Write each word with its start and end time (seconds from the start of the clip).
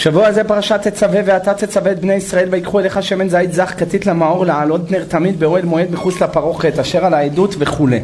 שבוע 0.00 0.32
זה 0.32 0.44
פרשת 0.44 0.80
תצווה 0.82 1.20
ואתה 1.24 1.54
תצווה 1.54 1.92
את 1.92 1.98
בני 1.98 2.14
ישראל 2.14 2.48
ויקחו 2.50 2.80
אליך 2.80 3.02
שמן 3.02 3.28
זית 3.28 3.52
זך 3.52 3.74
כתית 3.78 4.06
למאור 4.06 4.46
לעלות 4.46 4.90
נר 4.90 5.04
תמיד 5.08 5.40
באוהל 5.40 5.64
מועד 5.64 5.90
מחוץ 5.90 6.22
לפרוכת 6.22 6.78
אשר 6.78 7.04
על 7.04 7.14
העדות 7.14 7.54
וכולי 7.58 8.00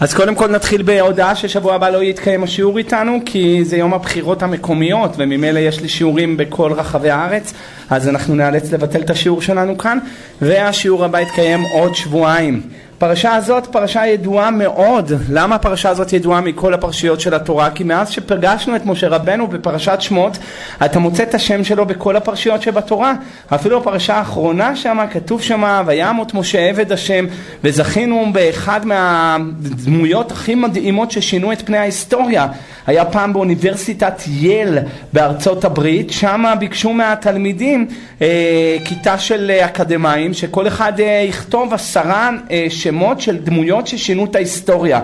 אז 0.00 0.14
קודם 0.14 0.34
כל 0.34 0.48
נתחיל 0.48 0.82
בהודעה 0.82 1.34
ששבוע 1.34 1.74
הבא 1.74 1.88
לא 1.88 2.02
יתקיים 2.02 2.42
השיעור 2.42 2.78
איתנו 2.78 3.18
כי 3.24 3.64
זה 3.64 3.76
יום 3.76 3.94
הבחירות 3.94 4.42
המקומיות 4.42 5.14
וממילא 5.18 5.58
יש 5.58 5.80
לי 5.80 5.88
שיעורים 5.88 6.36
בכל 6.36 6.72
רחבי 6.72 7.10
הארץ 7.10 7.52
אז 7.90 8.08
אנחנו 8.08 8.34
נאלץ 8.34 8.72
לבטל 8.72 9.00
את 9.00 9.10
השיעור 9.10 9.42
שלנו 9.42 9.78
כאן 9.78 9.98
והשיעור 10.42 11.04
הבא 11.04 11.20
יתקיים 11.20 11.60
עוד 11.72 11.94
שבועיים 11.94 12.62
הפרשה 12.96 13.34
הזאת 13.34 13.66
פרשה 13.66 14.06
ידועה 14.06 14.50
מאוד. 14.50 15.12
למה 15.30 15.54
הפרשה 15.54 15.88
הזאת 15.90 16.12
ידועה 16.12 16.40
מכל 16.40 16.74
הפרשיות 16.74 17.20
של 17.20 17.34
התורה? 17.34 17.70
כי 17.70 17.84
מאז 17.84 18.10
שפגשנו 18.10 18.76
את 18.76 18.86
משה 18.86 19.08
רבנו 19.08 19.46
בפרשת 19.46 19.96
שמות, 20.00 20.38
אתה 20.84 20.98
מוצא 20.98 21.22
את 21.22 21.34
השם 21.34 21.64
שלו 21.64 21.86
בכל 21.86 22.16
הפרשיות 22.16 22.62
שבתורה. 22.62 23.12
אפילו 23.54 23.78
הפרשה 23.78 24.14
האחרונה 24.14 24.76
שם, 24.76 24.98
כתוב 25.10 25.42
שם, 25.42 25.82
וימות 25.86 26.34
משה 26.34 26.58
עבד 26.58 26.92
השם, 26.92 27.26
וזכינו 27.64 28.26
באחד 28.32 28.86
מהדמויות 28.86 30.32
הכי 30.32 30.54
מדהימות 30.54 31.10
ששינו 31.10 31.52
את 31.52 31.62
פני 31.66 31.78
ההיסטוריה. 31.78 32.46
היה 32.86 33.04
פעם 33.04 33.32
באוניברסיטת 33.32 34.22
יל 34.26 34.78
בארצות 35.12 35.64
הברית, 35.64 36.10
שם 36.10 36.44
ביקשו 36.58 36.92
מהתלמידים 36.92 37.86
אה, 38.22 38.76
כיתה 38.84 39.18
של 39.18 39.50
אקדמאים, 39.50 40.34
שכל 40.34 40.66
אחד 40.66 41.00
אה, 41.00 41.24
יכתוב 41.28 41.74
עשרה 41.74 42.30
אה, 42.50 42.66
שמות 42.86 43.20
של 43.20 43.36
דמויות 43.36 43.86
ששינו 43.86 44.24
את 44.24 44.36
ההיסטוריה. 44.36 45.00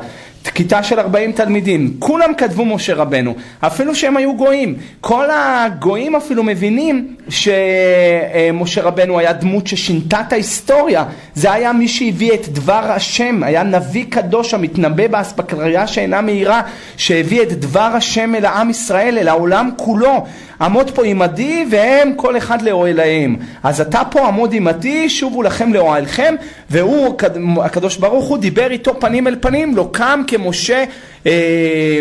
כיתה 0.54 0.82
של 0.82 1.00
40 1.00 1.32
תלמידים, 1.32 1.96
כולם 1.98 2.34
כתבו 2.34 2.64
משה 2.64 2.94
רבנו, 2.94 3.34
אפילו 3.60 3.94
שהם 3.94 4.16
היו 4.16 4.36
גויים. 4.36 4.74
כל 5.00 5.24
הגויים 5.30 6.16
אפילו 6.16 6.42
מבינים 6.42 7.16
שמשה 7.28 8.82
רבנו 8.82 9.18
היה 9.18 9.32
דמות 9.32 9.66
ששינתה 9.66 10.20
את 10.20 10.32
ההיסטוריה. 10.32 11.04
זה 11.34 11.52
היה 11.52 11.72
מי 11.72 11.88
שהביא 11.88 12.32
את 12.34 12.48
דבר 12.48 12.82
השם, 12.92 13.42
היה 13.42 13.62
נביא 13.62 14.04
קדוש 14.08 14.54
המתנבא 14.54 15.06
באספקלריה 15.06 15.86
שאינה 15.86 16.20
מהירה, 16.20 16.62
שהביא 16.96 17.42
את 17.42 17.52
דבר 17.52 17.90
השם 17.94 18.34
אל 18.34 18.44
העם 18.44 18.70
ישראל, 18.70 19.18
אל 19.18 19.28
העולם 19.28 19.70
כולו. 19.76 20.24
עמוד 20.62 20.90
פה 20.90 21.04
עמדי 21.04 21.64
והם 21.70 22.12
כל 22.16 22.36
אחד 22.36 22.62
לאוהליהם. 22.62 23.36
אז 23.62 23.80
אתה 23.80 24.02
פה 24.10 24.26
עמוד 24.26 24.54
עמדי, 24.54 25.10
שובו 25.10 25.42
לכם 25.42 25.72
לאוהלכם, 25.72 26.34
והוא, 26.70 27.16
הקדוש 27.64 27.96
ברוך 27.96 28.28
הוא, 28.28 28.38
דיבר 28.38 28.70
איתו 28.70 29.00
פנים 29.00 29.26
אל 29.26 29.36
פנים, 29.40 29.76
לא 29.76 29.88
קם 29.92 30.22
כמשה 30.26 30.84
אה, 31.26 32.00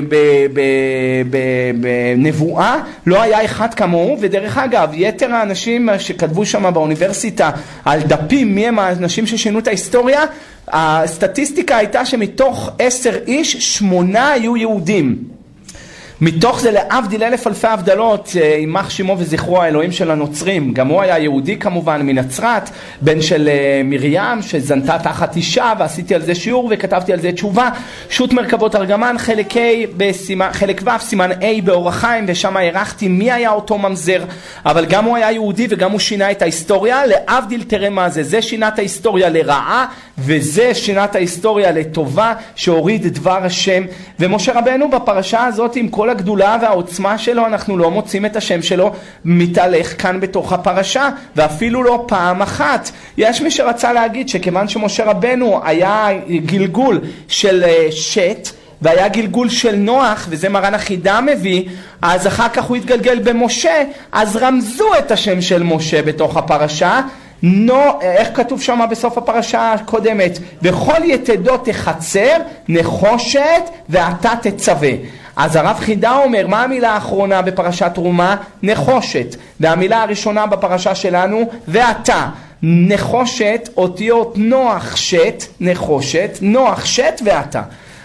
בנבואה, 1.82 2.76
לא 3.06 3.22
היה 3.22 3.46
אחד 3.46 3.74
כמוהו, 3.74 4.18
ודרך 4.20 4.58
אגב, 4.58 4.90
יתר 4.94 5.32
האנשים 5.32 5.90
שכתבו 6.00 6.46
שם 6.46 6.74
באוניברסיטה 6.74 7.52
על 7.86 8.00
דפים 8.02 8.56
מי 8.56 8.68
הם 8.68 8.80
האנשים 8.80 9.28
ששינו 9.28 9.60
את 9.60 9.68
ההיסטוריה, 9.68 10.22
הסטטיסטיקה 10.68 11.78
הייתה 11.78 12.06
שמתוך 12.06 12.70
עשר 12.80 13.14
איש, 13.28 13.78
שמונה 13.78 14.32
היו 14.32 14.58
יהודים. 14.58 15.31
מתוך 16.24 16.60
זה 16.60 16.72
להבדיל 16.72 17.24
אלף 17.24 17.48
אלפי 17.48 17.68
הבדלות, 17.68 18.32
אה, 18.42 18.46
יימח 18.46 18.90
שמו 18.90 19.16
וזכרו 19.18 19.62
האלוהים 19.62 19.92
של 19.92 20.12
הנוצרים, 20.12 20.74
גם 20.74 20.88
הוא 20.88 21.02
היה 21.02 21.20
יהודי 21.20 21.58
כמובן 21.58 22.02
מנצרת, 22.02 22.70
בן 23.02 23.22
של 23.22 23.48
אה, 23.48 23.82
מרים 23.84 24.42
שזנתה 24.42 25.00
תחת 25.00 25.36
אישה 25.36 25.74
ועשיתי 25.80 26.16
על 26.16 26.22
זה 26.22 26.36
שיעור 26.36 26.70
וכתבתי 26.72 27.14
על 27.14 27.20
זה 27.20 27.32
תשובה, 27.32 27.70
שו"ת 28.10 28.34
מרכבות 28.34 28.76
ארגמן 28.76 29.16
חלק, 29.18 29.54
בסימן, 29.98 30.50
חלק 30.52 30.82
ו' 30.86 31.00
סימן 31.00 31.32
A 31.32 31.62
באורח 31.64 31.96
חיים 31.96 32.26
ושם 32.28 32.58
הערכתי 32.58 33.08
מי 33.08 33.32
היה 33.32 33.52
אותו 33.52 33.78
ממזר, 33.78 34.24
אבל 34.66 34.86
גם 34.86 35.06
הוא 35.06 35.18
היה 35.18 35.32
יהודי 35.32 35.68
וגם 35.70 35.92
הוא 35.92 36.00
שינה 36.00 36.32
את 36.32 36.42
ההיסטוריה, 36.42 37.06
להבדיל 37.06 37.64
תראה 37.64 37.90
מה 37.90 38.10
זה, 38.10 38.24
זה 38.24 38.42
שינה 38.42 38.68
את 38.68 38.80
ההיסטוריה 38.80 39.30
לרעה 39.30 39.86
וזה 40.18 40.74
שינה 40.74 41.06
את 41.06 41.16
ההיסטוריה 41.16 41.72
לטובה 41.72 42.34
שהוריד 42.56 43.08
דבר 43.08 43.44
השם 43.44 43.84
ומשה 44.20 44.60
רבנו 44.60 44.90
בפרשה 44.90 45.46
הזאת 45.46 45.76
עם 45.76 45.88
כל 45.88 46.11
הגדולה 46.12 46.58
והעוצמה 46.62 47.18
שלו 47.18 47.46
אנחנו 47.46 47.78
לא 47.78 47.92
מוצאים 47.92 48.26
את 48.26 48.36
השם 48.36 48.62
שלו 48.62 48.92
מתהלך 49.26 50.02
כאן 50.02 50.20
בתוך 50.20 50.54
הפרשה 50.54 51.10
ואפילו 51.36 51.84
לא 51.84 52.06
פעם 52.08 52.42
אחת. 52.42 52.92
יש 53.18 53.42
מי 53.42 53.52
שרצה 53.52 53.94
להגיד 53.94 54.30
שכיוון 54.30 54.68
שמשה 54.68 55.06
רבנו 55.06 55.60
היה 55.64 56.08
גלגול 56.46 57.02
של 57.28 57.64
אה, 57.64 57.88
שת 57.92 58.50
והיה 58.82 59.08
גלגול 59.08 59.50
של 59.50 59.76
נוח, 59.76 60.28
וזה 60.30 60.50
מרן 60.50 60.74
החידה 60.74 61.22
מביא, 61.22 61.64
אז 62.02 62.28
אחר 62.28 62.50
כך 62.50 62.64
הוא 62.64 62.78
התגלגל 62.78 63.20
במשה, 63.20 63.84
אז 64.12 64.36
רמזו 64.36 64.90
את 65.00 65.12
השם 65.12 65.42
של 65.42 65.64
משה 65.64 66.02
בתוך 66.02 66.38
הפרשה, 66.38 67.02
נו, 67.44 67.82
איך 68.02 68.30
כתוב 68.34 68.62
שם 68.62 68.80
בסוף 68.92 69.18
הפרשה 69.18 69.74
הקודמת? 69.74 70.40
וכל 70.62 71.04
יתדות 71.04 71.66
תחצר, 71.66 72.38
נחושת, 72.70 73.62
ואתה 73.90 74.32
תצווה. 74.42 74.92
אז 75.36 75.56
הרב 75.56 75.78
חידה 75.80 76.18
אומר, 76.18 76.48
מה 76.48 76.64
המילה 76.64 76.92
האחרונה 76.92 77.42
בפרשת 77.42 77.92
תרומה? 77.94 78.36
נחושת. 78.64 79.36
והמילה 79.60 80.02
הראשונה 80.02 80.46
בפרשה 80.46 80.96
שלנו, 80.96 81.50
ואתה. 81.68 82.28
נחושת, 82.64 83.70
אותיות 83.78 84.34
נוח 84.38 84.96
שת, 84.96 85.44
נחושת, 85.60 86.38
נוח 86.42 86.86
שת 86.86 87.22
ואתה. 87.26 87.62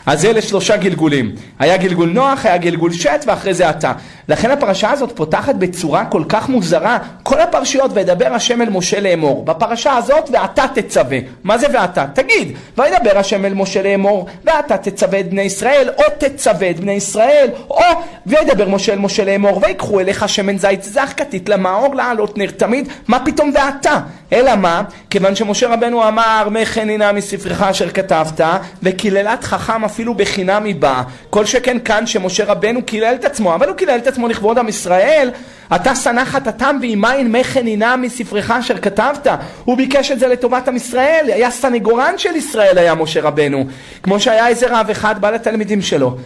אז 0.07 0.25
אלה 0.25 0.43
שלושה 0.43 0.77
גלגולים. 0.77 1.33
היה 1.59 1.77
גלגול 1.77 2.09
נוח, 2.09 2.47
היה 2.47 2.57
גלגול 2.57 2.93
שת, 2.93 3.25
ואחרי 3.27 3.55
זה 3.55 3.71
אתה. 3.71 3.93
לכן 4.29 4.51
הפרשה 4.51 4.91
הזאת 4.91 5.13
פותחת 5.15 5.55
בצורה 5.55 6.05
כל 6.05 6.23
כך 6.29 6.49
מוזרה, 6.49 6.99
כל 7.23 7.41
הפרשיות 7.41 7.91
וידבר 7.95 8.33
השם 8.35 8.63
אל 8.63 8.71
משה 8.71 9.01
לאמור. 9.01 9.45
בפרשה 9.45 9.97
הזאת 9.97 10.29
ואתה 10.33 10.65
תצווה. 10.75 11.19
מה 11.45 11.59
זה 11.59 11.67
ואתה? 11.73 12.05
תגיד, 12.15 12.57
וידבר 12.79 13.19
השם 13.19 13.45
אל 13.45 13.55
משה 13.55 13.83
לאמור, 13.83 14.27
ואתה 14.45 14.77
תצווה 14.77 15.21
את 15.21 15.31
בני 15.31 15.43
ישראל, 15.43 15.91
או 15.99 16.03
תצווה 16.19 16.71
את 16.71 16.81
בני 16.81 16.93
ישראל, 16.93 17.49
או 17.71 17.83
וידבר 18.27 18.69
משה 18.69 18.93
אל 18.93 18.99
משה 18.99 19.25
לאמור, 19.25 19.61
ויקחו 19.63 20.01
אליך 20.01 20.29
שמן 20.29 20.59
זית 20.59 20.83
זך 20.83 21.13
כתית 21.17 21.49
למאור 21.49 21.95
לעלות 21.95 22.39
נר 22.39 22.51
תמיד, 22.51 22.89
מה 23.09 23.25
פתאום 23.25 23.53
ואתה? 23.55 23.99
אלא 24.33 24.57
מה? 24.57 24.83
כיוון 25.11 25.35
שמשה 25.35 25.69
רבנו 25.69 26.09
אמר, 26.09 26.49
מכן 26.51 26.91
הנה 26.91 27.13
מספרך 27.13 27.63
אשר 27.63 27.91
כתבת, 27.91 28.41
וקיללת 28.83 29.45
חכם 29.45 29.85
אפילו 29.85 30.15
בחינם 30.15 30.65
היא 30.65 30.75
באה. 30.75 31.03
כל 31.31 31.45
שכן 31.45 31.79
כאן 31.85 32.07
שמשה 32.07 32.45
רבנו 32.45 32.83
קילל 32.83 33.15
את 33.21 33.25
עצמו, 33.25 33.55
אבל 33.55 33.69
הוא 33.69 33.77
קילל 33.77 33.99
את 34.03 34.07
לכבוד 34.25 34.59
עם 34.59 34.69
ישראל, 34.69 35.31
אתה 35.75 35.95
שנא 35.95 36.25
חטאתם 36.25 36.77
מים 36.97 37.33
מכן 37.33 37.67
הנה 37.67 37.97
מספרך 37.97 38.51
אשר 38.51 38.79
כתבת. 38.79 39.27
הוא 39.65 39.77
ביקש 39.77 40.11
את 40.11 40.19
זה 40.19 40.29
לטובת 40.29 40.69
עם 40.69 40.77
ישראל, 40.77 41.27
היה 41.33 41.51
סנגורן 41.51 42.19
של 42.19 42.37
ישראל 42.37 42.79
היה 42.79 42.95
משה 42.95 43.21
רבנו. 43.23 43.67
כמו 44.03 44.21
שהיה 44.21 44.49
איזה 44.49 44.67
רב 44.71 44.91
אחד 44.91 45.21
בא 45.21 45.31
לתלמידים 45.31 45.83
שלו. 45.83 46.17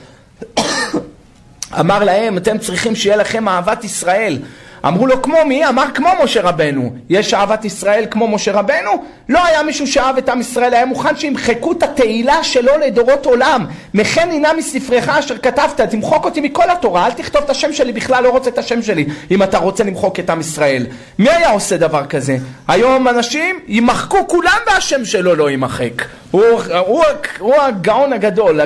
אמר 1.81 2.05
להם, 2.05 2.37
אתם 2.37 2.59
צריכים 2.59 2.97
שיהיה 2.97 3.17
לכם 3.17 3.49
אהבת 3.49 3.85
ישראל. 3.85 4.39
אמרו 4.87 5.07
לו 5.07 5.23
כמו 5.23 5.37
מי? 5.47 5.69
אמר 5.69 5.85
כמו 5.95 6.09
משה 6.25 6.43
רבנו. 6.43 6.93
יש 7.11 7.35
אהבת 7.35 7.65
ישראל 7.65 8.05
כמו 8.11 8.29
משה 8.29 8.53
רבנו? 8.53 9.05
לא 9.29 9.45
היה 9.45 9.63
מישהו 9.63 9.87
שאהב 9.87 10.19
את 10.19 10.29
עם 10.29 10.41
ישראל, 10.41 10.75
היה 10.75 10.87
מוכן 10.87 11.17
שימחקו 11.17 11.73
את 11.73 11.83
התהילה 11.83 12.45
שלו 12.45 12.73
לדורות 12.87 13.27
עולם. 13.27 13.67
מכן 13.95 14.29
הנה 14.31 14.53
מספרך 14.53 15.09
אשר 15.09 15.39
כתבת, 15.39 15.81
תמחוק 15.81 16.25
אותי 16.25 16.41
מכל 16.41 16.71
התורה, 16.71 17.07
אל 17.07 17.13
תכתוב 17.13 17.43
את 17.43 17.51
השם 17.51 17.73
שלי, 17.73 17.93
בכלל 17.93 18.25
לא 18.25 18.31
רוצה 18.31 18.51
את 18.51 18.59
השם 18.59 18.83
שלי, 18.83 19.07
אם 19.31 19.43
אתה 19.43 19.59
רוצה 19.59 19.85
למחוק 19.85 20.21
את 20.21 20.31
עם 20.31 20.41
ישראל. 20.41 20.87
מי 21.19 21.31
היה 21.31 21.51
עושה 21.51 21.77
דבר 21.77 22.07
כזה? 22.07 22.37
היום 22.69 23.09
אנשים 23.09 23.61
ימחקו 23.69 24.29
כולם 24.29 24.59
והשם 24.67 25.05
שלו 25.05 25.35
לא 25.35 25.51
יימחק. 25.51 26.03
הוא, 26.31 26.43
הוא, 26.45 26.63
הוא, 26.87 27.05
הוא 27.39 27.55
הגאון 27.55 28.13
הגדול, 28.13 28.61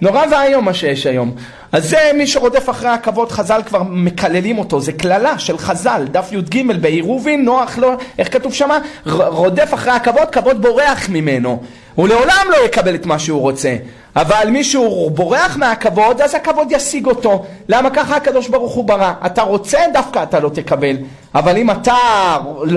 נורא 0.00 0.24
ואיום 0.30 0.64
מה 0.64 0.74
שיש 0.74 1.06
היום. 1.06 1.32
אז 1.72 1.90
זה 1.90 2.10
מי 2.14 2.26
שרודף 2.26 2.70
אחרי 2.70 2.88
הכבוד, 2.88 3.32
חז"ל 3.32 3.60
כבר 3.66 3.82
מקללים 3.82 4.58
אותו, 4.58 4.80
זה 4.80 4.92
קללה 4.92 5.38
של 5.38 5.58
חז"ל, 5.58 6.04
דף 6.10 6.28
י"ג 6.32 6.72
בעירובין, 6.80 7.44
נוח 7.44 7.78
לא, 7.78 7.96
איך 8.18 8.32
כתוב 8.32 8.54
שמה? 8.54 8.78
רודף 9.06 9.74
אחרי 9.74 9.92
הכבוד, 9.92 10.30
כבוד 10.32 10.62
בורח 10.62 11.08
ממנו. 11.08 11.62
הוא 11.96 12.08
לעולם 12.08 12.46
לא 12.50 12.56
יקבל 12.64 12.94
את 12.94 13.06
מה 13.06 13.18
שהוא 13.18 13.40
רוצה. 13.40 13.76
אבל 14.16 14.48
מישהו 14.50 15.10
בורח 15.10 15.56
מהכבוד, 15.56 16.20
אז 16.20 16.34
הכבוד 16.34 16.68
ישיג 16.70 17.06
אותו. 17.06 17.44
למה 17.68 17.90
ככה 17.90 18.16
הקדוש 18.16 18.48
ברוך 18.48 18.72
הוא 18.72 18.84
ברא? 18.84 19.12
אתה 19.26 19.42
רוצה, 19.42 19.78
דווקא 19.92 20.22
אתה 20.22 20.40
לא 20.40 20.48
תקבל. 20.48 20.96
אבל 21.34 21.56
אם 21.56 21.70
אתה 21.70 21.96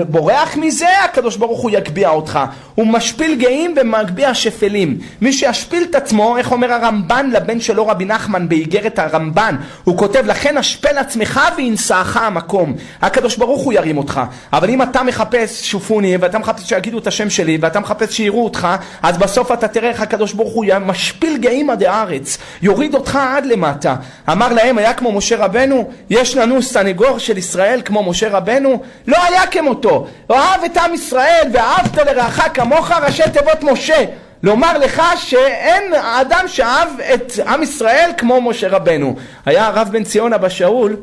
בורח 0.08 0.56
מזה, 0.56 1.04
הקדוש 1.04 1.36
ברוך 1.36 1.60
הוא 1.60 1.70
יגביה 1.70 2.10
אותך. 2.10 2.38
הוא 2.74 2.86
משפיל 2.86 3.34
גאים 3.34 3.74
ומגביה 3.76 4.34
שפלים. 4.34 4.98
מי 5.20 5.32
שישפיל 5.32 5.82
את 5.90 5.94
עצמו, 5.94 6.36
איך 6.36 6.52
אומר 6.52 6.72
הרמב"ן 6.72 7.30
לבן 7.32 7.60
שלו 7.60 7.86
רבי 7.86 8.04
נחמן 8.04 8.48
באיגרת 8.48 8.98
הרמב"ן, 8.98 9.56
הוא 9.84 9.98
כותב, 9.98 10.26
לכן 10.26 10.56
השפל 10.56 10.98
עצמך 10.98 11.40
וינשאך 11.56 12.16
המקום. 12.16 12.74
הקדוש 13.02 13.36
ברוך 13.36 13.62
הוא 13.62 13.72
ירים 13.72 13.98
אותך. 13.98 14.20
אבל 14.52 14.70
אם 14.70 14.82
אתה 14.82 15.02
מחפש 15.02 15.70
שופוני, 15.70 16.16
ואתה 16.16 16.38
מחפש 16.38 16.68
שיגידו 16.68 16.98
את 16.98 17.06
השם 17.06 17.30
שלי, 17.30 17.58
ואתה 17.60 17.80
מחפש 17.80 18.16
שיראו 18.16 18.44
אותך, 18.44 18.68
אז 19.10 19.18
בסוף 19.18 19.52
אתה 19.52 19.68
תראה 19.68 19.88
איך 19.88 20.00
הקדוש 20.00 20.32
ברוך 20.32 20.52
הוא 20.52 20.64
משפיל 20.80 21.36
גאים 21.36 21.70
עד 21.70 21.82
הארץ, 21.82 22.38
יוריד 22.62 22.94
אותך 22.94 23.18
עד 23.22 23.46
למטה. 23.46 23.96
אמר 24.32 24.52
להם, 24.52 24.78
היה 24.78 24.94
כמו 24.94 25.12
משה 25.12 25.36
רבנו? 25.36 25.90
יש 26.10 26.36
לנו 26.36 26.62
סנגור 26.62 27.18
של 27.18 27.38
ישראל 27.38 27.80
כמו 27.84 28.02
משה 28.02 28.28
רבנו? 28.28 28.82
לא 29.06 29.16
היה 29.24 29.46
כמותו. 29.46 30.06
אוהב 30.30 30.64
את 30.64 30.76
עם 30.76 30.94
ישראל 30.94 31.48
ואהבת 31.52 31.96
לרעך 31.96 32.48
כמוך 32.54 32.90
ראשי 32.90 33.22
תיבות 33.32 33.62
משה. 33.62 34.04
לומר 34.42 34.78
לך 34.78 35.02
שאין 35.16 35.94
אדם 35.94 36.44
שאהב 36.46 36.88
את 37.14 37.32
עם 37.46 37.62
ישראל 37.62 38.10
כמו 38.16 38.40
משה 38.40 38.68
רבנו. 38.68 39.16
היה 39.46 39.66
הרב 39.66 39.88
בן 39.92 40.04
ציון 40.04 40.32
אבא 40.32 40.48
שאול, 40.48 40.96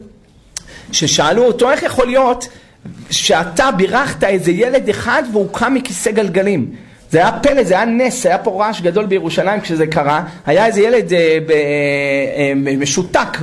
ששאלו 0.91 1.43
אותו 1.45 1.71
איך 1.71 1.83
יכול 1.83 2.05
להיות 2.05 2.47
שאתה 3.09 3.71
בירכת 3.71 4.23
איזה 4.23 4.51
ילד 4.51 4.89
אחד 4.89 5.23
והוא 5.31 5.47
קם 5.53 5.73
מכיסא 5.73 6.11
גלגלים. 6.11 6.86
זה 7.11 7.17
היה 7.17 7.31
פלא, 7.31 7.63
זה 7.63 7.73
היה 7.73 7.85
נס, 7.85 8.25
היה 8.25 8.37
פה 8.37 8.63
רעש 8.63 8.81
גדול 8.81 9.05
בירושלים 9.05 9.61
כשזה 9.61 9.87
קרה, 9.87 10.23
היה 10.45 10.65
איזה 10.65 10.81
ילד 10.81 11.13
אה, 11.13 11.37
ב, 11.45 11.51
אה, 11.51 12.75
משותק 12.77 13.37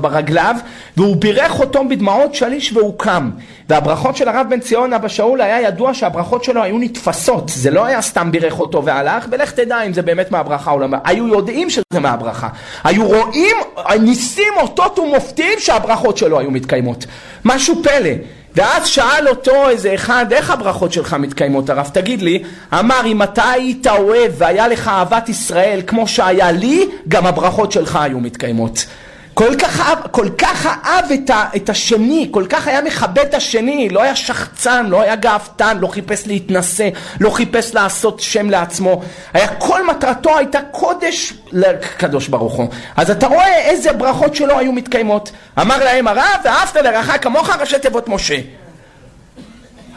ברגליו 0.00 0.56
והוא 0.96 1.16
בירך 1.16 1.60
אותו 1.60 1.88
בדמעות 1.88 2.34
שליש 2.34 2.72
והוא 2.72 2.94
קם. 2.98 3.30
והברכות 3.68 4.16
של 4.16 4.28
הרב 4.28 4.46
בן 4.50 4.60
ציון 4.60 4.92
אבא 4.92 5.08
שאול 5.08 5.40
היה 5.40 5.60
ידוע 5.60 5.94
שהברכות 5.94 6.44
שלו 6.44 6.62
היו 6.62 6.78
נתפסות, 6.78 7.48
זה 7.54 7.70
לא 7.70 7.84
היה 7.84 8.02
סתם 8.02 8.30
בירך 8.30 8.60
אותו 8.60 8.84
והלך 8.84 9.26
ולך 9.30 9.52
תדע 9.52 9.82
אם 9.82 9.92
זה 9.92 10.02
באמת 10.02 10.30
מהברכה 10.30 10.70
או 10.70 10.78
לא, 10.78 10.86
היו 11.04 11.28
יודעים 11.28 11.70
שזה 11.70 12.00
מהברכה, 12.00 12.48
היו 12.84 13.06
רואים 13.06 13.56
ניסים 14.00 14.52
אותות 14.60 14.98
ומופתים 14.98 15.58
שהברכות 15.58 16.16
שלו 16.18 16.38
היו 16.38 16.50
מתקיימות, 16.50 17.06
משהו 17.44 17.82
פלא 17.82 18.10
ואז 18.56 18.86
שאל 18.86 19.28
אותו 19.28 19.68
איזה 19.68 19.94
אחד, 19.94 20.26
איך 20.32 20.50
הברכות 20.50 20.92
שלך 20.92 21.14
מתקיימות 21.14 21.70
הרב? 21.70 21.90
תגיד 21.92 22.22
לי, 22.22 22.42
אמר 22.78 23.00
אם 23.06 23.22
אתה 23.22 23.50
היית 23.50 23.86
אוהב 23.86 24.32
והיה 24.38 24.68
לך 24.68 24.88
אהבת 24.88 25.28
ישראל 25.28 25.80
כמו 25.86 26.08
שהיה 26.08 26.52
לי, 26.52 26.88
גם 27.08 27.26
הברכות 27.26 27.72
שלך 27.72 27.96
היו 27.96 28.20
מתקיימות. 28.20 28.86
כל 29.34 29.54
כך 29.58 29.92
כל 30.10 30.28
כך 30.38 30.66
אהב 30.84 31.12
את, 31.12 31.30
ה, 31.30 31.44
את 31.56 31.68
השני, 31.70 32.28
כל 32.30 32.46
כך 32.48 32.68
היה 32.68 32.82
מכבד 32.82 33.18
את 33.18 33.34
השני, 33.34 33.88
לא 33.88 34.02
היה 34.02 34.16
שחצן, 34.16 34.86
לא 34.86 35.02
היה 35.02 35.16
גאוותן, 35.16 35.78
לא 35.78 35.86
חיפש 35.86 36.26
להתנשא, 36.26 36.88
לא 37.20 37.30
חיפש 37.30 37.74
לעשות 37.74 38.20
שם 38.20 38.50
לעצמו, 38.50 39.02
היה 39.32 39.48
כל 39.48 39.86
מטרתו 39.86 40.38
הייתה 40.38 40.58
קודש 40.70 41.32
לקדוש 41.52 42.28
ברוך 42.28 42.54
הוא. 42.54 42.68
אז 42.96 43.10
אתה 43.10 43.26
רואה 43.26 43.58
איזה 43.58 43.92
ברכות 43.92 44.34
שלו 44.34 44.58
היו 44.58 44.72
מתקיימות. 44.72 45.32
אמר 45.60 45.84
להם 45.84 46.08
הרב, 46.08 46.40
ואהבת 46.44 46.76
לרעך 46.76 47.10
כמוך 47.22 47.50
ראשי 47.60 47.78
תיבות 47.78 48.08
משה. 48.08 48.36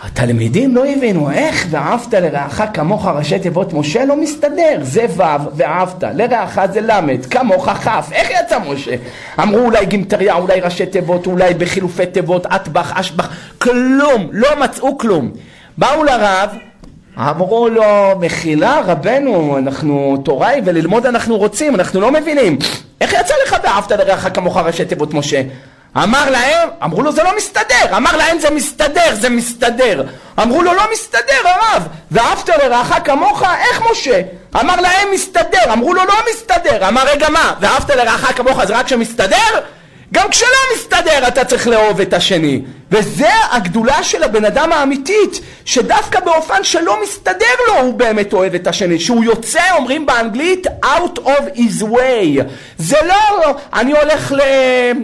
התלמידים 0.01 0.75
לא 0.75 0.85
הבינו 0.85 1.31
איך 1.31 1.67
ואהבת 1.69 2.13
לרעך 2.13 2.61
כמוך? 2.73 3.05
ראשי 3.05 3.39
תיבות 3.39 3.73
משה 3.73 4.05
לא 4.05 4.15
מסתדר 4.21 4.79
זה 4.81 5.05
ו' 5.09 5.23
ואהבת 5.55 6.03
לרעך 6.13 6.59
זה 6.73 6.81
ל' 6.81 7.17
כמוך 7.29 7.69
כ' 7.69 7.87
איך 8.11 8.29
יצא 8.29 8.59
משה? 8.67 8.95
אמרו 9.43 9.59
אולי 9.59 9.85
גימטריה 9.85 10.35
אולי 10.35 10.61
ראשי 10.61 10.85
תיבות 10.85 11.27
אולי 11.27 11.53
בחילופי 11.53 12.05
תיבות 12.05 12.45
אטבח 12.45 12.99
אשבח. 12.99 13.29
כלום 13.57 14.29
לא 14.31 14.49
מצאו 14.59 14.97
כלום. 14.97 15.31
באו 15.77 16.03
לרב 16.03 16.49
אמרו 17.17 17.69
לו 17.69 17.83
מחילה 18.19 18.81
רבנו 18.85 19.57
אנחנו 19.57 20.17
תוראי 20.25 20.61
וללמוד 20.65 21.05
אנחנו 21.05 21.37
רוצים 21.37 21.75
אנחנו 21.75 22.01
לא 22.01 22.11
מבינים. 22.11 22.57
איך 23.01 23.13
יצא 23.13 23.33
לך 23.45 23.55
ואהבת 23.63 23.91
לרעך 23.91 24.27
כמוך 24.33 24.57
ראשי 24.57 24.85
תיבות 24.85 25.13
משה? 25.13 25.41
אמר 25.97 26.29
להם, 26.29 26.69
אמרו 26.83 27.01
לו 27.01 27.11
זה 27.11 27.23
לא 27.23 27.37
מסתדר, 27.37 27.97
אמר 27.97 28.17
להם 28.17 28.39
זה 28.39 28.49
מסתדר, 28.49 29.13
זה 29.13 29.29
מסתדר. 29.29 30.03
אמרו 30.41 30.61
לו 30.61 30.73
לא 30.73 30.83
מסתדר 30.93 31.41
הרב, 31.45 31.87
ואהבת 32.11 32.49
לרעך 32.49 32.93
כמוך, 33.03 33.43
איך 33.43 33.81
משה? 33.91 34.21
אמר 34.59 34.81
להם 34.81 35.07
מסתדר, 35.13 35.73
אמרו 35.73 35.93
לו 35.93 36.05
לא 36.05 36.13
מסתדר, 36.33 36.87
אמר 36.87 37.03
רגע 37.07 37.29
מה, 37.29 37.53
ואהבת 37.59 37.89
לרעך 37.89 38.37
כמוך 38.37 38.65
זה 38.65 38.77
רק 38.77 38.85
כשמסתדר? 38.85 39.59
גם 40.13 40.29
כשלא 40.29 40.47
מסתדר 40.75 41.27
אתה 41.27 41.45
צריך 41.45 41.67
לאהוב 41.67 42.01
את 42.01 42.13
השני. 42.13 42.61
וזה 42.95 43.29
הגדולה 43.51 44.03
של 44.03 44.23
הבן 44.23 44.45
אדם 44.45 44.71
האמיתית, 44.71 45.41
שדווקא 45.65 46.19
באופן 46.19 46.63
שלא 46.63 47.03
מסתדר 47.03 47.55
לו 47.67 47.79
הוא 47.81 47.93
באמת 47.93 48.33
אוהב 48.33 48.55
את 48.55 48.67
השני. 48.67 48.99
שהוא 48.99 49.23
יוצא, 49.23 49.61
אומרים 49.75 50.05
באנגלית, 50.05 50.67
out 50.67 51.19
of 51.19 51.57
his 51.57 51.83
way. 51.83 52.43
זה 52.77 52.97
לא, 53.07 53.55
אני 53.73 53.91
הולך 53.91 54.31
ל, 54.31 54.41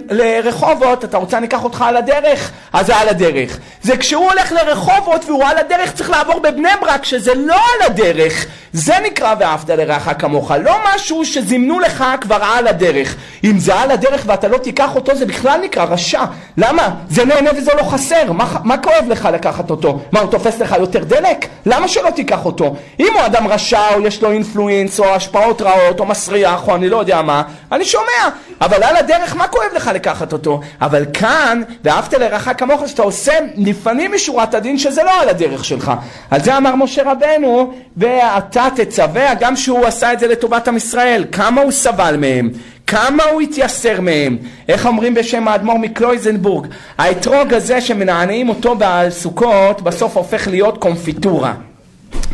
לרחובות, 0.09 1.05
אתה 1.05 1.17
רוצה 1.17 1.37
אני 1.37 1.47
אקח 1.47 1.63
אותך 1.63 1.81
על 1.87 1.97
הדרך? 1.97 2.51
אז 2.73 2.85
זה 2.85 2.95
על 2.95 3.09
הדרך. 3.09 3.59
זה 3.81 3.97
כשהוא 3.97 4.29
הולך 4.29 4.51
לרחובות 4.51 5.25
והוא 5.25 5.43
על 5.45 5.57
הדרך 5.57 5.93
צריך 5.93 6.09
לעבור 6.09 6.39
בבני 6.39 6.69
ברק, 6.81 7.05
שזה 7.05 7.33
לא 7.35 7.55
על 7.55 7.85
הדרך. 7.85 8.45
זה 8.73 8.93
נקרא 9.03 9.35
ואהבת 9.39 9.69
לרעך 9.69 10.09
כמוך, 10.19 10.51
לא 10.51 10.73
משהו 10.85 11.25
שזימנו 11.25 11.79
לך 11.79 12.03
כבר 12.21 12.39
על 12.43 12.67
הדרך. 12.67 13.15
אם 13.43 13.59
זה 13.59 13.75
על 13.75 13.91
הדרך 13.91 14.23
ואתה 14.25 14.47
לא 14.47 14.57
תיקח 14.57 14.95
אותו 14.95 15.15
זה 15.15 15.25
בכלל 15.25 15.59
נקרא 15.63 15.83
רשע. 15.83 16.23
למה? 16.57 16.89
זה 17.09 17.25
נהנה 17.25 17.49
וזה 17.57 17.71
לא 17.77 17.80
חסר. 17.83 18.31
מה, 18.31 18.55
מה 18.63 18.77
כואב 18.77 19.05
לך 19.07 19.29
לקחת 19.33 19.69
אותו? 19.69 19.99
מה, 20.11 20.19
הוא 20.19 20.31
תופס 20.31 20.59
לך 20.59 20.75
יותר 20.79 21.03
דלק? 21.03 21.47
למה 21.65 21.87
שלא 21.87 22.09
תיקח 22.09 22.45
אותו? 22.45 22.75
אם 22.99 23.07
הוא 23.13 23.25
אדם 23.25 23.47
רשע 23.47 23.93
או 23.95 24.01
יש 24.01 24.23
לו 24.23 24.31
אינפלואינס 24.31 24.99
או 24.99 25.05
השפעות 25.05 25.61
רעות 25.61 25.99
או 25.99 26.05
מסריח 26.05 26.67
או 26.67 26.75
אני 26.75 26.89
לא 26.89 26.97
יודע 26.97 27.21
מה, 27.21 27.43
אני 27.71 27.85
שומע. 27.85 28.29
אבל 28.61 28.83
על 28.83 28.95
הדרך 28.95 29.35
מה 29.35 29.47
כואב 29.47 29.69
לך 29.75 29.91
לקחת 29.93 30.33
אותו? 30.33 30.61
אבל 30.81 31.05
כאן, 31.13 31.61
ואהבת 31.83 32.13
לרעך 32.13 32.49
כמוך, 32.57 32.87
שאתה 32.87 33.01
עושה 33.01 33.33
לפנים 33.57 34.11
משורת 34.15 34.53
הדין 34.53 34.77
שזה 34.77 35.03
לא 35.03 35.21
על 35.21 35.29
הדרך 35.29 35.65
שלך. 35.65 35.91
על 36.31 36.41
זה 36.41 36.57
אמר 36.57 36.75
משה 36.75 37.11
רבנו, 37.11 37.73
ואתה 37.97 38.61
אתה 38.67 38.83
תצווה, 38.83 39.33
גם 39.39 39.55
שהוא 39.55 39.85
עשה 39.85 40.13
את 40.13 40.19
זה 40.19 40.27
לטובת 40.27 40.67
עם 40.67 40.77
ישראל, 40.77 41.25
כמה 41.31 41.61
הוא 41.61 41.71
סבל 41.71 42.17
מהם, 42.17 42.49
כמה 42.91 43.23
הוא 43.23 43.41
התייסר 43.41 44.01
מהם. 44.01 44.37
איך 44.69 44.85
אומרים 44.85 45.13
בשם 45.13 45.47
האדמו"ר 45.47 45.77
מקלויזנבורג? 45.77 46.67
האתרוג 46.97 47.53
הזה 47.53 47.81
שמנענעים 47.81 48.49
אותו 48.49 48.75
בעל 48.75 49.09
סוכות, 49.09 49.81
בסוף 49.81 50.17
הופך 50.17 50.47
להיות 50.47 50.77
קונפיטורה, 50.77 51.53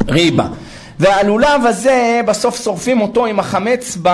ריבה. 0.07 0.45
והלולב 0.99 1.65
הזה, 1.65 2.21
בסוף 2.27 2.63
שורפים 2.63 3.01
אותו 3.01 3.25
עם 3.25 3.39
החמץ 3.39 3.97
ב... 4.01 4.09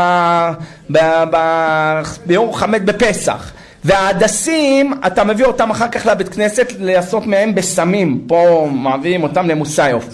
ב... 0.91 0.97
ב... 1.31 1.37
ביום 2.25 2.53
חמץ 2.53 2.81
בפסח. 2.85 3.51
וההדסים, 3.83 4.93
אתה 5.07 5.23
מביא 5.23 5.45
אותם 5.45 5.69
אחר 5.69 5.87
כך 5.87 6.05
לבית 6.05 6.29
כנסת 6.29 6.73
לעשות 6.79 7.27
מהם 7.27 7.55
בסמים. 7.55 8.23
פה 8.27 8.69
מביאים 8.71 9.23
אותם 9.23 9.47
למוסיוף. 9.47 10.05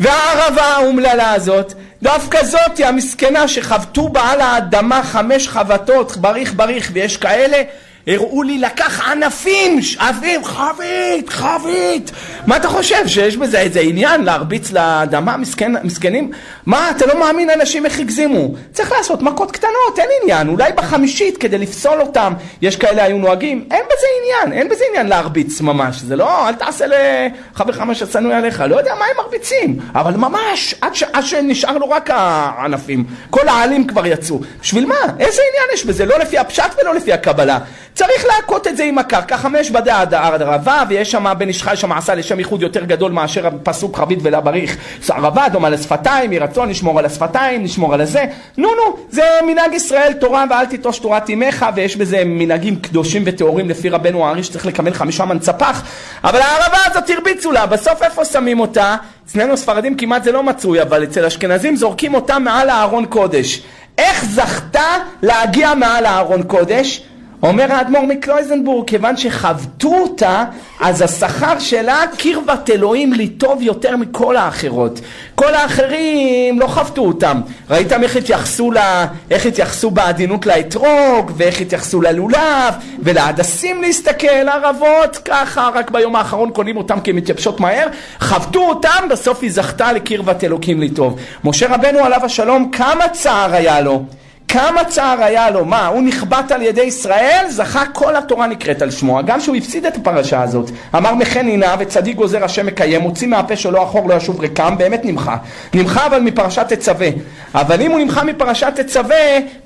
והערבה 0.00 0.62
האומללה 0.62 1.32
הזאת, 1.32 1.74
דווקא 2.02 2.44
זאתי 2.44 2.84
המסכנה 2.84 3.48
שחבטו 3.48 4.08
בה 4.08 4.20
על 4.20 4.40
האדמה 4.40 5.02
חמש 5.02 5.48
חבטות, 5.48 6.16
בריך 6.16 6.54
בריך, 6.54 6.90
ויש 6.94 7.16
כאלה 7.16 7.62
הראו 8.08 8.42
לי 8.42 8.58
לקח 8.58 9.08
ענפים, 9.08 9.78
עבים, 9.98 10.44
חבית, 10.44 11.28
חבית. 11.28 12.10
מה 12.46 12.56
אתה 12.56 12.68
חושב, 12.68 13.06
שיש 13.06 13.36
בזה 13.36 13.60
איזה 13.60 13.80
עניין 13.80 14.24
להרביץ 14.24 14.72
לאדמה, 14.72 15.36
מסכן, 15.36 15.72
מסכנים? 15.84 16.30
מה, 16.66 16.90
אתה 16.90 17.06
לא 17.06 17.20
מאמין 17.20 17.50
אנשים 17.50 17.86
איך 17.86 18.00
הגזימו? 18.00 18.54
צריך 18.72 18.92
לעשות 18.92 19.22
מכות 19.22 19.50
קטנות, 19.50 19.98
אין 19.98 20.08
עניין. 20.22 20.48
אולי 20.48 20.72
בחמישית 20.72 21.36
כדי 21.36 21.58
לפסול 21.58 22.00
אותם, 22.00 22.32
יש 22.62 22.76
כאלה 22.76 23.04
היו 23.04 23.18
נוהגים. 23.18 23.64
אין 23.70 23.84
בזה 23.86 24.06
עניין, 24.22 24.58
אין 24.58 24.68
בזה 24.68 24.84
עניין 24.88 25.06
להרביץ 25.06 25.60
ממש. 25.60 26.00
זה 26.00 26.16
לא, 26.16 26.48
אל 26.48 26.54
תעשה 26.54 26.84
לחבר 26.86 27.84
מה 27.84 27.94
ששנוא 27.94 28.34
עליך, 28.34 28.64
לא 28.68 28.76
יודע 28.76 28.94
מה 28.94 29.04
הם 29.04 29.24
מרביצים. 29.24 29.78
אבל 29.94 30.14
ממש, 30.14 30.74
עד, 30.80 30.94
ש, 30.94 31.02
עד 31.02 31.24
שנשאר 31.24 31.78
לו 31.78 31.90
רק 31.90 32.10
הענפים. 32.12 33.04
כל 33.30 33.48
העלים 33.48 33.86
כבר 33.86 34.06
יצאו. 34.06 34.40
בשביל 34.60 34.86
מה? 34.86 35.00
איזה 35.18 35.42
עניין 35.50 35.68
יש 35.74 35.84
בזה? 35.84 36.06
לא 36.06 36.18
לפי 36.18 36.38
הפשט 36.38 36.74
ולא 36.80 36.94
לפי 36.94 37.12
הקבלה. 37.12 37.58
צריך 37.98 38.24
להכות 38.24 38.66
את 38.66 38.76
זה 38.76 38.84
עם 38.84 38.98
הקרקע, 38.98 39.36
חמש 39.36 39.70
בדי 39.70 39.90
הערבה, 39.90 40.82
ויש 40.88 41.10
שם 41.10 41.32
בן 41.38 41.48
איש 41.48 41.64
שם 41.74 41.92
עשה 41.92 42.14
לשם 42.14 42.38
ייחוד 42.38 42.62
יותר 42.62 42.84
גדול 42.84 43.12
מאשר 43.12 43.46
הפסוק 43.46 43.96
חבית 43.96 44.18
ולבריך. 44.22 44.76
ערבה 45.10 45.48
דומה 45.48 45.68
לשפתיים, 45.70 46.32
יהי 46.32 46.38
רצון 46.38 46.68
לשמור 46.68 46.98
על 46.98 47.06
השפתיים, 47.06 47.64
לשמור 47.64 47.94
על 47.94 48.00
הזה. 48.00 48.24
נו 48.56 48.68
נו, 48.68 48.96
זה 49.10 49.22
מנהג 49.46 49.74
ישראל 49.74 50.12
תורה 50.12 50.44
ואל 50.50 50.66
תיטוש 50.66 50.98
תורת 50.98 51.30
אמך, 51.30 51.66
ויש 51.74 51.96
בזה 51.96 52.22
מנהגים 52.26 52.76
קדושים 52.76 53.22
וטהורים 53.26 53.68
לפי 53.68 53.88
רבנו 53.88 54.26
הארי 54.26 54.42
שצריך 54.42 54.66
לקבל 54.66 54.94
חמישה 54.94 55.24
מנצפח, 55.24 55.82
אבל 56.24 56.40
הערבה 56.40 56.78
הזאת 56.86 57.10
הרביצו 57.10 57.52
לה, 57.52 57.66
בסוף 57.66 58.02
איפה 58.02 58.24
שמים 58.24 58.60
אותה? 58.60 58.96
אצלנו 59.26 59.52
הספרדים 59.52 59.96
כמעט 59.96 60.24
זה 60.24 60.32
לא 60.32 60.42
מצוי, 60.42 60.82
אבל 60.82 61.04
אצל 61.04 61.24
אשכנזים 61.24 61.76
זורקים 61.76 62.14
אותה 62.14 62.38
מעל 62.38 62.70
הארון 62.70 63.06
קודש. 63.06 63.62
איך 63.98 64.24
זכתה 64.24 64.96
להגיע 65.22 65.74
מעל 65.74 66.06
הארון 66.06 66.42
קודש? 66.42 67.02
אומר 67.42 67.72
האדמו"ר 67.72 68.06
מקלויזנבורג, 68.06 68.88
כיוון 68.88 69.16
שחבטו 69.16 69.94
אותה, 69.94 70.44
אז 70.80 71.02
השכר 71.02 71.58
שלה 71.58 72.02
קרבת 72.18 72.70
אלוהים 72.70 73.12
לי 73.12 73.28
טוב 73.28 73.62
יותר 73.62 73.96
מכל 73.96 74.36
האחרות. 74.36 75.00
כל 75.34 75.54
האחרים 75.54 76.60
לא 76.60 76.66
חבטו 76.66 77.02
אותם. 77.02 77.40
ראיתם 77.70 78.02
איך 78.02 78.16
התייחסו, 78.16 78.70
לה, 78.70 79.06
איך 79.30 79.46
התייחסו 79.46 79.90
בעדינות 79.90 80.46
לאתרוג, 80.46 81.30
ואיך 81.36 81.60
התייחסו 81.60 82.02
ללולב, 82.02 82.74
ולהדסים 82.98 83.82
להסתכל, 83.82 84.48
ערבות, 84.48 85.18
ככה, 85.24 85.70
רק 85.74 85.90
ביום 85.90 86.16
האחרון 86.16 86.50
קונים 86.50 86.76
אותם 86.76 87.00
כי 87.00 87.10
הן 87.10 87.16
מתייבשות 87.16 87.60
מהר. 87.60 87.86
חבטו 88.18 88.68
אותם, 88.68 89.08
בסוף 89.10 89.42
היא 89.42 89.52
זכתה 89.52 89.92
לקרבת 89.92 90.44
אלוקים 90.44 90.80
לי 90.80 90.90
טוב. 90.90 91.18
משה 91.44 91.74
רבנו 91.74 91.98
עליו 91.98 92.20
השלום, 92.24 92.70
כמה 92.70 93.08
צער 93.08 93.54
היה 93.54 93.80
לו. 93.80 94.02
כמה 94.48 94.84
צער 94.84 95.24
היה 95.24 95.50
לו, 95.50 95.64
מה, 95.64 95.86
הוא 95.86 96.02
נכבט 96.02 96.52
על 96.52 96.62
ידי 96.62 96.82
ישראל, 96.82 97.46
זכה 97.48 97.86
כל 97.86 98.16
התורה 98.16 98.46
נקראת 98.46 98.82
על 98.82 98.90
שמו, 98.90 99.20
גם 99.26 99.40
שהוא 99.40 99.56
הפסיד 99.56 99.86
את 99.86 99.96
הפרשה 99.96 100.42
הזאת. 100.42 100.70
אמר 100.96 101.14
מחן 101.14 101.46
עינה 101.46 101.74
וצדיק 101.78 102.16
גוזר 102.16 102.44
השם 102.44 102.66
מקיים, 102.66 103.00
מוציא 103.00 103.28
מהפה 103.28 103.56
שלו 103.56 103.82
אחור 103.82 104.08
לא 104.08 104.14
ישוב 104.14 104.40
ריקם, 104.40 104.74
באמת 104.78 105.04
נמחה. 105.04 105.36
נמחה 105.74 106.06
אבל 106.06 106.20
מפרשת 106.20 106.72
תצווה. 106.72 107.08
אבל 107.54 107.82
אם 107.82 107.90
הוא 107.90 108.00
נמחה 108.00 108.24
מפרשת 108.24 108.72
תצווה, 108.74 109.16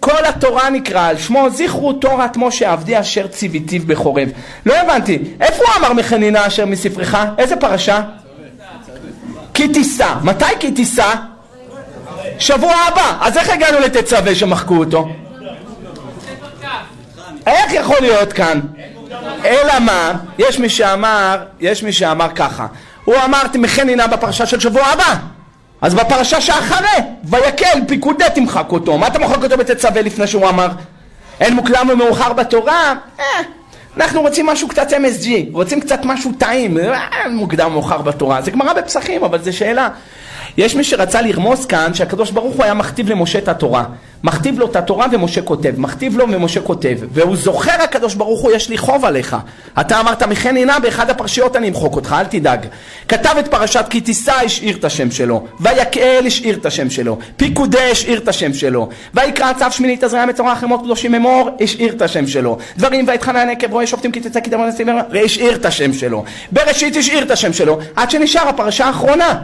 כל 0.00 0.24
התורה 0.28 0.70
נקרא 0.70 1.08
על 1.08 1.18
שמו, 1.18 1.50
זכרו 1.50 1.92
תורת 1.92 2.36
משה 2.36 2.72
עבדי 2.72 3.00
אשר 3.00 3.26
ציוויתיו 3.26 3.82
בחורב. 3.86 4.28
לא 4.66 4.74
הבנתי, 4.74 5.18
איפה 5.40 5.64
הוא 5.64 5.74
אמר 5.78 5.92
מחן 5.92 6.22
עינה 6.22 6.46
אשר 6.46 6.66
מספרך? 6.66 7.16
איזה 7.38 7.56
פרשה? 7.56 8.00
כי 9.54 9.68
תישא. 9.68 10.14
מתי 10.22 10.44
כי 10.60 10.72
תישא? 10.72 11.31
שבוע 12.38 12.74
הבא. 12.74 13.16
אז 13.20 13.36
איך 13.36 13.50
הגענו 13.50 13.78
לתצווה 13.78 14.34
שמחקו 14.34 14.76
אותו? 14.76 15.08
איך 17.46 17.72
יכול 17.72 17.96
להיות 18.00 18.32
כאן? 18.32 18.60
אלא 19.44 19.78
מה? 19.78 20.12
יש 20.38 20.58
מי 20.58 20.68
שאמר, 20.68 21.42
יש 21.60 21.82
מי 21.82 21.92
שאמר 21.92 22.28
ככה. 22.34 22.66
הוא 23.04 23.14
אמר 23.24 23.46
תמכן 23.46 23.88
עינה 23.88 24.06
בפרשה 24.06 24.46
של 24.46 24.60
שבוע 24.60 24.86
הבא. 24.86 25.14
אז 25.80 25.94
בפרשה 25.94 26.40
שאחרי, 26.40 27.02
ויקל 27.24 27.78
פיקודי 27.88 28.24
תמחק 28.34 28.72
אותו. 28.72 28.98
מה 28.98 29.06
אתה 29.06 29.18
מוחק 29.18 29.44
אותו 29.44 29.56
בתצווה 29.56 30.02
לפני 30.02 30.26
שהוא 30.26 30.48
אמר? 30.48 30.68
אין 31.40 31.54
מוקלם 31.54 31.88
ומאוחר 31.92 32.32
בתורה? 32.32 32.94
אה, 33.20 33.24
אנחנו 33.96 34.20
רוצים 34.20 34.46
משהו 34.46 34.68
קצת 34.68 34.90
MSG, 34.90 35.28
רוצים 35.52 35.80
קצת 35.80 36.00
משהו 36.04 36.32
טעים, 36.38 36.78
אה, 36.78 37.28
מוקדם 37.30 37.66
ומאוחר 37.66 38.02
בתורה. 38.02 38.42
זה 38.42 38.50
גמרא 38.50 38.72
בפסחים, 38.72 39.24
אבל 39.24 39.42
זו 39.42 39.56
שאלה. 39.56 39.88
יש 40.56 40.76
מי 40.76 40.84
שרצה 40.84 41.22
לרמוז 41.22 41.66
כאן 41.66 41.94
שהקדוש 41.94 42.30
ברוך 42.30 42.54
הוא 42.56 42.64
היה 42.64 42.74
מכתיב 42.74 43.08
למשה 43.08 43.38
את 43.38 43.48
התורה. 43.48 43.84
מכתיב 44.24 44.58
לו 44.58 44.66
את 44.66 44.76
התורה 44.76 45.06
ומשה 45.12 45.42
כותב, 45.42 45.74
מכתיב 45.76 46.16
לו 46.16 46.24
ומשה 46.28 46.60
כותב. 46.60 46.98
והוא 47.12 47.36
זוכר 47.36 47.82
הקדוש 47.82 48.14
ברוך 48.14 48.40
הוא 48.40 48.52
יש 48.52 48.68
לי 48.68 48.78
חוב 48.78 49.04
עליך. 49.04 49.36
אתה 49.80 50.00
אמרת 50.00 50.22
מכן 50.22 50.56
עינה 50.56 50.78
באחד 50.78 51.10
הפרשיות 51.10 51.56
אני 51.56 51.68
אמחוק 51.68 51.96
אותך, 51.96 52.16
אל 52.18 52.24
תדאג. 52.24 52.66
כתב 53.08 53.34
את 53.38 53.48
פרשת 53.48 53.84
כי 53.90 54.00
תישא 54.00 54.32
השאיר 54.32 54.76
את 54.76 54.84
השם 54.84 55.10
שלו. 55.10 55.44
ויקהל 55.60 56.26
השאיר 56.26 56.56
את 56.56 56.66
השם 56.66 56.90
שלו. 56.90 57.18
פיקודי 57.36 57.90
השאיר 57.90 58.18
את 58.18 58.28
השם 58.28 58.54
שלו. 58.54 58.88
ויקרא 59.14 59.52
צו 59.52 59.64
שמינית 59.70 60.04
תזרע 60.04 60.26
מצורע 60.26 60.54
חמות 60.54 60.80
קדושים 60.84 61.14
אמור 61.14 61.50
השאיר 61.60 61.92
את 61.92 62.02
השם 62.02 62.26
שלו. 62.26 62.58
דברים 62.76 63.04
ויתחנן 63.08 63.50
עקב 63.50 63.72
רואה 63.72 63.86
שופטים 63.86 64.12
כי 64.12 64.20
תצא 64.20 64.40
כי 64.40 64.50
תמר 64.50 64.66
נשיאים 64.66 64.88
השאיר 65.24 65.54
את 65.54 65.64
השם 65.64 65.92
שלו. 65.92 66.24
בראשית 66.52 66.96
השאיר 66.96 67.22
את 67.22 67.30
השם 67.30 67.52
שלו. 67.52 67.78
עד 67.96 68.10
שנשאר 68.10 68.48
הפרשה 68.48 68.86
האחרונה. 68.86 69.38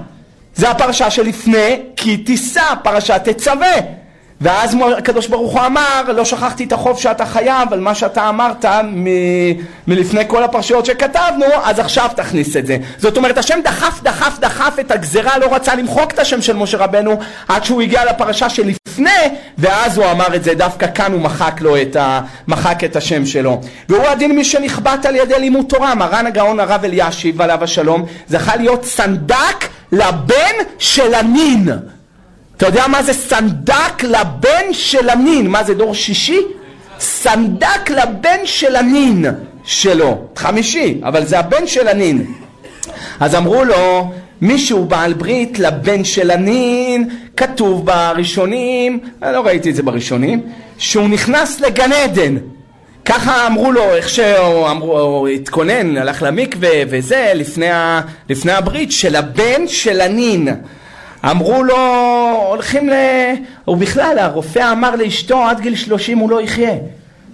זה 0.54 0.70
הפרשה 0.70 1.11
שלפני 1.11 1.80
כי 1.97 2.16
תישא, 2.16 2.62
פרשת 2.82 3.20
תצווה. 3.25 3.99
ואז 4.40 4.76
הקדוש 4.99 5.26
ברוך 5.26 5.52
הוא 5.52 5.61
אמר, 5.66 6.02
לא 6.16 6.25
שכחתי 6.25 6.64
את 6.64 6.73
החוב 6.73 6.99
שאתה 6.99 7.26
חייב 7.26 7.73
על 7.73 7.80
מה 7.80 7.95
שאתה 7.95 8.28
אמרת 8.28 8.64
מ- 8.85 9.07
מלפני 9.88 10.23
כל 10.26 10.42
הפרשיות 10.45 10.87
שכתבנו, 10.87 11.45
אז 11.64 11.78
עכשיו 11.78 12.11
תכניס 12.16 12.57
את 12.57 12.66
זה. 12.66 12.76
זאת 12.99 13.16
אומרת, 13.16 13.38
השם 13.38 13.59
דחף, 13.64 14.00
דחף, 14.02 14.38
דחף 14.38 14.76
את 14.80 14.90
הגזרה, 14.90 15.38
לא 15.38 15.54
רצה 15.54 15.75
למחוק 15.75 16.12
את 16.12 16.18
השם 16.18 16.42
של 16.42 16.57
משה 16.57 16.78
רבנו 16.78 17.18
עד 17.49 17.64
שהוא 17.64 17.83
הגיע 17.83 18.04
לפרשה 18.04 18.49
שלפני, 18.49 19.11
ואז 19.59 19.99
הוא 19.99 20.11
אמר 20.11 20.35
את 20.37 20.45
זה, 20.45 20.54
דווקא 20.54 20.87
כאן 20.95 21.12
הוא 21.12 21.21
מחק 21.21 21.61
לו 21.61 21.83
את, 21.83 21.97
ה- 21.97 22.21
מחק 22.49 22.85
את 22.85 22.97
השם 22.97 23.26
שלו. 23.26 23.61
והוא 23.88 24.07
הדין 24.07 24.35
מי 24.35 24.45
שנכבט 24.45 25.07
על 25.07 25.16
ידי 25.16 25.38
לימוד 25.38 25.66
תורה, 25.68 25.95
מרן 25.95 26.26
הגאון 26.26 26.61
הרב 26.61 26.85
אלישיב 26.85 27.42
עליו 27.42 27.64
השלום, 27.64 28.04
זכה 28.28 28.57
להיות 28.57 28.85
סנדק 28.85 29.68
לבן 29.92 30.54
של 30.78 31.14
הנין. 31.14 31.68
אתה 32.59 32.67
יודע 32.67 32.87
מה 32.87 33.03
זה 33.03 33.12
סנדק 33.12 34.05
לבן 34.05 34.73
של 34.73 35.11
הנין? 35.11 35.47
מה 35.47 35.65
זה 35.65 35.75
דור 35.75 35.95
שישי? 35.95 36.41
סנדק 37.00 37.91
לבן 37.91 38.38
של 38.45 38.77
הנין 38.77 39.25
שלו. 39.65 40.25
חמישי, 40.37 41.00
אבל 41.03 41.25
זה 41.25 41.38
הבן 41.38 41.67
של 41.67 41.88
הנין. 41.88 42.27
אז 43.21 43.35
אמרו 43.35 43.65
לו, 43.65 44.12
מישהו 44.41 44.85
בעל 44.85 45.12
ברית 45.12 45.59
לבן 45.59 46.05
של 46.05 46.31
הנין, 46.31 47.09
כתוב 47.37 47.87
בראשונים, 47.87 48.99
אני 49.23 49.35
לא 49.35 49.41
ראיתי 49.41 49.71
את 49.71 49.75
זה 49.75 49.83
בראשונים, 49.83 50.43
שהוא 50.79 51.09
נכנס 51.09 51.61
לגן 51.61 51.93
עדן. 51.93 52.37
ככה 53.05 53.47
אמרו 53.47 53.73
לו, 53.73 53.95
איך 53.95 54.09
שהוא 54.09 54.71
אמרו, 54.71 55.27
התכונן, 55.27 55.97
הלך 55.97 56.23
למקווה 56.23 56.71
וזה, 56.91 57.33
לפני, 57.35 57.71
ה, 57.71 58.00
לפני 58.29 58.53
הברית, 58.53 58.93
של 58.93 59.17
הבן 59.17 59.69
של 59.69 60.00
הנין. 60.00 60.49
אמרו 61.25 61.62
לו, 61.62 61.76
הולכים 62.48 62.88
ל... 62.88 62.92
ובכלל, 63.68 64.18
הרופא 64.18 64.72
אמר 64.72 64.96
לאשתו, 64.96 65.44
עד 65.44 65.60
גיל 65.60 65.76
שלושים 65.76 66.18
הוא 66.18 66.30
לא 66.30 66.40
יחיה. 66.40 66.75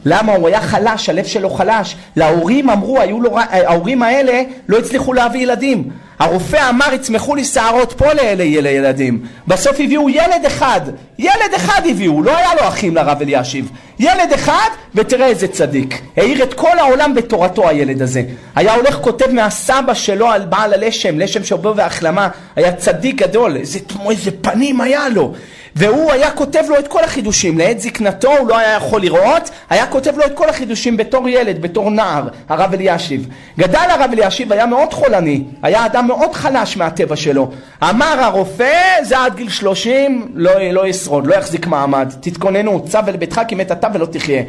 למה? 0.04 0.34
הוא 0.34 0.48
היה 0.48 0.60
חלש, 0.60 1.08
הלב 1.08 1.24
שלו 1.24 1.50
חלש. 1.50 1.96
להורים 2.16 2.70
אמרו, 2.70 3.00
היו 3.00 3.20
לו, 3.20 3.38
ההורים 3.38 4.02
האלה 4.02 4.42
לא 4.68 4.78
הצליחו 4.78 5.12
להביא 5.12 5.40
ילדים. 5.40 5.90
הרופא 6.18 6.68
אמר, 6.68 6.94
יצמחו 6.94 7.34
לי 7.34 7.44
שערות 7.44 7.92
פה 7.92 8.12
לאלה 8.12 8.44
ילדים. 8.44 9.20
בסוף 9.48 9.76
הביאו 9.80 10.10
ילד 10.10 10.44
אחד, 10.46 10.80
ילד 11.18 11.54
אחד 11.56 11.80
הביאו, 11.90 12.22
לא 12.22 12.36
היה 12.36 12.54
לו 12.54 12.68
אחים 12.68 12.94
לרב 12.94 13.22
אלישיב. 13.22 13.70
ילד 13.98 14.32
אחד, 14.34 14.68
ותראה 14.94 15.26
איזה 15.26 15.48
צדיק. 15.48 16.00
האיר 16.16 16.42
את 16.42 16.54
כל 16.54 16.78
העולם 16.78 17.14
בתורתו 17.14 17.68
הילד 17.68 18.02
הזה. 18.02 18.22
היה 18.54 18.74
הולך 18.74 18.94
כותב 18.94 19.30
מהסבא 19.32 19.94
שלו 19.94 20.28
על 20.28 20.44
בעל 20.44 20.74
הלשם, 20.74 21.18
לשם 21.18 21.44
שובו 21.44 21.76
והחלמה. 21.76 22.28
היה 22.56 22.72
צדיק 22.72 23.16
גדול, 23.16 23.56
איזה, 23.56 23.78
איזה 24.10 24.30
פנים 24.40 24.80
היה 24.80 25.08
לו. 25.08 25.32
והוא 25.76 26.12
היה 26.12 26.30
כותב 26.30 26.62
לו 26.68 26.78
את 26.78 26.88
כל 26.88 27.04
החידושים, 27.04 27.58
לעת 27.58 27.80
זקנתו 27.80 28.36
הוא 28.36 28.48
לא 28.48 28.58
היה 28.58 28.76
יכול 28.76 29.00
לראות, 29.00 29.50
היה 29.70 29.86
כותב 29.86 30.18
לו 30.18 30.26
את 30.26 30.34
כל 30.34 30.48
החידושים 30.48 30.96
בתור 30.96 31.28
ילד, 31.28 31.62
בתור 31.62 31.90
נער, 31.90 32.28
הרב 32.48 32.74
אלישיב. 32.74 33.28
גדל 33.58 33.86
הרב 33.90 34.10
אלישיב, 34.12 34.52
היה 34.52 34.66
מאוד 34.66 34.92
חולני, 34.92 35.42
היה 35.62 35.86
אדם 35.86 36.06
מאוד 36.06 36.34
חלש 36.34 36.76
מהטבע 36.76 37.16
שלו. 37.16 37.50
אמר 37.82 38.20
הרופא, 38.20 39.02
זה 39.02 39.18
עד 39.18 39.36
גיל 39.36 39.48
שלושים, 39.48 40.28
לא, 40.34 40.50
לא 40.72 40.86
ישרוד, 40.86 41.26
לא 41.26 41.34
יחזיק 41.34 41.66
מעמד, 41.66 42.12
תתכוננו, 42.20 42.84
צו 42.88 42.98
אל 43.08 43.16
ביתך 43.16 43.40
כי 43.48 43.54
מת 43.54 43.72
אתה 43.72 43.88
ולא 43.94 44.06
תחיה. 44.06 44.42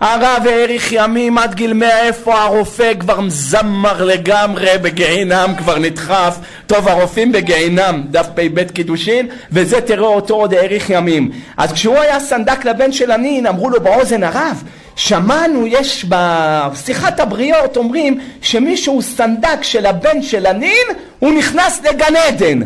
הרב 0.00 0.46
האריך 0.46 0.92
ימים 0.92 1.38
עד 1.38 1.54
גיל 1.54 1.72
מאה, 1.72 2.06
איפה 2.06 2.42
הרופא 2.42 2.92
כבר 3.00 3.20
מזמר 3.20 4.04
לגמרי, 4.04 4.70
בגיהינם 4.82 5.54
כבר 5.58 5.78
נדחף. 5.78 6.36
טוב, 6.66 6.88
הרופאים 6.88 7.32
בגיהינם, 7.32 8.02
דף 8.10 8.26
פ"ב 8.34 8.62
קידושין, 8.64 9.28
וזה 9.52 9.80
תראה 9.80 10.06
אותו 10.06 10.34
עוד 10.34 10.54
האריך 10.54 10.71
ימים. 10.90 11.30
אז 11.56 11.72
כשהוא 11.72 11.98
היה 11.98 12.20
סנדק 12.20 12.64
לבן 12.64 12.92
של 12.92 13.10
הנין, 13.10 13.46
אמרו 13.46 13.70
לו 13.70 13.80
באוזן 13.80 14.22
הרב, 14.22 14.62
שמענו, 14.96 15.66
יש 15.66 16.06
בשיחת 16.08 17.20
הבריות, 17.20 17.76
אומרים 17.76 18.20
שמישהו 18.42 19.02
סנדק 19.02 19.62
של 19.62 19.86
הבן 19.86 20.22
של 20.22 20.46
הנין, 20.46 20.86
הוא 21.18 21.32
נכנס 21.32 21.80
לגן 21.84 22.16
עדן. 22.16 22.60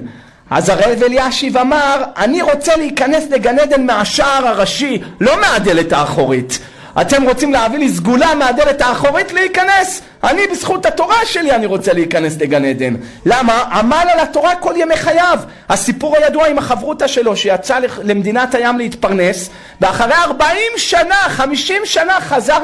אז 0.50 0.68
הרב 0.68 1.02
אלישיב 1.02 1.56
אמר, 1.56 2.02
אני 2.16 2.42
רוצה 2.42 2.76
להיכנס 2.76 3.24
לגן 3.30 3.58
עדן 3.58 3.86
מהשער 3.86 4.48
הראשי, 4.48 4.98
לא 5.20 5.40
מהדלת 5.40 5.92
האחורית. 5.92 6.58
אתם 7.00 7.22
רוצים 7.22 7.52
להביא 7.52 7.78
לי 7.78 7.88
סגולה 7.88 8.34
מהדלת 8.34 8.80
האחורית 8.80 9.32
להיכנס? 9.32 10.02
אני 10.24 10.46
בזכות 10.50 10.86
התורה 10.86 11.26
שלי 11.26 11.52
אני 11.52 11.66
רוצה 11.66 11.92
להיכנס 11.92 12.36
לגן 12.40 12.64
עדן. 12.64 12.94
למה? 13.26 13.62
עמל 13.72 14.06
על 14.12 14.20
התורה 14.20 14.54
כל 14.54 14.74
ימי 14.76 14.96
חייו. 14.96 15.38
הסיפור 15.68 16.16
הידוע 16.16 16.46
עם 16.46 16.58
החברותא 16.58 17.06
שלו 17.06 17.36
שיצא 17.36 17.78
למדינת 18.02 18.54
הים 18.54 18.78
להתפרנס 18.78 19.50
ואחרי 19.80 20.14
40 20.14 20.58
שנה, 20.76 21.14
50 21.14 21.82
שנה 21.84 22.20
חזר 22.20 22.58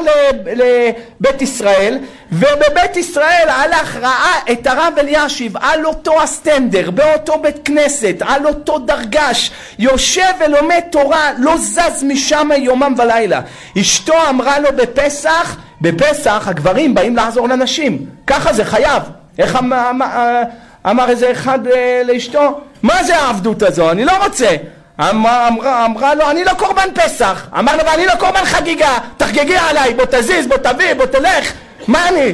לבית 0.47 1.43
ישראל 1.43 1.99
ובבית 2.33 2.97
ישראל 2.97 3.49
הלך, 3.49 3.97
ראה 3.97 4.39
את 4.53 4.67
הרב 4.67 4.95
אלישיב 4.99 5.57
על 5.57 5.87
אותו 5.87 6.23
הסטנדר, 6.23 6.91
באותו 6.91 7.39
בית 7.39 7.57
כנסת, 7.65 8.17
על 8.21 8.47
אותו 8.47 8.79
דרגש, 8.79 9.51
יושב 9.79 10.33
ולומד 10.41 10.81
תורה, 10.91 11.31
לא 11.39 11.57
זז 11.57 12.05
משם 12.05 12.49
יומם 12.57 12.95
ולילה. 12.99 13.41
אשתו 13.79 14.15
אמרה 14.29 14.59
לו 14.59 14.69
בפסח 14.77 15.57
בפסח 15.83 16.49
הגברים 16.49 16.95
באים 16.95 17.17
לעזור 17.17 17.49
לנשים, 17.49 18.07
ככה 18.27 18.53
זה 18.53 18.65
חייב. 18.65 19.03
איך 19.39 19.57
אמר, 19.57 19.91
אמר, 19.91 20.43
אמר 20.91 21.11
איזה 21.11 21.33
אחד 21.33 21.59
לאשתו? 22.05 22.61
מה 22.83 23.05
זה 23.05 23.17
העבדות 23.17 23.63
הזו? 23.63 23.91
אני 23.91 24.05
לא 24.05 24.25
רוצה. 24.25 24.57
אמרה, 25.01 25.49
אמרה, 25.49 25.85
אמרה 25.85 26.15
לו, 26.15 26.31
אני 26.31 26.45
לא 26.45 26.53
קורבן 26.59 26.89
פסח. 26.95 27.47
אמר 27.59 27.77
לו, 27.77 27.85
ואני 27.87 28.07
לא 28.07 28.15
קורבן 28.15 28.45
חגיגה. 28.45 28.99
תחגגי 29.17 29.57
עליי, 29.57 29.95
בוא 29.95 30.05
תזיז, 30.11 30.47
בוא 30.47 30.57
תביא, 30.57 30.95
בוא 30.95 31.07
תלך, 31.07 31.53
מה 31.89 32.09
אני? 32.09 32.33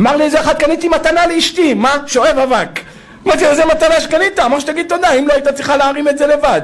אמר 0.00 0.16
לי 0.16 0.24
איזה 0.24 0.40
אחד 0.40 0.54
קניתי 0.54 0.88
מתנה 0.88 1.26
לאשתי, 1.26 1.74
מה? 1.74 1.96
שואב 2.06 2.38
אבק. 2.38 2.80
אמרתי 3.26 3.46
איזה 3.46 3.64
מתנה 3.64 4.00
שקנית? 4.00 4.38
אמר 4.38 4.58
שתגיד 4.58 4.86
תודה, 4.88 5.12
אם 5.12 5.28
לא 5.28 5.32
היית 5.32 5.48
צריכה 5.48 5.76
להרים 5.76 6.08
את 6.08 6.18
זה 6.18 6.26
לבד. 6.26 6.60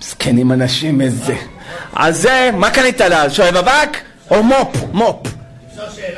מסכנים 0.00 0.52
אנשים 0.52 1.00
איזה. 1.00 1.34
אז 1.96 2.22
זה, 2.22 2.50
מה 2.54 2.70
קנית 2.70 3.00
לה? 3.00 3.30
שואב 3.30 3.56
אבק? 3.56 3.96
או 4.30 4.42
מופ? 4.42 4.76
מופ. 4.92 5.16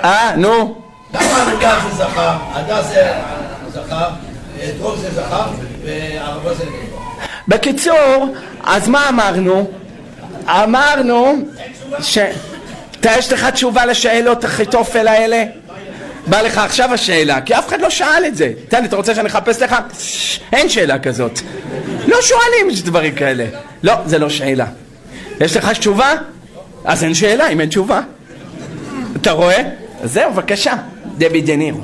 אה, 0.05 0.37
נו. 0.37 0.83
למה 1.15 1.23
הנוגע 1.23 1.75
זה 1.81 2.05
זכר, 2.05 2.37
הדס 2.53 2.87
זה 2.89 3.13
זכר, 3.73 4.09
דרום 4.79 4.97
זה 4.97 5.11
זכר, 5.11 5.47
וערבה 5.85 6.55
זה 6.55 6.65
נקבה. 6.65 7.03
בקיצור, 7.49 8.35
אז 8.65 8.89
מה 8.89 9.09
אמרנו? 9.09 9.71
אמרנו 10.49 11.37
ש... 12.01 12.19
יש 13.05 13.33
לך 13.33 13.47
תשובה 13.47 13.87
לשאלות 13.87 14.45
אחיתופל 14.45 15.09
האלה? 15.09 15.45
בא 16.27 16.41
לך 16.41 16.59
עכשיו 16.59 16.95
השאלה, 16.95 17.41
כי 17.41 17.55
אף 17.55 17.69
אחד 17.69 17.81
לא 17.81 17.91
שאל 17.91 18.25
את 18.27 18.37
זה. 18.37 18.53
תן 18.69 18.81
לי, 18.81 18.89
אתה 18.89 18.97
רוצה 18.97 19.15
שאני 19.15 19.29
אחפש 19.29 19.63
לך? 19.63 19.77
אין 20.53 20.69
שאלה 20.69 20.99
כזאת. 20.99 21.41
לא 22.07 22.17
שואלים 22.23 22.83
דברים 22.85 23.15
כאלה. 23.15 23.45
לא, 23.83 23.95
זה 24.07 24.19
לא 24.19 24.29
שאלה. 24.31 24.67
יש 25.41 25.57
לך 25.57 25.69
תשובה? 25.71 26.13
אז 26.85 27.05
אין 27.05 27.15
שאלה 27.15 27.49
אם 27.49 27.61
אין 27.61 27.69
תשובה. 27.69 28.01
אתה 29.17 29.31
רואה? 29.33 29.63
זהו, 30.05 30.33
בבקשה, 30.33 30.75
דבי 31.19 31.41
דה 31.41 31.57
נירו. 31.57 31.81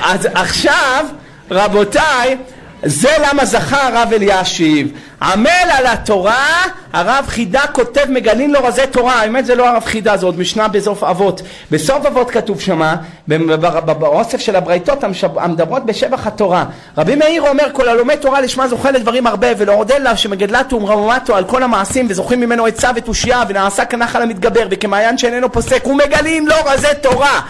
אז 0.00 0.28
עכשיו, 0.34 1.06
רבותיי, 1.50 2.36
זה 2.84 3.08
למה 3.28 3.44
זכה 3.44 3.88
הרב 3.88 4.12
אלישיב. 4.12 4.88
עמל 5.22 5.70
על 5.70 5.86
התורה, 5.86 6.62
הרב 6.92 7.24
חידה 7.28 7.60
כותב 7.72 8.04
מגלין 8.08 8.52
לו 8.52 8.60
רזי 8.64 8.86
תורה, 8.90 9.14
האמת 9.14 9.46
זה 9.46 9.54
לא 9.54 9.68
הרב 9.68 9.84
חידה, 9.84 10.16
זה 10.16 10.26
עוד 10.26 10.38
משנה 10.38 10.68
בסוף 10.68 11.02
אבות. 11.02 11.42
בסוף 11.70 12.06
אבות 12.06 12.30
כתוב 12.30 12.60
שמה, 12.60 12.96
באוסף 13.86 14.40
של 14.40 14.56
הברייתות 14.56 15.04
המדברות 15.36 15.86
בשבח 15.86 16.26
התורה. 16.26 16.64
רבי 16.98 17.14
מאיר 17.14 17.48
אומר, 17.48 17.66
כל 17.72 17.88
הלומד 17.88 18.14
תורה 18.14 18.40
לשמה 18.40 18.68
זוכה 18.68 18.90
לדברים 18.90 19.26
הרבה, 19.26 19.48
ולעודד 19.58 20.00
לה 20.00 20.16
שמגדלתו 20.16 20.76
ומרומתו 20.76 21.36
על 21.36 21.44
כל 21.44 21.62
המעשים, 21.62 22.06
וזוכים 22.10 22.40
ממנו 22.40 22.66
עצה 22.66 22.90
ותושייה, 22.96 23.42
ונעשה 23.48 23.84
כנחל 23.84 24.22
המתגבר, 24.22 24.66
וכמעיין 24.70 25.18
שאיננו 25.18 25.52
פוסק, 25.52 25.86
ומגלים 25.86 26.48
לו 26.48 26.56
רזי 26.66 26.88
תורה. 27.00 27.40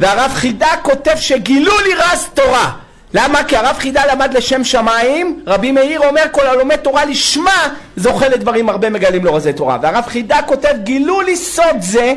והרב 0.00 0.30
חידה 0.34 0.70
כותב 0.82 1.16
שגילו 1.16 1.72
לי 1.84 1.94
רז 1.94 2.26
תורה. 2.34 2.87
למה? 3.14 3.44
כי 3.44 3.56
הרב 3.56 3.76
חידה 3.78 4.02
למד 4.12 4.34
לשם 4.34 4.64
שמיים, 4.64 5.42
רבי 5.46 5.72
מאיר 5.72 6.00
אומר 6.08 6.22
כל 6.32 6.46
הלומד 6.46 6.76
תורה 6.76 7.04
לשמה 7.04 7.68
זוכה 7.96 8.28
לדברים 8.28 8.68
הרבה 8.68 8.90
מגלים 8.90 9.24
לו 9.24 9.34
רזי 9.34 9.52
תורה. 9.52 9.78
והרב 9.82 10.04
חידה 10.06 10.42
כותב 10.46 10.74
גילו 10.82 11.20
לי 11.20 11.36
סוד 11.36 11.76
זה 11.80 12.14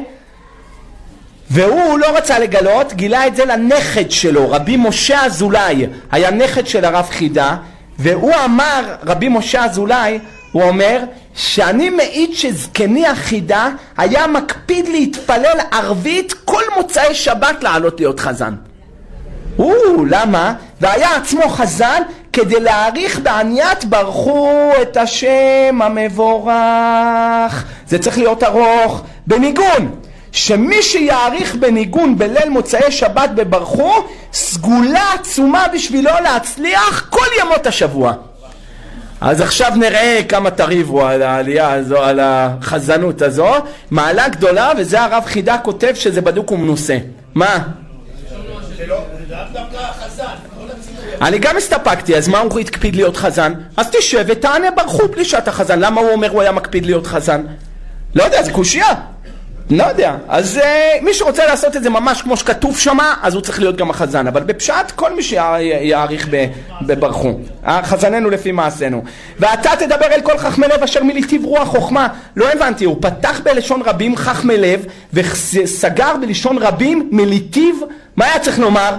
והוא 1.53 1.99
לא 1.99 2.17
רצה 2.17 2.39
לגלות, 2.39 2.93
גילה 2.93 3.27
את 3.27 3.35
זה 3.35 3.45
לנכד 3.45 4.11
שלו, 4.11 4.51
רבי 4.51 4.77
משה 4.77 5.25
אזולאי, 5.25 5.87
היה 6.11 6.31
נכד 6.31 6.67
של 6.67 6.85
הרב 6.85 7.07
חידה, 7.11 7.55
והוא 7.99 8.33
אמר, 8.45 8.95
רבי 9.05 9.29
משה 9.29 9.65
אזולאי, 9.65 10.19
הוא 10.51 10.63
אומר, 10.63 10.99
שאני 11.35 11.89
מעיד 11.89 12.33
שזקני 12.33 13.07
החידה 13.07 13.69
היה 13.97 14.27
מקפיד 14.27 14.87
להתפלל 14.87 15.57
ערבית 15.71 16.33
כל 16.45 16.63
מוצאי 16.77 17.15
שבת 17.15 17.63
לעלות 17.63 17.99
להיות 17.99 18.19
חזן. 18.19 18.53
הוא, 19.61 20.07
למה? 20.09 20.53
והיה 20.81 21.15
עצמו 21.15 21.49
חזן 21.49 22.01
כדי 22.33 22.59
להעריך 22.59 23.19
בעניית 23.19 23.85
ברכו 23.85 24.71
את 24.81 24.97
השם 24.97 25.79
המבורך. 25.81 27.65
זה 27.87 27.99
צריך 27.99 28.17
להיות 28.17 28.43
ארוך 28.43 29.01
בניגון. 29.27 29.95
שמי 30.31 30.81
שיעריך 30.81 31.55
בניגון 31.55 32.17
בליל 32.17 32.49
מוצאי 32.49 32.91
שבת 32.91 33.29
בברכו, 33.35 33.93
סגולה 34.33 35.13
עצומה 35.13 35.65
בשבילו 35.73 36.11
להצליח 36.23 37.07
כל 37.09 37.25
ימות 37.41 37.67
השבוע. 37.67 38.13
אז 39.21 39.41
עכשיו 39.41 39.71
נראה 39.75 40.19
כמה 40.29 40.51
תריבו 40.51 41.05
על 41.07 41.21
העלייה 41.21 41.73
הזו, 41.73 41.97
על 41.97 42.19
החזנות 42.23 43.21
הזו. 43.21 43.53
מעלה 43.91 44.29
גדולה, 44.29 44.71
וזה 44.77 45.01
הרב 45.01 45.23
חידה 45.25 45.57
כותב 45.57 45.91
שזה 45.95 46.21
בדוק 46.21 46.51
ומנוסה. 46.51 46.97
מה? 47.35 47.57
אני 51.21 51.39
גם 51.39 51.57
הסתפקתי, 51.57 52.15
אז 52.15 52.27
מה 52.27 52.39
הוא 52.39 52.59
הקפיד 52.59 52.95
להיות 52.95 53.17
חזן? 53.17 53.53
אז 53.77 53.89
תשב 53.91 54.23
ותענה 54.27 54.71
ברחו 54.71 55.07
בלי 55.07 55.25
שאתה 55.25 55.51
חזן. 55.51 55.79
למה 55.79 56.01
הוא 56.01 56.09
אומר 56.09 56.31
הוא 56.31 56.41
היה 56.41 56.51
מקפיד 56.51 56.85
להיות 56.85 57.07
חזן? 57.07 57.41
לא 58.15 58.23
יודע, 58.23 58.43
זה 58.43 58.51
קושייה. 58.51 58.93
לא 59.69 59.83
יודע. 59.83 60.15
אז 60.27 60.57
uh, 60.57 61.03
מי 61.03 61.13
שרוצה 61.13 61.45
לעשות 61.45 61.75
את 61.75 61.83
זה 61.83 61.89
ממש 61.89 62.21
כמו 62.21 62.37
שכתוב 62.37 62.79
שמה, 62.79 63.15
אז 63.21 63.33
הוא 63.33 63.41
צריך 63.41 63.59
להיות 63.59 63.77
גם 63.77 63.89
החזן. 63.89 64.27
אבל 64.27 64.43
בפשט, 64.43 64.91
כל 64.95 65.15
מי 65.15 65.23
שיעריך 65.23 66.27
בברכו. 66.81 67.39
חזננו 67.83 68.29
לפי 68.29 68.51
מעשינו. 68.51 69.03
ואתה 69.39 69.69
תדבר 69.79 70.05
אל 70.05 70.21
כל 70.21 70.37
חכמי 70.37 70.67
לב 70.67 70.83
אשר 70.83 71.03
מליטיב 71.03 71.45
רוח 71.45 71.67
חוכמה. 71.67 72.07
לא 72.35 72.49
הבנתי, 72.51 72.85
הוא 72.85 72.97
פתח 73.01 73.41
בלשון 73.43 73.81
רבים 73.85 74.15
חכמי 74.15 74.57
לב, 74.57 74.85
וסגר 75.13 76.15
בלשון 76.21 76.57
רבים 76.57 77.09
מליטיב, 77.11 77.75
מה 78.15 78.25
היה 78.25 78.39
צריך 78.39 78.59
לומר? 78.59 78.97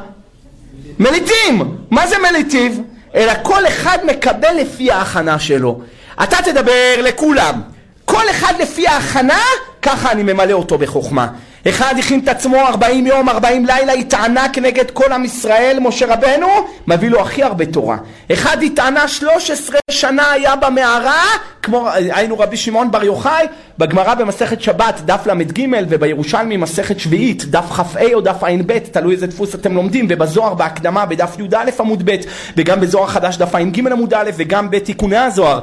מליטים! 0.98 1.76
מה 1.90 2.06
זה 2.06 2.16
מליטיב? 2.18 2.80
אלא 3.14 3.32
כל 3.42 3.66
אחד 3.66 3.98
מקבל 4.06 4.56
לפי 4.60 4.90
ההכנה 4.90 5.38
שלו. 5.38 5.80
אתה 6.22 6.36
תדבר 6.44 6.94
לכולם. 6.98 7.62
כל 8.04 8.30
אחד 8.30 8.54
לפי 8.60 8.86
ההכנה, 8.86 9.40
ככה 9.82 10.12
אני 10.12 10.22
ממלא 10.22 10.52
אותו 10.52 10.78
בחוכמה. 10.78 11.28
אחד 11.68 11.94
הכין 11.98 12.20
את 12.20 12.28
עצמו 12.28 12.56
ארבעים 12.56 13.06
יום, 13.06 13.28
ארבעים 13.28 13.66
לילה, 13.66 13.92
התענה 13.92 14.48
כנגד 14.48 14.90
כל 14.90 15.12
עם 15.12 15.24
ישראל, 15.24 15.78
משה 15.80 16.14
רבנו, 16.14 16.48
מביא 16.86 17.10
לו 17.10 17.20
הכי 17.20 17.42
הרבה 17.42 17.66
תורה. 17.66 17.96
אחד 18.32 18.62
התענה 18.62 19.08
שלוש 19.08 19.50
עשרה 19.50 19.78
שנה 19.90 20.30
היה 20.30 20.56
במערה, 20.56 21.24
כמו 21.62 21.88
היינו 21.90 22.38
רבי 22.38 22.56
שמעון 22.56 22.90
בר 22.90 23.04
יוחאי, 23.04 23.46
בגמרא 23.78 24.14
במסכת 24.14 24.60
שבת, 24.60 25.00
דף 25.04 25.26
ל"ג, 25.26 25.66
ובירושלמי 25.88 26.56
מסכת 26.56 27.00
שביעית, 27.00 27.44
דף 27.44 27.64
כ"ה 27.64 28.14
או 28.14 28.20
דף 28.20 28.44
ע"ב, 28.44 28.78
תלוי 28.78 29.14
איזה 29.14 29.26
דפוס 29.26 29.54
אתם 29.54 29.74
לומדים, 29.74 30.06
ובזוהר 30.08 30.54
בהקדמה 30.54 31.06
בדף 31.06 31.36
י"א 31.38 31.70
עמוד 31.80 32.10
ב', 32.10 32.16
וגם 32.56 32.80
בזוהר 32.80 33.06
חדש 33.06 33.36
דף 33.36 33.54
ע"ג 33.54 33.86
עמוד 33.92 34.14
א', 34.14 34.30
וגם 34.36 34.70
בתיקוני 34.70 35.16
הזוהר, 35.16 35.60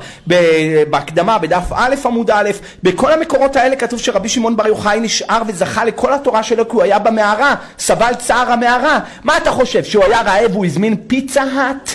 בהקדמה 0.89 1.37
בדף 1.37 1.71
א' 1.71 1.95
עמוד 2.05 2.31
א', 2.31 2.49
בכל 2.83 3.11
המקורות 3.11 3.55
האלה 3.55 3.75
כתוב 3.75 3.99
שרבי 3.99 4.29
שמעון 4.29 4.55
בר 4.55 4.67
יוחאי 4.67 4.99
נשאר 4.99 5.41
וזכה 5.47 5.85
לכל 5.89 6.13
התורה 6.13 6.43
שלו 6.43 6.69
כי 6.69 6.75
הוא 6.75 6.83
היה 6.83 6.99
במערה, 6.99 7.55
סבל 7.79 8.13
צער 8.19 8.51
המערה. 8.51 8.99
מה 9.23 9.37
אתה 9.37 9.51
חושב, 9.51 9.83
שהוא 9.83 10.03
היה 10.03 10.21
רעב 10.21 10.51
והוא 10.51 10.65
הזמין 10.65 10.95
פיצה 11.07 11.43
האט? 11.43 11.89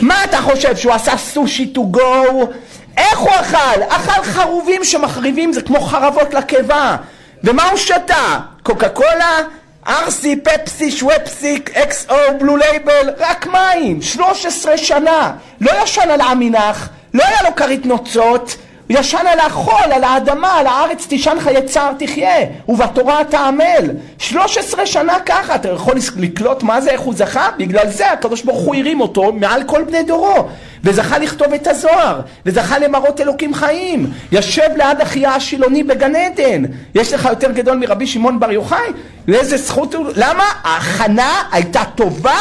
מה 0.00 0.24
אתה 0.24 0.40
חושב, 0.40 0.76
שהוא 0.76 0.92
עשה 0.92 1.16
סושי 1.16 1.66
to 1.66 1.86
go? 1.86 2.48
איך 2.96 3.18
הוא 3.18 3.30
אכל? 3.30 3.82
אכל 3.88 4.22
חרובים 4.22 4.84
שמחריבים, 4.84 5.52
זה 5.52 5.62
כמו 5.62 5.80
חרבות 5.80 6.34
לקיבה. 6.34 6.96
ומה 7.44 7.68
הוא 7.70 7.76
שתה? 7.76 8.38
קוקה 8.62 8.88
קולה? 8.88 9.38
RC, 9.88 10.36
פפסי, 10.36 10.90
שוופסי, 10.90 11.58
XO, 11.72 12.06
Blue 12.10 12.56
Label, 12.56 13.10
רק 13.18 13.46
מים, 13.46 14.02
13 14.02 14.78
שנה. 14.78 15.32
לא 15.60 15.72
ישן 15.82 16.10
על 16.10 16.20
עמינח, 16.20 16.88
לא 17.14 17.24
היה 17.24 17.42
לו 17.42 17.56
כרית 17.56 17.86
נוצות, 17.86 18.56
הוא 18.88 18.98
ישן 18.98 19.26
על 19.32 19.40
החול, 19.40 19.92
על 19.92 20.04
האדמה, 20.04 20.52
על 20.52 20.66
הארץ 20.66 21.06
תישן 21.06 21.36
חיי 21.40 21.62
צער 21.62 21.92
תחיה, 21.98 22.36
ובתורה 22.68 23.24
תעמל. 23.24 23.90
13 24.18 24.86
שנה 24.86 25.16
ככה, 25.26 25.54
אתה 25.54 25.68
יכול 25.68 25.94
לקלוט 26.16 26.62
מה 26.62 26.80
זה, 26.80 26.90
איך 26.90 27.00
הוא 27.00 27.14
זכה? 27.14 27.48
בגלל 27.58 27.90
זה 27.90 28.12
הקדוש 28.12 28.42
ברוך 28.42 28.60
הוא 28.60 28.74
הרים 28.74 29.00
אותו 29.00 29.32
מעל 29.32 29.62
כל 29.62 29.82
בני 29.82 30.02
דורו. 30.02 30.48
וזכה 30.84 31.18
לכתוב 31.18 31.52
את 31.52 31.66
הזוהר, 31.66 32.20
וזכה 32.46 32.78
למראות 32.78 33.20
אלוקים 33.20 33.54
חיים. 33.54 34.10
יושב 34.32 34.68
ליד 34.76 35.00
אחיה 35.00 35.34
השילוני 35.34 35.82
בגן 35.82 36.16
עדן. 36.16 36.62
יש 36.94 37.12
לך 37.12 37.24
יותר 37.24 37.50
גדול 37.50 37.76
מרבי 37.76 38.06
שמעון 38.06 38.40
בר 38.40 38.52
יוחאי? 38.52 38.88
לאיזה 39.28 39.56
זכות 39.56 39.94
הוא... 39.94 40.06
למה? 40.16 40.44
ההכנה 40.64 41.42
הייתה 41.52 41.82
טובה, 41.94 42.38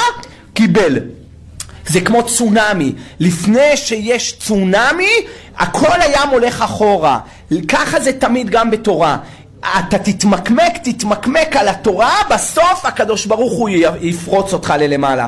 קיבל. 0.53 0.97
זה 1.87 2.01
כמו 2.01 2.23
צונאמי. 2.23 2.91
לפני 3.19 3.77
שיש 3.77 4.37
צונאמי, 4.39 5.11
הכל 5.57 6.01
הים 6.01 6.29
הולך 6.31 6.61
אחורה. 6.61 7.19
ככה 7.67 7.99
זה 7.99 8.13
תמיד 8.19 8.49
גם 8.49 8.71
בתורה. 8.71 9.17
אתה 9.79 9.97
תתמקמק, 9.97 10.77
תתמקמק 10.83 11.55
על 11.55 11.67
התורה, 11.67 12.15
בסוף 12.29 12.85
הקדוש 12.85 13.25
ברוך 13.25 13.53
הוא 13.53 13.69
יפרוץ 14.01 14.53
אותך 14.53 14.73
ללמעלה. 14.79 15.27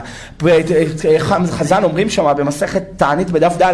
חז"ל 1.52 1.84
אומרים 1.84 2.10
שם 2.10 2.34
במסכת 2.38 2.84
תענית 2.98 3.30
בדף 3.32 3.54
ד' 3.62 3.74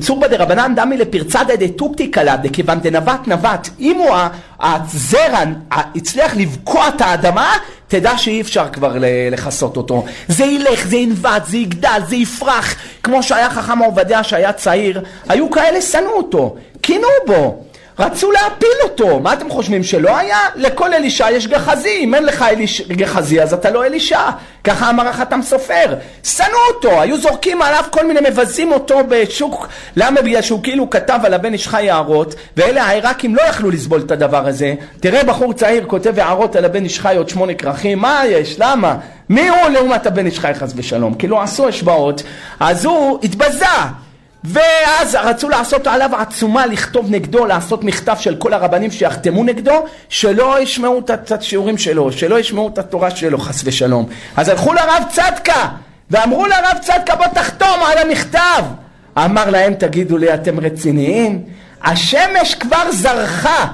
צורבא 0.00 0.26
דרבנן 0.26 0.72
דמי 0.76 0.96
לפרצה 0.96 1.40
דתוקתי 1.44 2.10
קלה 2.10 2.36
דכיוון 2.36 2.80
דנבט 2.80 3.20
נבט. 3.26 3.68
אם 3.80 3.96
הוא 3.96 4.16
הזרע 4.60 5.44
הצליח 5.70 6.36
לבקוע 6.36 6.88
את 6.88 7.00
האדמה, 7.00 7.52
תדע 7.88 8.18
שאי 8.18 8.40
אפשר 8.40 8.68
כבר 8.72 8.96
לכסות 9.30 9.76
אותו. 9.76 10.04
זה 10.28 10.44
ילך, 10.44 10.86
זה 10.86 10.96
ינבט, 10.96 11.46
זה 11.46 11.56
יגדל, 11.56 12.00
זה 12.08 12.16
יפרח. 12.16 12.74
כמו 13.02 13.22
שהיה 13.22 13.50
חכם 13.50 13.78
עובדיה 13.78 14.24
שהיה 14.24 14.52
צעיר, 14.52 15.02
היו 15.28 15.50
כאלה 15.50 15.80
שנאו 15.80 16.16
אותו, 16.16 16.56
קינו 16.80 17.08
בו. 17.26 17.64
רצו 18.00 18.30
להפיל 18.30 18.68
אותו. 18.84 19.20
מה 19.20 19.32
אתם 19.32 19.50
חושבים, 19.50 19.82
שלא 19.82 20.16
היה? 20.16 20.38
לכל 20.56 20.94
אלישע 20.94 21.30
יש 21.30 21.46
גחזי. 21.46 21.96
אם 22.00 22.14
אין 22.14 22.24
לך 22.24 22.42
אליש... 22.42 22.80
גחזי, 22.80 23.42
אז 23.42 23.54
אתה 23.54 23.70
לא 23.70 23.84
אלישע. 23.84 24.20
ככה 24.64 24.90
אמר 24.90 25.08
החתם 25.08 25.40
סופר. 25.42 25.94
שנאו 26.24 26.48
אותו, 26.74 27.00
היו 27.00 27.18
זורקים 27.18 27.62
עליו 27.62 27.84
כל 27.90 28.06
מיני, 28.06 28.20
מבזים 28.30 28.72
אותו 28.72 28.98
בשוק. 29.08 29.68
למה? 29.96 30.22
בגלל 30.22 30.42
שהוא 30.42 30.62
כאילו 30.62 30.90
כתב 30.90 31.20
על 31.24 31.34
הבן 31.34 31.52
איש 31.52 31.68
חי 31.68 31.90
הערות, 31.90 32.34
ואלה 32.56 32.84
העיראקים 32.84 33.34
לא 33.34 33.42
יכלו 33.42 33.70
לסבול 33.70 34.00
את 34.00 34.10
הדבר 34.10 34.46
הזה. 34.46 34.74
תראה 35.00 35.24
בחור 35.24 35.52
צעיר 35.52 35.84
כותב 35.86 36.18
הערות 36.18 36.56
על 36.56 36.64
הבן 36.64 36.84
איש 36.84 37.00
חי 37.00 37.16
עוד 37.16 37.28
שמונה 37.28 37.54
כרכים, 37.54 37.98
מה 37.98 38.22
יש? 38.26 38.56
למה? 38.58 38.96
מי 39.28 39.48
הוא 39.48 39.68
לעומת 39.68 40.06
הבן 40.06 40.26
איש 40.26 40.38
חי 40.38 40.52
חס 40.54 40.72
ושלום? 40.76 41.14
כאילו 41.14 41.40
עשו 41.42 41.68
השוואות, 41.68 42.22
אז 42.60 42.84
הוא 42.84 43.18
התבזה. 43.22 43.66
ואז 44.44 45.14
רצו 45.14 45.48
לעשות 45.48 45.86
עליו 45.86 46.10
עצומה, 46.16 46.66
לכתוב 46.66 47.10
נגדו, 47.10 47.46
לעשות 47.46 47.84
מכתב 47.84 48.16
של 48.18 48.36
כל 48.36 48.52
הרבנים 48.52 48.90
שיחתמו 48.90 49.44
נגדו, 49.44 49.84
שלא 50.08 50.60
ישמעו 50.60 50.98
את 50.98 51.32
השיעורים 51.32 51.78
שלו, 51.78 52.12
שלא 52.12 52.38
ישמעו 52.38 52.68
את 52.68 52.78
התורה 52.78 53.10
שלו, 53.10 53.38
חס 53.38 53.62
ושלום. 53.64 54.06
אז 54.36 54.48
הלכו 54.48 54.72
לרב 54.72 55.02
צדקה, 55.08 55.68
ואמרו 56.10 56.46
לרב 56.46 56.78
צדקה 56.80 57.16
בוא 57.16 57.26
תחתום 57.26 57.80
על 57.86 57.98
המכתב. 57.98 58.64
אמר 59.18 59.50
להם 59.50 59.74
תגידו 59.74 60.18
לי 60.18 60.34
אתם 60.34 60.60
רציניים? 60.60 61.44
השמש 61.82 62.54
כבר 62.54 62.92
זרחה 62.92 63.66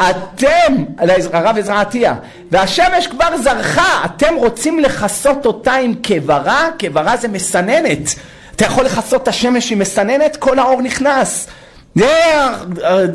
אתם, 0.00 0.84
הרב 1.32 1.58
עזרא 1.58 1.80
עטיה, 1.80 2.14
והשמש 2.50 3.06
כבר 3.06 3.36
זרחה, 3.42 4.04
אתם 4.04 4.34
רוצים 4.34 4.80
לכסות 4.80 5.46
אותה 5.46 5.72
עם 5.72 5.94
כברה? 6.02 6.68
כברה 6.78 7.16
זה 7.16 7.28
מסננת. 7.28 8.14
אתה 8.60 8.68
יכול 8.68 8.84
לכסות 8.84 9.22
את 9.22 9.28
השמש 9.28 9.72
עם 9.72 9.78
מסננת, 9.78 10.36
כל 10.36 10.58
האור 10.58 10.82
נכנס. 10.82 11.46
זה 11.94 12.34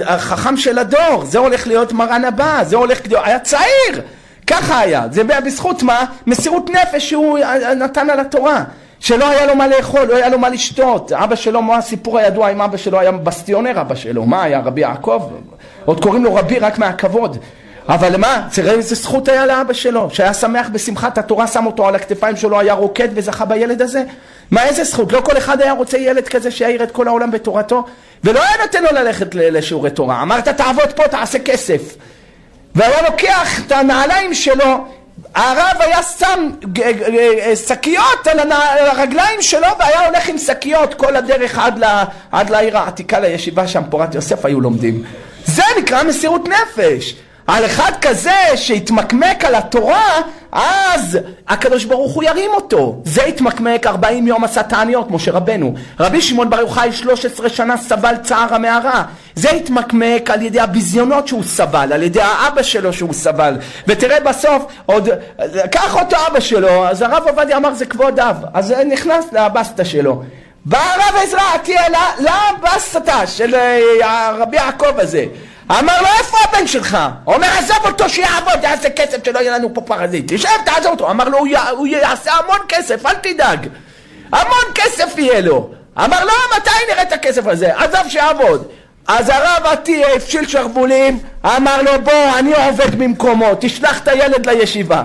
החכם 0.07 0.57
של 0.57 0.77
הדור, 0.77 1.25
זה 1.25 1.39
הולך 1.39 1.67
להיות 1.67 1.93
מרן 1.93 2.25
הבא, 2.25 2.63
זה 2.63 2.75
הולך 2.75 2.99
להיות, 3.07 3.23
היה 3.25 3.39
צעיר, 3.39 4.01
ככה 4.47 4.79
היה, 4.79 5.03
זה 5.11 5.23
בזכות 5.23 5.83
מה? 5.83 6.05
מסירות 6.27 6.69
נפש 6.69 7.09
שהוא 7.09 7.39
נתן 7.77 8.09
על 8.09 8.19
התורה, 8.19 8.63
שלא 8.99 9.29
היה 9.29 9.45
לו 9.45 9.55
מה 9.55 9.67
לאכול, 9.67 10.03
לא 10.03 10.15
היה 10.15 10.29
לו 10.29 10.39
מה 10.39 10.49
לשתות, 10.49 11.11
אבא 11.11 11.35
שלו, 11.35 11.61
מה 11.61 11.77
הסיפור 11.77 12.19
הידוע 12.19 12.49
עם 12.49 12.61
אבא 12.61 12.77
שלו, 12.77 12.99
היה 12.99 13.11
בסטיונר 13.11 13.81
אבא 13.81 13.95
שלו, 13.95 14.25
מה 14.25 14.43
היה 14.43 14.59
רבי 14.59 14.81
יעקב? 14.81 15.21
עוד 15.85 16.03
קוראים 16.03 16.23
לו 16.23 16.35
רבי 16.35 16.59
רק 16.59 16.77
מהכבוד, 16.77 17.37
אבל 17.87 18.17
מה, 18.17 18.47
תראה 18.53 18.73
איזה 18.73 18.95
זכות 18.95 19.27
היה 19.27 19.45
לאבא 19.45 19.73
שלו, 19.73 20.09
שהיה 20.13 20.33
שמח 20.33 20.67
בשמחת 20.71 21.17
התורה, 21.17 21.47
שם 21.47 21.65
אותו 21.65 21.87
על 21.87 21.95
הכתפיים 21.95 22.35
שלו, 22.35 22.59
היה 22.59 22.73
רוקד 22.73 23.07
וזכה 23.13 23.45
בילד 23.45 23.81
הזה, 23.81 24.03
מה 24.51 24.65
איזה 24.65 24.83
זכות? 24.83 25.11
לא 25.11 25.21
כל 25.21 25.37
אחד 25.37 25.61
היה 25.61 25.73
רוצה 25.73 25.97
ילד 25.97 26.27
כזה 26.27 26.51
שיעיר 26.51 26.83
את 26.83 26.91
כל 26.91 27.07
העולם 27.07 27.31
בתורתו? 27.31 27.83
ולא 28.23 28.43
היה 28.43 28.65
נותן 28.65 28.83
לו 28.83 28.89
ללכת 28.91 29.27
לשיעורי 29.35 29.89
תורה. 29.89 30.21
אמרת 30.21 30.47
תעבוד 30.47 30.93
פה 30.95 31.07
תעשה 31.07 31.39
כסף. 31.39 31.81
והיה 32.75 33.01
לוקח 33.09 33.59
את 33.59 33.71
הנעליים 33.71 34.33
שלו 34.33 34.85
הרב 35.35 35.77
היה 35.79 36.03
שם 36.03 36.49
שקיות 37.67 38.27
על 38.27 38.51
הרגליים 38.51 39.41
שלו 39.41 39.67
והיה 39.79 40.07
הולך 40.07 40.29
עם 40.29 40.37
שקיות 40.37 40.93
כל 40.93 41.15
הדרך 41.15 41.59
עד, 41.59 41.83
עד 42.31 42.49
לעיר 42.49 42.77
העתיקה 42.77 43.19
לישיבה 43.19 43.67
שם 43.67 43.81
פורת 43.89 44.15
יוסף 44.15 44.45
היו 44.45 44.61
לומדים. 44.61 45.03
זה 45.45 45.63
נקרא 45.79 46.03
מסירות 46.03 46.47
נפש 46.47 47.15
על 47.47 47.65
אחד 47.65 47.91
כזה 48.01 48.35
שהתמקמק 48.55 49.45
על 49.45 49.55
התורה, 49.55 50.21
אז 50.51 51.19
הקדוש 51.47 51.85
ברוך 51.85 52.13
הוא 52.13 52.23
ירים 52.23 52.51
אותו. 52.53 53.01
זה 53.03 53.23
התמקמק 53.23 53.87
40 53.87 54.27
יום 54.27 54.43
עשה 54.43 54.63
תעניות, 54.63 55.11
משה 55.11 55.31
רבנו. 55.31 55.73
רבי 55.99 56.21
שמעון 56.21 56.49
בר 56.49 56.59
יוחאי 56.59 56.91
13 56.91 57.49
שנה 57.49 57.77
סבל 57.77 58.15
צער 58.23 58.55
המערה. 58.55 59.03
זה 59.35 59.51
התמקמק 59.51 60.29
על 60.29 60.41
ידי 60.41 60.59
הביזיונות 60.59 61.27
שהוא 61.27 61.43
סבל, 61.43 61.93
על 61.93 62.03
ידי 62.03 62.21
האבא 62.21 62.63
שלו 62.63 62.93
שהוא 62.93 63.13
סבל. 63.13 63.57
ותראה 63.87 64.19
בסוף, 64.19 64.65
עוד, 64.85 65.09
קח 65.71 65.95
אותו 65.95 66.17
אבא 66.27 66.39
שלו, 66.39 66.87
אז 66.87 67.01
הרב 67.01 67.23
עובדיה 67.27 67.57
אמר 67.57 67.73
זה 67.73 67.85
כבוד 67.85 68.19
אב. 68.19 68.37
אז 68.53 68.71
נכנס 68.71 69.25
לבסטה 69.31 69.85
שלו. 69.85 70.23
בא 70.65 70.77
הרב 70.77 71.15
עזרא 71.23 71.41
עטייה 71.55 71.83
לבסטה 72.19 73.27
של 73.27 73.55
אה, 73.55 74.31
רבי 74.39 74.57
יעקב 74.57 74.99
הזה. 74.99 75.25
אמר 75.71 76.01
לו 76.01 76.07
איפה 76.19 76.37
הבן 76.49 76.67
שלך? 76.67 76.97
אומר 77.27 77.47
עזוב 77.59 77.77
אותו 77.85 78.09
שיעבוד 78.09 78.63
יעשה 78.63 78.89
כסף 78.89 79.25
שלא 79.25 79.39
יהיה 79.39 79.57
לנו 79.57 79.73
פה 79.73 79.81
פרזיט. 79.81 80.33
תשב 80.33 80.49
תעזוב 80.65 80.91
אותו. 80.91 81.11
אמר 81.11 81.29
לו 81.29 81.37
הוא 81.71 81.87
יעשה 81.87 82.31
המון 82.33 82.59
כסף 82.67 83.05
אל 83.05 83.13
תדאג. 83.13 83.67
המון 84.31 84.65
כסף 84.75 85.17
יהיה 85.17 85.41
לו. 85.41 85.69
אמר 85.97 86.25
לו 86.25 86.31
מתי 86.57 86.69
נראה 86.91 87.03
את 87.03 87.13
הכסף 87.13 87.47
הזה? 87.47 87.77
עזוב 87.77 88.09
שיעבוד. 88.09 88.67
אז 89.07 89.29
הרב 89.29 89.65
עטיה 89.65 90.13
הפשיל 90.15 90.47
שרוולים 90.47 91.19
אמר 91.45 91.81
לו 91.81 91.91
בוא 92.03 92.39
אני 92.39 92.53
עובד 92.53 92.95
במקומו 92.95 93.45
תשלח 93.59 93.99
את 93.99 94.07
הילד 94.07 94.49
לישיבה. 94.49 95.03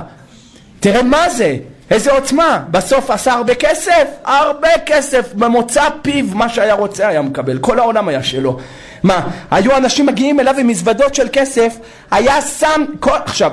תראה 0.80 1.02
מה 1.02 1.30
זה? 1.30 1.56
איזה 1.90 2.12
עוצמה. 2.12 2.62
בסוף 2.70 3.10
עשה 3.10 3.32
הרבה 3.32 3.54
כסף 3.54 4.04
הרבה 4.24 4.68
כסף 4.86 5.34
במוצא 5.34 5.88
פיו 6.02 6.24
מה 6.32 6.48
שהיה 6.48 6.74
רוצה 6.74 7.08
היה 7.08 7.22
מקבל. 7.22 7.58
כל 7.58 7.78
העולם 7.78 8.08
היה 8.08 8.22
שלו 8.22 8.58
מה, 9.02 9.28
היו 9.50 9.76
אנשים 9.76 10.06
מגיעים 10.06 10.40
אליו 10.40 10.54
עם 10.58 10.66
מזוודות 10.66 11.14
של 11.14 11.28
כסף, 11.32 11.76
היה 12.10 12.42
שם, 12.42 12.84
כל, 13.00 13.16
עכשיו, 13.24 13.52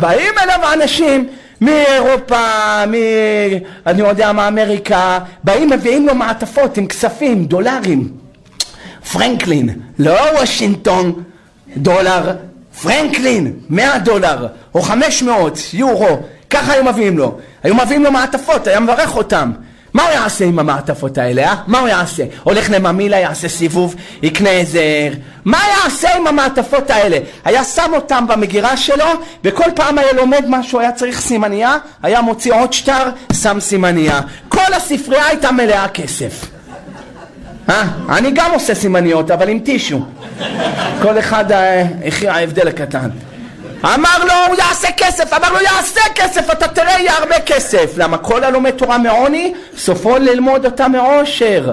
באים 0.00 0.34
אליו 0.42 0.58
אנשים 0.74 1.28
מאירופה, 1.60 2.46
מ... 2.86 2.94
אני 3.86 4.00
יודע 4.00 4.32
מה, 4.32 4.48
אמריקה, 4.48 5.18
באים 5.44 5.70
מביאים 5.70 6.06
לו 6.06 6.14
מעטפות 6.14 6.76
עם 6.76 6.86
כספים, 6.86 7.44
דולרים. 7.44 8.08
פרנקלין, 9.12 9.68
לא 9.98 10.20
וושינגטון, 10.38 11.22
דולר, 11.76 12.32
פרנקלין, 12.82 13.52
100 13.68 13.98
דולר, 13.98 14.46
או 14.74 14.82
500 14.82 15.58
יורו, 15.72 16.22
ככה 16.50 16.72
היו 16.72 16.84
מביאים 16.84 17.18
לו. 17.18 17.38
היו 17.62 17.74
מביאים 17.74 18.04
לו 18.04 18.12
מעטפות, 18.12 18.66
היה 18.66 18.80
מברך 18.80 19.16
אותם. 19.16 19.52
מה 19.98 20.04
הוא 20.04 20.12
יעשה 20.12 20.44
עם 20.44 20.58
המעטפות 20.58 21.18
האלה, 21.18 21.48
אה? 21.48 21.54
מה 21.66 21.78
הוא 21.78 21.88
יעשה? 21.88 22.24
הולך 22.42 22.70
לממילה, 22.70 23.16
יעשה 23.16 23.48
סיבוב, 23.48 23.94
יקנה 24.22 24.50
איזה... 24.50 24.80
מה 25.44 25.58
יעשה 25.68 26.16
עם 26.16 26.26
המעטפות 26.26 26.90
האלה? 26.90 27.18
היה 27.44 27.64
שם 27.64 27.90
אותם 27.94 28.24
במגירה 28.28 28.76
שלו, 28.76 29.04
וכל 29.44 29.70
פעם 29.74 29.98
היה 29.98 30.12
לומד 30.12 30.44
משהו, 30.48 30.80
היה 30.80 30.92
צריך 30.92 31.20
סימנייה, 31.20 31.76
היה 32.02 32.20
מוציא 32.20 32.54
עוד 32.54 32.72
שטר, 32.72 33.10
שם 33.32 33.60
סימנייה. 33.60 34.20
כל 34.48 34.72
הספרייה 34.76 35.26
הייתה 35.26 35.52
מלאה 35.52 35.88
כסף. 35.88 36.44
אה? 37.68 37.82
אני 38.08 38.30
גם 38.34 38.50
עושה 38.54 38.74
סימניות, 38.74 39.30
אבל 39.30 39.48
עם 39.48 39.58
טישו. 39.58 40.00
כל 41.02 41.18
אחד, 41.18 41.52
אה, 41.52 41.84
ההבדל 42.28 42.68
הקטן. 42.68 43.08
אמר 43.84 44.24
לו 44.24 44.34
הוא 44.48 44.56
יעשה 44.56 44.88
כסף, 44.96 45.32
אמר 45.32 45.52
לו 45.52 45.60
יעשה 45.60 46.00
כסף, 46.14 46.50
אתה 46.50 46.68
תראה 46.68 47.00
יהיה 47.00 47.12
הרבה 47.12 47.40
כסף. 47.40 47.92
למה 47.96 48.18
כל 48.18 48.44
הלומד 48.44 48.70
תורה 48.70 48.98
מעוני, 48.98 49.54
סופו 49.76 50.18
ללמוד 50.18 50.64
אותה 50.64 50.88
מעושר. 50.88 51.72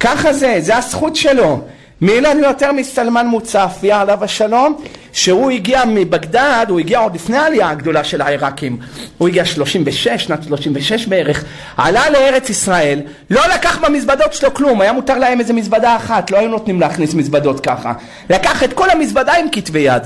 ככה 0.00 0.32
זה, 0.32 0.56
זה 0.58 0.76
הזכות 0.76 1.16
שלו. 1.16 1.60
מי 2.00 2.20
לנו 2.20 2.40
יותר 2.40 2.72
מסלמן 2.72 3.26
מוצפיה 3.26 4.00
עליו 4.00 4.24
השלום, 4.24 4.76
שהוא 5.12 5.50
הגיע 5.50 5.82
מבגדד, 5.86 6.66
הוא 6.68 6.80
הגיע 6.80 6.98
עוד 6.98 7.14
לפני 7.14 7.36
העלייה 7.36 7.70
הגדולה 7.70 8.04
של 8.04 8.20
העיראקים, 8.20 8.78
הוא 9.18 9.28
הגיע 9.28 9.44
36, 9.44 10.08
שנת 10.08 10.42
36 10.42 11.06
בערך, 11.06 11.44
עלה 11.76 12.10
לארץ 12.10 12.50
ישראל, 12.50 13.00
לא 13.30 13.40
לקח 13.54 13.78
במזוודות 13.78 14.34
שלו 14.34 14.54
כלום, 14.54 14.80
היה 14.80 14.92
מותר 14.92 15.18
להם 15.18 15.40
איזה 15.40 15.52
מזוודה 15.52 15.96
אחת, 15.96 16.30
לא 16.30 16.38
היו 16.38 16.48
נותנים 16.48 16.80
להכניס 16.80 17.14
מזוודות 17.14 17.60
ככה, 17.60 17.92
לקח 18.30 18.62
את 18.62 18.72
כל 18.72 18.90
המזוודה 18.90 19.32
עם 19.32 19.46
כתבי 19.52 19.78
יד, 19.78 20.02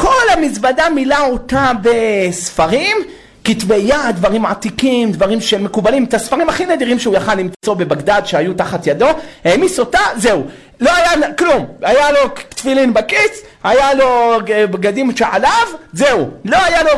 כל 0.00 0.30
המזוודה 0.32 0.88
מילא 0.90 1.26
אותה 1.26 1.70
בספרים, 1.82 2.96
כתבי 3.44 3.76
יד, 3.76 4.16
דברים 4.16 4.46
עתיקים, 4.46 5.12
דברים 5.12 5.40
שמקובלים, 5.40 6.04
את 6.04 6.14
הספרים 6.14 6.48
הכי 6.48 6.66
נדירים 6.66 6.98
שהוא 6.98 7.16
יכל 7.16 7.34
למצוא 7.34 7.74
בבגדד 7.74 8.22
שהיו 8.24 8.54
תחת 8.54 8.86
ידו, 8.86 9.08
העמיס 9.44 9.78
אותה, 9.78 9.98
זהו. 10.16 10.44
לא 10.80 10.90
היה 10.94 11.32
כלום, 11.38 11.66
היה 11.82 12.12
לו 12.12 12.18
תפילין 12.48 12.94
בכיס, 12.94 13.42
היה 13.64 13.94
לו 13.94 14.38
בגדים 14.70 15.16
שעליו, 15.16 15.66
זהו. 15.92 16.30
לא 16.44 16.56
היה 16.64 16.82
לו 16.82 16.90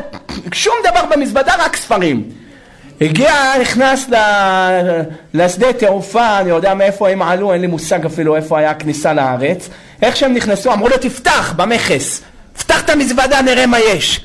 שום 0.52 0.74
דבר 0.90 1.04
במזוודה, 1.10 1.54
רק 1.58 1.76
ספרים. 1.76 2.24
הגיע, 3.00 3.34
נכנס 3.60 4.06
לשדה 5.34 5.72
תעופה, 5.72 6.38
אני 6.38 6.50
יודע 6.50 6.74
מאיפה 6.74 7.08
הם 7.08 7.22
עלו, 7.22 7.52
אין 7.52 7.60
לי 7.60 7.66
מושג 7.66 8.06
אפילו 8.06 8.36
איפה 8.36 8.58
היה 8.58 8.70
הכניסה 8.70 9.12
לארץ. 9.12 9.68
איך 10.02 10.16
שהם 10.16 10.34
נכנסו, 10.34 10.72
אמרו 10.72 10.88
לו 10.88 10.96
תפתח 10.98 11.54
במכס. 11.56 12.22
פתח 12.62 12.80
את 12.80 12.90
המזוודה 12.90 13.42
נראה 13.42 13.66
מה 13.66 13.78
יש. 13.78 14.20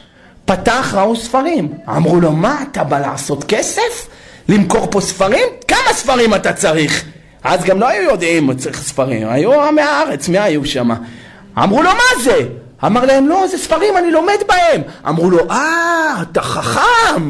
פתח 0.46 0.94
ראו 0.98 1.16
ספרים. 1.16 1.74
אמרו 1.90 2.20
לו 2.20 2.32
מה 2.32 2.64
אתה 2.72 2.84
בא 2.84 3.00
לעשות 3.00 3.44
כסף? 3.44 4.08
למכור 4.50 4.88
פה 4.92 5.02
ספרים? 5.02 5.48
כמה 5.68 5.94
ספרים 5.94 6.36
אתה 6.36 6.54
צריך? 6.54 7.06
אז 7.44 7.64
גם 7.64 7.80
לא 7.80 7.88
היו 7.88 8.02
יודעים 8.12 8.54
צריך 8.54 8.82
ספרים, 8.82 9.28
היו 9.30 9.62
עמי 9.62 9.82
הארץ, 9.82 10.28
מי 10.28 10.40
היו 10.40 10.66
שם? 10.66 10.90
אמרו 11.58 11.84
לו 11.84 11.90
מה 11.90 12.24
זה? 12.24 12.40
אמר 12.86 13.06
להם 13.06 13.28
לא 13.28 13.48
זה 13.48 13.58
ספרים 13.58 13.98
אני 13.98 14.12
לומד 14.12 14.38
בהם 14.48 14.82
אמרו 15.08 15.30
לו 15.30 15.52
אה 15.52 16.22
אתה 16.22 16.42
חכם 16.42 17.30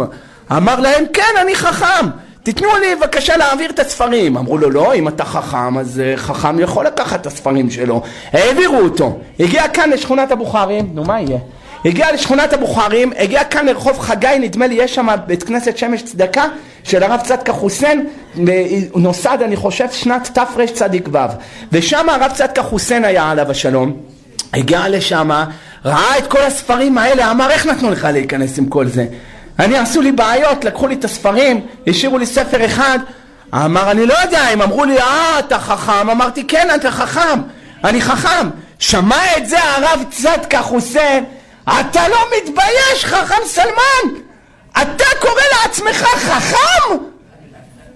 אמר 0.51 0.79
להם 0.79 1.03
כן 1.13 1.33
אני 1.41 1.55
חכם 1.55 2.07
תיתנו 2.45 2.67
לי 2.81 2.95
בבקשה 2.95 3.37
להעביר 3.37 3.69
את 3.69 3.79
הספרים. 3.79 4.37
אמרו 4.37 4.57
לו, 4.57 4.69
לא, 4.69 4.93
אם 4.93 5.07
אתה 5.07 5.25
חכם, 5.25 5.77
אז 5.77 6.01
uh, 6.01 6.17
חכם 6.17 6.59
יכול 6.59 6.85
לקחת 6.85 7.21
את 7.21 7.25
הספרים 7.25 7.69
שלו. 7.69 8.01
העבירו 8.33 8.77
אותו. 8.77 9.17
הגיע 9.39 9.67
כאן 9.67 9.89
לשכונת 9.89 10.31
הבוכרים, 10.31 10.89
נו 10.93 11.03
מה 11.03 11.21
יהיה? 11.21 11.37
הגיע 11.85 12.13
לשכונת 12.13 12.53
הבוכרים, 12.53 13.11
הגיע 13.19 13.43
כאן 13.43 13.65
לרחוב 13.65 13.99
חגי, 13.99 14.27
נדמה 14.39 14.67
לי 14.67 14.75
יש 14.75 14.95
שם 14.95 15.07
בית 15.27 15.43
כנסת 15.43 15.77
שמש 15.77 16.01
צדקה 16.03 16.45
של 16.83 17.03
הרב 17.03 17.19
צדקה 17.23 17.53
חוסיין, 17.53 18.07
נוסד 18.95 19.37
אני 19.41 19.55
חושב 19.55 19.91
שנת 19.91 20.29
תרצ"ו, 20.33 21.17
ושם 21.71 22.09
הרב 22.09 22.31
צדקה 22.33 22.63
חוסיין 22.63 23.05
היה 23.05 23.31
עליו 23.31 23.51
השלום, 23.51 23.97
הגיע 24.53 24.89
לשם, 24.89 25.29
ראה 25.85 26.17
את 26.17 26.27
כל 26.27 26.41
הספרים 26.41 26.97
האלה, 26.97 27.31
אמר 27.31 27.49
איך 27.49 27.65
נתנו 27.65 27.91
לך 27.91 28.07
להיכנס 28.13 28.59
עם 28.59 28.65
כל 28.65 28.87
זה? 28.87 29.05
אני 29.59 29.77
עשו 29.77 30.01
לי 30.01 30.11
בעיות, 30.11 30.65
לקחו 30.65 30.87
לי 30.87 30.95
את 30.95 31.05
הספרים, 31.05 31.67
השאירו 31.87 32.17
לי 32.17 32.25
ספר 32.25 32.65
אחד, 32.65 32.99
אמר 33.53 33.91
אני 33.91 34.05
לא 34.05 34.13
יודע, 34.23 34.41
הם 34.41 34.61
אמרו 34.61 34.85
לי 34.85 34.99
אה 34.99 35.39
אתה 35.39 35.59
חכם, 35.59 36.09
אמרתי 36.09 36.43
כן 36.47 36.67
אתה 36.75 36.91
חכם, 36.91 37.41
אני 37.83 38.01
חכם, 38.01 38.49
שמע 38.79 39.37
את 39.37 39.49
זה 39.49 39.57
הרב 39.63 40.03
צדקה 40.11 40.61
חוסיין 40.61 41.25
אתה 41.65 42.07
לא 42.07 42.17
מתבייש, 42.37 43.05
חכם 43.05 43.45
סלמן? 43.45 44.21
אתה 44.81 45.05
קורא 45.21 45.41
לעצמך 45.51 46.03
חכם? 46.03 46.95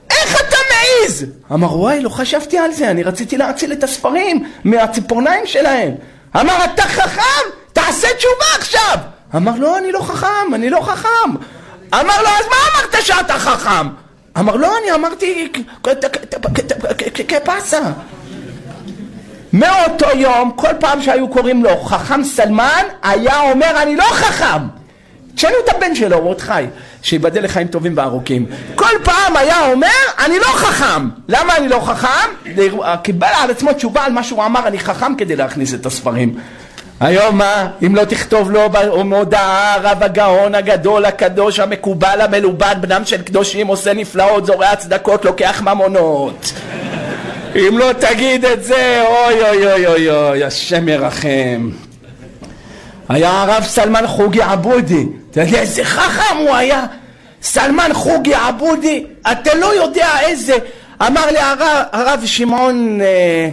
איך 0.09 0.41
אתה 0.41 0.57
מעז? 0.69 1.25
אמר, 1.51 1.77
וואי, 1.77 1.99
לא 1.99 2.09
חשבתי 2.09 2.57
על 2.57 2.71
זה, 2.71 2.91
אני 2.91 3.03
רציתי 3.03 3.37
להציל 3.37 3.71
את 3.71 3.83
הספרים 3.83 4.51
מהציפורניים 4.63 5.45
שלהם. 5.45 5.91
אמר, 6.35 6.63
אתה 6.63 6.83
חכם? 6.83 7.49
תעשה 7.73 8.07
תשובה 8.17 8.45
עכשיו! 8.59 8.97
אמר, 9.35 9.51
לא, 9.59 9.77
אני 9.77 9.91
לא 9.91 9.99
חכם, 9.99 10.53
אני 10.55 10.69
לא 10.69 10.81
חכם. 10.81 11.29
אמר 11.93 12.21
לו, 12.21 12.29
אז 12.29 12.45
מה 12.49 12.55
אמרת 12.73 13.05
שאתה 13.05 13.33
חכם? 13.33 13.87
אמר, 14.39 14.55
לא, 14.55 14.71
אני 14.83 14.91
אמרתי 14.91 15.51
כפסה. 17.27 17.79
מאותו 19.53 20.07
יום, 20.15 20.51
כל 20.55 20.73
פעם 20.79 21.01
שהיו 21.01 21.27
קוראים 21.27 21.63
לו 21.63 21.83
חכם 21.83 22.23
סלמן, 22.23 22.83
היה 23.03 23.39
אומר 23.39 23.81
אני 23.81 23.95
לא 23.95 24.03
חכם. 24.03 24.67
תשאלו 25.35 25.55
את 25.63 25.75
הבן 25.75 25.95
שלו, 25.95 26.17
הוא 26.17 26.29
עוד 26.29 26.41
חי, 26.41 26.65
שיבדל 27.01 27.43
לחיים 27.43 27.67
טובים 27.67 27.93
וארוכים. 27.95 28.45
כל 28.75 28.91
פעם 29.03 29.37
היה 29.37 29.71
אומר, 29.71 29.87
אני 30.25 30.39
לא 30.39 30.45
חכם. 30.45 31.09
למה 31.27 31.57
אני 31.57 31.69
לא 31.69 31.79
חכם? 31.79 32.51
קיבל 33.03 33.27
על 33.35 33.51
עצמו 33.51 33.73
תשובה 33.73 34.05
על 34.05 34.11
מה 34.11 34.23
שהוא 34.23 34.45
אמר, 34.45 34.67
אני 34.67 34.79
חכם 34.79 35.15
כדי 35.15 35.35
להכניס 35.35 35.73
את 35.73 35.85
הספרים. 35.85 36.39
היום 36.99 37.37
מה? 37.37 37.67
אם 37.85 37.95
לא 37.95 38.05
תכתוב 38.05 38.51
לו 38.51 38.69
במודעה 38.69 39.77
רב 39.81 40.03
הגאון 40.03 40.55
הגדול 40.55 41.05
הקדוש 41.05 41.59
המקובל 41.59 42.21
המלובן 42.21 42.73
בנם 42.81 43.05
של 43.05 43.21
קדושים 43.21 43.67
עושה 43.67 43.93
נפלאות 43.93 44.45
זורע 44.45 44.75
צדקות 44.75 45.25
לוקח 45.25 45.61
ממונות 45.61 46.53
אם 47.55 47.77
לא 47.77 47.91
תגיד 47.99 48.45
את 48.45 48.63
זה, 48.63 49.03
אוי 49.07 49.49
אוי 49.49 49.73
אוי 49.73 49.87
אוי 49.87 50.09
אוי, 50.09 50.43
השם 50.43 50.87
ירחם. 50.87 51.69
היה 53.09 53.41
הרב 53.41 53.63
סלמן 53.63 54.07
חוגי 54.07 54.41
עבודי, 54.41 55.05
אתה 55.31 55.41
יודע 55.41 55.59
איזה 55.59 55.83
חכם 55.83 56.37
הוא 56.37 56.55
היה? 56.55 56.85
סלמן 57.41 57.89
חוגי 57.93 58.33
עבודי, 58.33 59.05
אתה 59.31 59.55
לא 59.55 59.75
יודע 59.75 60.07
איזה, 60.21 60.53
אמר 61.07 61.25
לי 61.31 61.39
הרב, 61.39 61.83
הרב 61.91 62.21
שמעון 62.25 63.01
אה, 63.01 63.49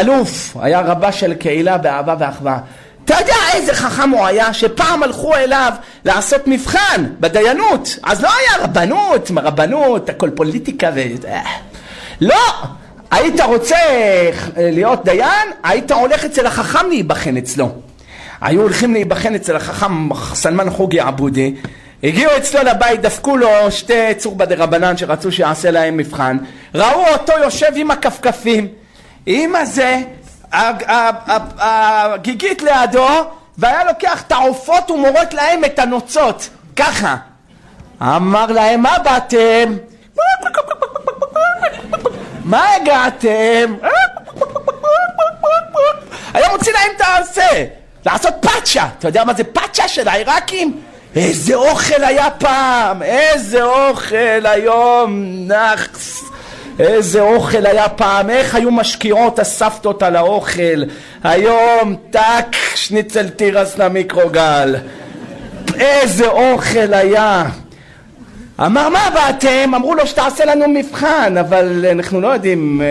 אלוף, 0.00 0.56
היה 0.60 0.80
רבה 0.80 1.12
של 1.12 1.34
קהילה 1.34 1.78
באהבה 1.78 2.14
ואחווה. 2.18 2.58
אתה 3.04 3.14
יודע 3.20 3.34
איזה 3.54 3.74
חכם 3.74 4.10
הוא 4.10 4.26
היה, 4.26 4.54
שפעם 4.54 5.02
הלכו 5.02 5.34
אליו 5.34 5.72
לעשות 6.04 6.46
מבחן 6.46 7.04
בדיינות, 7.20 7.98
אז 8.02 8.22
לא 8.22 8.28
היה 8.28 8.64
רבנות, 8.64 9.30
רבנות, 9.36 10.08
הכל 10.08 10.30
פוליטיקה 10.30 10.90
ו... 10.94 11.00
אה, 11.28 11.42
לא! 12.20 12.36
היית 13.10 13.40
רוצה 13.40 13.76
אה, 13.76 14.30
להיות 14.56 15.04
דיין, 15.04 15.48
היית 15.62 15.92
הולך 15.92 16.24
אצל 16.24 16.46
החכם 16.46 16.88
להיבחן 16.88 17.36
אצלו. 17.36 17.68
היו 18.40 18.62
הולכים 18.62 18.92
להיבחן 18.92 19.34
אצל 19.34 19.56
החכם 19.56 20.08
סלמן 20.34 20.70
חוגי 20.70 21.00
עבודי, 21.00 21.54
הגיעו 22.02 22.36
אצלו 22.36 22.62
לבית, 22.62 23.00
דפקו 23.02 23.36
לו 23.36 23.48
שתי 23.70 24.14
צורבא 24.16 24.44
דה 24.44 24.54
רבנן 24.58 24.96
שרצו 24.96 25.32
שיעשה 25.32 25.70
להם 25.70 25.96
מבחן, 25.96 26.36
ראו 26.74 27.04
אותו 27.12 27.32
יושב 27.42 27.72
עם 27.76 27.90
הכפכפים, 27.90 28.68
עם 29.26 29.56
הזה, 29.56 30.00
הגיגית 31.58 32.62
לידו, 32.62 33.08
והיה 33.58 33.84
לוקח 33.84 34.22
את 34.22 34.32
העופות 34.32 34.90
ומורט 34.90 35.34
להם 35.34 35.64
את 35.64 35.78
הנוצות, 35.78 36.48
ככה. 36.76 37.16
אמר 38.02 38.46
להם, 38.46 38.80
מה 38.80 38.98
באתם? 39.04 39.76
מה 42.44 42.66
הגעתם? 42.74 43.74
היה 46.34 46.48
מוציא 46.52 46.72
להם 46.72 46.90
את 46.96 47.02
הזה, 47.18 47.66
לעשות 48.06 48.34
פאצ'ה. 48.40 48.88
אתה 48.98 49.08
יודע 49.08 49.24
מה 49.24 49.34
זה 49.34 49.44
פאצ'ה 49.44 49.88
של 49.88 50.08
העיראקים? 50.08 50.80
איזה 51.16 51.54
אוכל 51.54 52.04
היה 52.04 52.30
פעם, 52.30 53.02
איזה 53.02 53.62
אוכל 53.62 54.46
היום, 54.46 55.24
נאחס. 55.24 56.33
איזה 56.78 57.20
אוכל 57.20 57.66
היה 57.66 57.88
פעם, 57.88 58.30
איך 58.30 58.54
היו 58.54 58.70
משקיעות 58.70 59.38
הסבתות 59.38 60.02
על 60.02 60.16
האוכל. 60.16 60.82
היום, 61.24 61.96
טאק, 62.10 62.56
שניצל 62.74 63.28
תירס 63.28 63.78
למיקרוגל. 63.78 64.74
איזה 65.80 66.28
אוכל 66.28 66.94
היה. 66.94 67.44
אמר 68.60 68.88
מה 68.88 69.10
באתם? 69.14 69.74
אמרו 69.74 69.94
לו 69.94 70.06
שתעשה 70.06 70.44
לנו 70.44 70.68
מבחן 70.68 71.36
אבל 71.40 71.86
אנחנו 71.92 72.20
לא 72.20 72.28
יודעים 72.28 72.82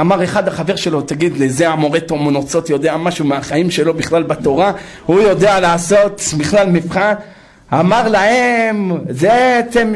אמר 0.00 0.24
אחד 0.24 0.48
החבר 0.48 0.76
שלו 0.76 1.00
תגיד 1.00 1.36
לי 1.36 1.48
זה 1.48 1.68
המורה 1.68 2.00
תומנוצות 2.00 2.70
יודע 2.70 2.96
משהו 2.96 3.24
מהחיים 3.24 3.70
שלו 3.70 3.94
בכלל 3.94 4.22
בתורה 4.22 4.72
הוא 5.06 5.20
יודע 5.20 5.60
לעשות 5.60 6.22
בכלל 6.38 6.66
מבחן 6.70 7.12
אמר 7.72 8.08
להם 8.08 8.92
זה 9.08 9.60
אתם 9.60 9.92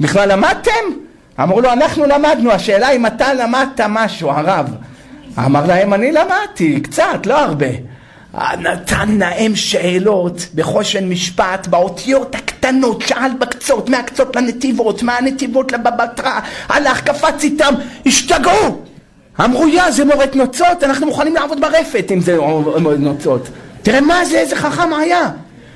בכלל 0.00 0.32
למדתם? 0.32 1.05
אמרו 1.42 1.60
לו 1.60 1.72
אנחנו 1.72 2.04
למדנו 2.06 2.52
השאלה 2.52 2.90
אם 2.90 3.06
אתה 3.06 3.34
למדת 3.34 3.80
משהו 3.88 4.30
הרב 4.30 4.74
אמר 5.38 5.66
להם 5.66 5.94
אני 5.94 6.12
למדתי 6.12 6.80
קצת 6.80 7.26
לא 7.26 7.38
הרבה 7.38 7.66
נתן 8.58 9.18
להם 9.18 9.56
שאלות 9.56 10.46
בחושן 10.54 11.08
משפט, 11.08 11.66
באותיות 11.66 12.34
הקטנות, 12.34 13.02
שאל 13.02 13.30
בקצות, 13.38 13.88
מהקצות 13.88 14.36
לנתיבות, 14.36 15.02
מהנתיבות 15.02 15.72
לבבטרה, 15.72 16.40
הלך, 16.68 17.00
קפץ 17.00 17.44
איתם, 17.44 17.74
השתגעו! 18.06 18.82
אמרו, 19.44 19.68
יא, 19.68 19.90
זה 19.90 20.04
מורת 20.04 20.36
נוצות, 20.36 20.84
אנחנו 20.84 21.06
מוכנים 21.06 21.34
לעבוד 21.34 21.60
ברפת 21.60 22.12
אם 22.12 22.20
זה 22.20 22.38
מורת 22.80 22.98
נוצות. 22.98 23.48
תראה 23.82 24.00
מה 24.00 24.24
זה, 24.24 24.38
איזה 24.38 24.56
חכם 24.56 24.92
היה. 24.92 25.30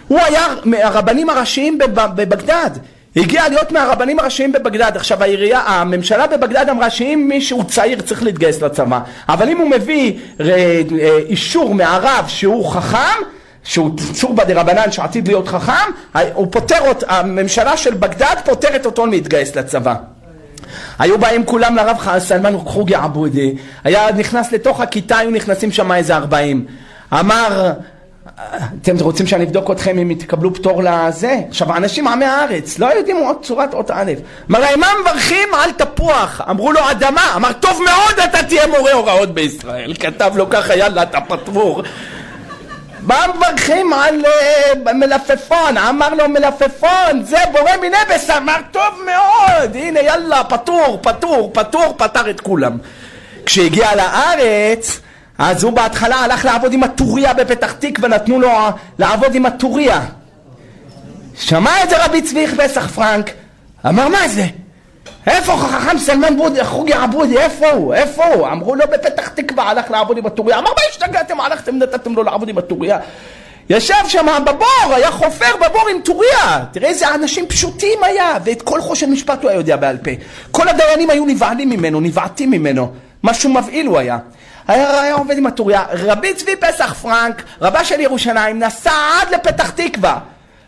הוא 0.09 0.18
היה 0.18 0.46
מהרבנים 0.64 1.31
הראשיים 1.31 1.79
בבגדד. 1.79 2.70
הגיע 3.16 3.49
להיות 3.49 3.73
מהרבנים 3.73 4.18
הראשיים 4.18 4.53
בבגדד. 4.53 4.92
עכשיו 4.94 5.23
העירייה, 5.23 5.61
הממשלה 5.61 6.27
בבגדד 6.27 6.68
אמרה 6.70 6.90
שאם 6.90 7.27
מישהו 7.29 7.64
צעיר 7.64 8.01
צריך 8.01 8.23
להתגייס 8.23 8.62
לצבא, 8.62 9.01
אבל 9.29 9.49
אם 9.49 9.59
הוא 9.59 9.70
מביא 9.70 10.18
אה, 10.40 10.81
אישור 11.29 11.75
מהרב 11.75 12.25
שהוא 12.29 12.70
חכם, 12.70 13.23
שהוא 13.64 13.90
צורבא 14.12 14.44
דרבנן 14.44 14.92
שעתיד 14.92 15.29
להיות 15.29 15.49
חכם, 15.49 16.18
הוא 16.35 16.46
פוטר, 16.51 16.92
הממשלה 17.09 17.77
של 17.77 17.94
בגדד 17.94 18.37
פוטרת 18.44 18.87
אותו 18.87 19.07
להתגייס 19.07 19.57
לצבא. 19.57 19.94
היו 20.99 21.18
באים 21.18 21.44
כולם 21.44 21.77
לרב 21.77 22.18
סלמן 22.18 22.59
חוגי 22.59 22.94
עבודי, 22.94 23.55
היה 23.85 24.12
נכנס 24.16 24.53
לתוך 24.53 24.81
הכיתה, 24.81 25.18
היו 25.18 25.31
נכנסים 25.31 25.73
שם 25.73 25.92
איזה 25.92 26.16
ארבעים. 26.16 26.66
אמר 27.12 27.73
אתם 28.83 28.96
רוצים 29.00 29.26
שאני 29.26 29.44
אבדוק 29.44 29.70
אתכם 29.70 29.98
אם 29.98 30.14
תקבלו 30.18 30.55
פטור 30.55 30.83
לזה? 30.83 31.37
עכשיו, 31.48 31.76
אנשים 31.76 32.09
עמי 32.09 32.24
הארץ 32.24 32.79
לא 32.79 32.87
יודעים 32.87 33.16
עוד 33.16 33.37
צורת 33.42 33.74
אות 33.74 33.90
א'. 33.90 34.12
להם, 34.48 34.81
מה 34.81 34.87
מברכים 35.00 35.48
על 35.55 35.72
תפוח? 35.72 36.40
אמרו 36.50 36.72
לו, 36.72 36.81
אדמה. 36.90 37.33
אמר, 37.37 37.53
טוב 37.53 37.81
מאוד 37.85 38.20
אתה 38.24 38.42
תהיה 38.42 38.66
מורה 38.66 38.92
הוראות 38.92 39.35
בישראל. 39.35 39.94
כתב 39.94 40.33
לו 40.37 40.50
ככה, 40.50 40.76
יאללה, 40.76 41.03
אתה 41.03 41.20
פטור. 41.20 41.83
מה 43.03 43.26
מברכים 43.35 43.92
על 43.92 44.22
uh, 44.24 44.92
מלפפון? 44.92 45.79
אמר 45.79 46.14
לו 46.14 46.29
מלפפון, 46.29 47.22
זה 47.22 47.37
בורא 47.53 47.70
מנבס, 47.83 48.31
אמר 48.31 48.57
טוב 48.70 49.03
מאוד, 49.07 49.76
הנה 49.76 50.00
יאללה, 50.00 50.44
פטור, 50.44 50.98
פטור, 51.03 51.50
פטור, 51.55 51.94
פטר 51.98 52.31
את 52.31 52.40
כולם. 52.40 52.79
כשהגיע 53.46 53.94
לארץ, 53.94 55.00
אז 55.40 55.64
הוא 55.64 55.72
בהתחלה 55.72 56.16
הלך 56.16 56.44
לעבוד 56.44 56.72
עם 56.72 56.83
הטוריה 56.83 57.35
בפתח 57.35 57.72
תקווה, 57.72 58.09
נתנו 58.09 58.40
לו 58.40 58.50
לעבוד 58.98 59.35
עם 59.35 59.46
הטוריה. 59.46 60.00
שמע 61.35 61.85
את 61.85 61.90
זה 61.90 62.05
רבי 62.05 62.22
צבי 62.22 62.46
פסח 62.46 62.87
פרנק, 62.87 63.31
אמר 63.87 64.09
מה 64.09 64.29
זה? 64.29 64.46
איפה 65.26 65.57
חכם 65.57 65.98
סלמן 65.98 66.37
בודי, 66.37 66.64
חוגי 66.64 66.92
עבודי, 66.92 67.38
איפה 67.38 67.70
הוא? 67.70 67.94
איפה 67.94 68.24
הוא? 68.24 68.48
אמרו 68.48 68.74
לו 68.74 68.85
בפתח 68.92 69.29
תקווה, 69.29 69.70
הלך 69.70 69.90
לעבוד 69.90 70.18
עם 70.18 70.26
הטוריה. 70.26 70.59
אמר 70.59 70.70
מה 70.70 70.83
השתגעתם, 70.90 71.40
הלכתם, 71.40 71.76
נתתם 71.79 72.14
לו 72.14 72.22
לעבוד 72.22 72.48
עם 72.48 72.59
הטוריה. 72.59 72.98
ישב 73.70 74.09
שם 74.09 74.26
בבור, 74.46 74.94
היה 74.94 75.11
חופר 75.11 75.57
בבור 75.57 75.88
עם 75.88 76.00
טוריה. 76.05 76.64
תראה 76.72 76.88
איזה 76.88 77.14
אנשים 77.14 77.46
פשוטים 77.46 77.98
היה, 78.03 78.37
ואת 78.44 78.62
כל 78.62 78.81
חושן 78.81 79.11
משפט 79.11 79.42
הוא 79.42 79.50
היה 79.50 79.59
יודע 79.59 79.76
בעל 79.76 79.96
פה. 79.96 80.11
כל 80.50 80.68
הדיינים 80.68 81.11
היו 81.11 81.26
נבהלים 81.26 81.70
ממנו, 81.70 82.00
נבעטים 82.00 82.50
ממנו. 82.50 82.92
משהו 83.24 83.50
מבהיל 83.50 83.87
הוא 83.87 83.98
היה. 83.98 84.18
היה, 84.70 85.14
עובד 85.14 85.38
עם 85.38 85.46
הטוריה. 85.46 85.85
רבי 85.92 86.35
צבי 86.35 86.56
פסח 86.56 86.92
פרנק, 86.92 87.42
רבה 87.62 87.85
של 87.85 88.00
ירושלים, 88.00 88.59
נסע 88.59 88.92
עד 89.20 89.35
לפתח 89.35 89.70
תקווה. 89.70 90.18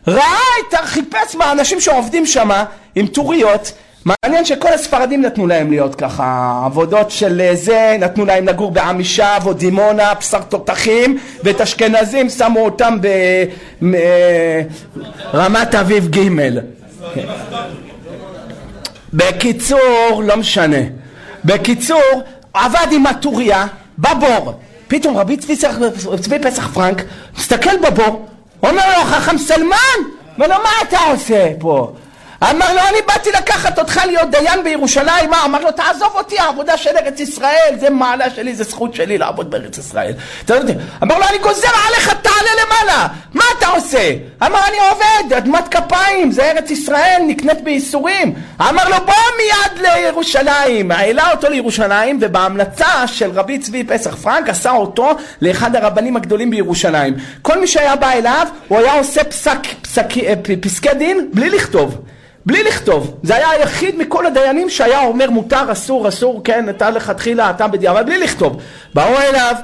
ראה 0.09 0.39
את, 0.69 0.75
חיפש 0.85 1.35
מהאנשים 1.35 1.81
שעובדים 1.81 2.27
שם 2.27 2.51
עם 2.95 3.07
טוריות. 3.07 3.73
מעניין 4.05 4.45
שכל 4.45 4.73
הספרדים 4.73 5.23
נתנו 5.23 5.47
להם 5.47 5.71
להיות 5.71 5.95
ככה, 5.95 6.63
עבודות 6.67 7.11
של 7.11 7.51
זה, 7.53 7.97
נתנו 7.99 8.25
להם 8.25 8.49
לגור 8.49 8.71
בעמישב 8.71 9.41
או 9.47 9.53
דימונה, 9.53 10.15
בשר 10.15 10.43
תותחים, 10.43 11.19
ואת 11.45 11.61
אשכנזים 11.61 12.29
שמו 12.29 12.61
אותם 12.61 12.99
ברמת 15.33 15.75
אביב 15.75 16.09
ג'. 16.09 16.29
בקיצור, 19.13 20.23
לא 20.27 20.37
משנה. 20.37 20.77
בקיצור, 21.45 22.23
עבד 22.55 22.87
עם 22.91 23.07
הטוריה 23.07 23.67
בבור. 24.03 24.55
פתאום 24.89 25.17
רבי 25.17 25.37
צבי, 25.37 25.57
צבי 26.21 26.39
פסח 26.43 26.69
פרנק 26.75 27.03
מסתכל 27.39 27.77
בבור, 27.77 28.29
אומר 28.63 28.99
לו 28.99 29.05
חכם 29.05 29.39
סלמן, 29.39 29.99
אומר 30.35 30.47
לו 30.47 30.55
מה 30.55 30.71
אתה 30.89 30.99
עושה 30.99 31.47
פה? 31.61 31.93
אמר 32.51 32.75
לו, 32.75 32.81
אני 32.89 32.99
באתי 33.07 33.31
לקחת 33.31 33.79
אותך 33.79 34.01
להיות 34.07 34.31
דיין 34.31 34.65
בירושלים. 34.65 35.31
מה? 35.31 35.45
אמר 35.45 35.61
לו, 35.61 35.73
תעזוב 35.73 36.13
אותי, 36.15 36.39
העבודה 36.39 36.77
של 36.77 36.91
ארץ 36.97 37.21
ישראל, 37.21 37.77
זה 37.81 37.91
מעלה 37.91 38.31
שלי, 38.31 38.55
זה 38.55 38.65
זכות 38.65 38.95
שלי 38.95 39.19
לעבוד 39.19 39.51
בארץ 39.51 39.79
ישראל. 39.79 40.13
אמר 41.03 41.19
לו, 41.19 41.25
אני 41.29 41.39
גוזר 41.39 41.69
עליך, 41.87 42.13
תעלה 42.23 42.51
למעלה. 42.65 43.09
אתה 43.59 43.67
עושה? 43.67 44.11
אמר, 44.47 44.59
אני 44.69 44.77
עובד, 44.91 45.33
אדמת 45.33 45.69
כפיים, 45.69 46.33
זה 46.33 46.51
ארץ 46.51 46.71
ישראל, 46.71 47.23
נקנית 47.27 47.65
בייסורים. 47.65 48.35
אמר 48.61 48.89
לו, 48.89 48.97
בוא 49.07 49.15
מיד 49.37 49.87
לירושלים. 49.87 50.91
העלה 50.91 51.31
אותו 51.31 51.49
לירושלים, 51.49 52.19
ובהמלצה 52.21 53.07
של 53.07 53.31
רבי 53.31 53.59
צבי 53.59 53.85
פסח 53.85 54.17
פרנק, 54.17 54.49
עשה 54.49 54.71
אותו 54.71 55.11
לאחד 55.43 55.77
הרבנים 55.77 56.17
הגדולים 56.17 56.51
בירושלים. 56.51 57.15
כל 57.43 57.61
מי 57.61 57.67
שהיה 57.67 57.97
בא 57.97 58.11
אליו, 58.11 58.47
הוא 58.69 58.79
היה 58.79 58.93
עושה 58.93 59.25
פסק, 59.25 59.59
פסק, 59.83 60.19
אה, 60.19 60.35
פסקי 60.61 60.95
דין 60.99 61.31
בלי 61.33 61.51
לכתוב. 61.51 61.99
בלי 62.47 62.63
לכתוב. 62.63 63.15
זה 63.23 63.37
היה 63.37 63.51
היחיד 63.51 63.99
מכל 63.99 64.27
הדיינים 64.27 64.71
שהיה 64.71 65.01
אומר 65.01 65.31
מותר, 65.31 65.73
אסור, 65.73 66.09
אסור, 66.09 66.41
כן, 66.45 66.69
אתה 66.69 66.91
לכתחילה, 66.91 67.51
אתה 67.51 67.67
בדיעבד, 67.67 68.07
בלי 68.07 68.19
לכתוב. 68.19 68.63
באו 68.95 69.19
אליו, 69.19 69.55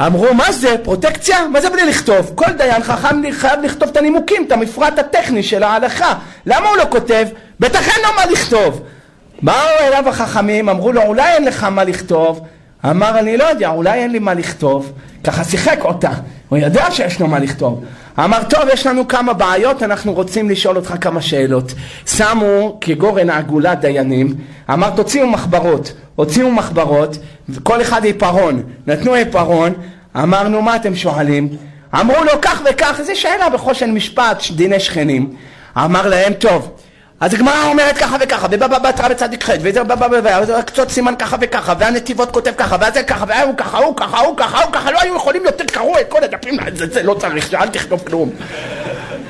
אמרו, 0.00 0.34
מה 0.34 0.52
זה, 0.52 0.76
פרוטקציה? 0.82 1.48
מה 1.52 1.60
זה 1.60 1.70
בלי 1.70 1.84
לכתוב? 1.84 2.32
כל 2.34 2.52
דיין 2.52 2.82
חכם 2.82 3.32
חייב 3.32 3.60
לכתוב 3.62 3.88
את 3.88 3.96
הנימוקים, 3.96 4.44
את 4.46 4.52
המפרט 4.52 4.98
הטכני 4.98 5.42
של 5.42 5.62
ההלכה. 5.62 6.14
למה 6.46 6.68
הוא 6.68 6.76
לא 6.76 6.86
כותב? 6.90 7.26
בטח 7.60 7.88
אין 7.88 8.04
לו 8.04 8.08
מה 8.16 8.26
לכתוב. 8.26 8.82
באו 9.42 9.54
אליו 9.80 10.08
החכמים, 10.08 10.68
אמרו 10.68 10.92
לו, 10.92 11.02
אולי 11.02 11.32
אין 11.32 11.44
לך 11.44 11.64
מה 11.64 11.84
לכתוב? 11.84 12.40
אמר, 12.90 13.18
אני 13.18 13.36
לא 13.36 13.44
יודע, 13.44 13.68
אולי 13.68 14.02
אין 14.02 14.10
לי 14.10 14.18
מה 14.18 14.34
לכתוב. 14.34 14.92
ככה 15.24 15.44
שיחק 15.44 15.78
אותה. 15.84 16.10
הוא 16.48 16.58
ידע 16.58 16.90
שיש 16.90 17.20
לו 17.20 17.26
מה 17.26 17.38
לכתוב. 17.38 17.84
אמר, 18.18 18.42
טוב, 18.50 18.62
יש 18.72 18.86
לנו 18.86 19.08
כמה 19.08 19.32
בעיות, 19.32 19.82
אנחנו 19.82 20.12
רוצים 20.12 20.50
לשאול 20.50 20.76
אותך 20.76 20.94
כמה 21.00 21.22
שאלות. 21.22 21.72
שמו 22.06 22.78
כגורן 22.80 23.30
העגולה 23.30 23.74
דיינים, 23.74 24.34
אמר, 24.72 24.90
תוציאו 24.90 25.26
מחברות. 25.26 25.92
הוציאו 26.14 26.50
מחברות, 26.50 27.18
כל 27.62 27.82
אחד 27.82 28.04
עיפרון. 28.04 28.62
נתנו 28.86 29.14
עיפרון, 29.14 29.72
אמרנו, 30.16 30.62
מה 30.62 30.76
אתם 30.76 30.96
שואלים? 30.96 31.48
אמרו 32.00 32.24
לו, 32.24 32.32
כך 32.42 32.62
וכך, 32.70 33.00
זו 33.02 33.20
שאלה 33.20 33.50
בחושן 33.50 33.90
משפט, 33.90 34.42
דיני 34.50 34.80
שכנים. 34.80 35.34
אמר 35.76 36.08
להם, 36.08 36.32
טוב, 36.32 36.70
אז 37.22 37.34
הגמרא 37.34 37.64
אומרת 37.64 37.98
ככה 37.98 38.16
וככה, 38.20 38.46
ובבא 38.50 38.78
בתרא 38.78 39.08
בצדיק 39.08 39.44
ח' 39.44 39.50
וזה 39.62 39.82
בבא 39.82 40.08
בבא, 40.08 40.40
וזה 40.42 40.58
הקצות 40.58 40.90
סימן 40.90 41.14
ככה 41.18 41.36
וככה, 41.40 41.74
והנתיבות 41.78 42.30
כותב 42.30 42.52
ככה, 42.56 42.76
וזה 42.76 43.02
ככה, 43.02 43.24
והוא 43.28 43.56
ככה, 43.56 43.78
הוא 43.78 43.96
ככה, 43.96 44.20
הוא 44.20 44.36
ככה, 44.36 44.64
הוא 44.64 44.72
ככה, 44.72 44.90
לא 44.90 44.98
היו 45.00 45.16
יכולים 45.16 45.44
יותר, 45.44 45.64
קראו 45.64 45.98
את 46.00 46.06
כל 46.08 46.24
הדפים, 46.24 46.56
זה, 46.74 46.86
זה 46.92 47.02
לא 47.02 47.14
צריך, 47.14 47.54
אל 47.54 47.68
תכתוב 47.68 48.02
כלום. 48.06 48.30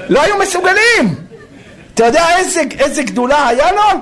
לא 0.09 0.23
היו 0.23 0.39
מסוגלים. 0.39 1.15
אתה 1.95 2.05
יודע 2.07 2.25
איזה, 2.37 2.63
איזה 2.79 3.03
גדולה 3.03 3.49
היה 3.49 3.73
לו? 3.73 4.01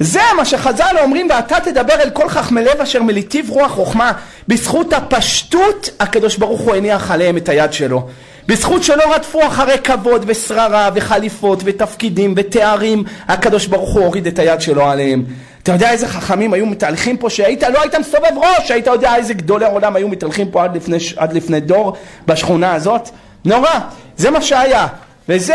זה 0.00 0.20
מה 0.36 0.44
שחז"ל 0.44 0.96
אומרים, 1.02 1.28
ואתה 1.30 1.60
תדבר 1.60 1.94
אל 1.94 2.10
כל 2.10 2.28
חכמי 2.28 2.64
לב 2.64 2.80
אשר 2.80 3.02
מליטיב 3.02 3.50
רוח 3.50 3.72
חוכמה. 3.72 4.12
בזכות 4.48 4.92
הפשטות, 4.92 5.90
הקדוש 6.00 6.36
ברוך 6.36 6.60
הוא 6.60 6.74
הניח 6.74 7.10
עליהם 7.10 7.36
את 7.36 7.48
היד 7.48 7.72
שלו. 7.72 8.08
בזכות 8.48 8.82
שלא 8.82 9.14
רדפו 9.14 9.46
אחרי 9.46 9.78
כבוד 9.84 10.24
ושררה 10.26 10.90
וחליפות 10.94 11.62
ותפקידים 11.64 12.34
ותארים, 12.36 13.04
הקדוש 13.28 13.66
ברוך 13.66 13.94
הוא 13.94 14.04
הוריד 14.04 14.26
את 14.26 14.38
היד 14.38 14.60
שלו 14.60 14.86
עליהם. 14.86 15.24
אתה 15.62 15.72
יודע 15.72 15.90
איזה 15.90 16.08
חכמים 16.08 16.52
היו 16.52 16.66
מתהלכים 16.66 17.16
פה 17.16 17.30
שהיית, 17.30 17.62
לא 17.62 17.80
היית 17.80 17.94
מסובב 17.94 18.32
ראש, 18.36 18.70
היית 18.70 18.86
יודע 18.86 19.16
איזה 19.16 19.34
גדולי 19.34 19.64
עולם 19.64 19.96
היו 19.96 20.08
מתהלכים 20.08 20.50
פה 20.50 20.64
עד 20.64 20.76
לפני, 20.76 20.96
עד 21.16 21.32
לפני 21.32 21.60
דור 21.60 21.96
בשכונה 22.26 22.74
הזאת? 22.74 23.08
נורא, 23.44 23.70
זה 24.16 24.30
מה 24.30 24.42
שהיה. 24.42 24.86
וזה 25.28 25.54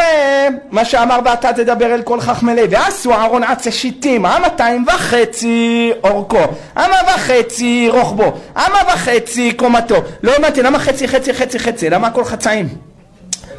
מה 0.71 0.85
שאמר 0.85 1.19
ואתה 1.25 1.53
תדבר 1.53 1.93
אל 1.93 2.01
כל 2.01 2.21
חכמי 2.21 2.55
לב. 2.55 2.69
ועשו 2.71 3.13
אהרון 3.13 3.43
עצי 3.43 3.71
שיטים, 3.71 4.25
המאתיים 4.25 4.85
וחצי 4.87 5.91
אורכו, 6.03 6.43
אמה 6.77 6.95
וחצי 7.07 7.89
רוחבו, 7.91 8.33
אמה 8.57 8.79
וחצי 8.93 9.53
קומתו. 9.53 9.95
לא 10.23 10.31
הבנתי, 10.35 10.61
למה 10.61 10.79
חצי 10.79 11.07
חצי 11.07 11.33
חצי 11.33 11.59
חצי? 11.59 11.89
למה 11.89 12.07
הכל 12.07 12.23
חצאים? 12.23 12.67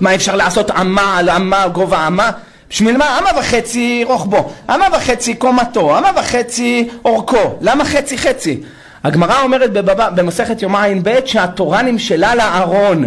מה 0.00 0.14
אפשר 0.14 0.36
לעשות 0.36 0.70
אמה 0.70 1.18
על 1.18 1.30
אמה, 1.30 1.68
גובה 1.68 2.06
אמה? 2.06 2.30
בשביל 2.70 2.96
מה? 2.96 3.18
אמה 3.18 3.40
וחצי 3.40 4.04
רוחבו, 4.06 4.50
אמה 4.70 4.86
וחצי 4.92 5.34
קומתו, 5.34 5.98
אמה 5.98 6.10
וחצי 6.16 6.88
אורכו. 7.04 7.56
למה 7.60 7.84
חצי 7.84 8.18
חצי? 8.18 8.60
הגמרא 9.04 9.42
אומרת 9.42 9.72
במסכת 10.14 10.62
יומא 10.62 10.78
ע"ב 10.78 11.18
שהתורה 11.24 11.82
נמשלה 11.82 12.34
לארון. 12.34 13.04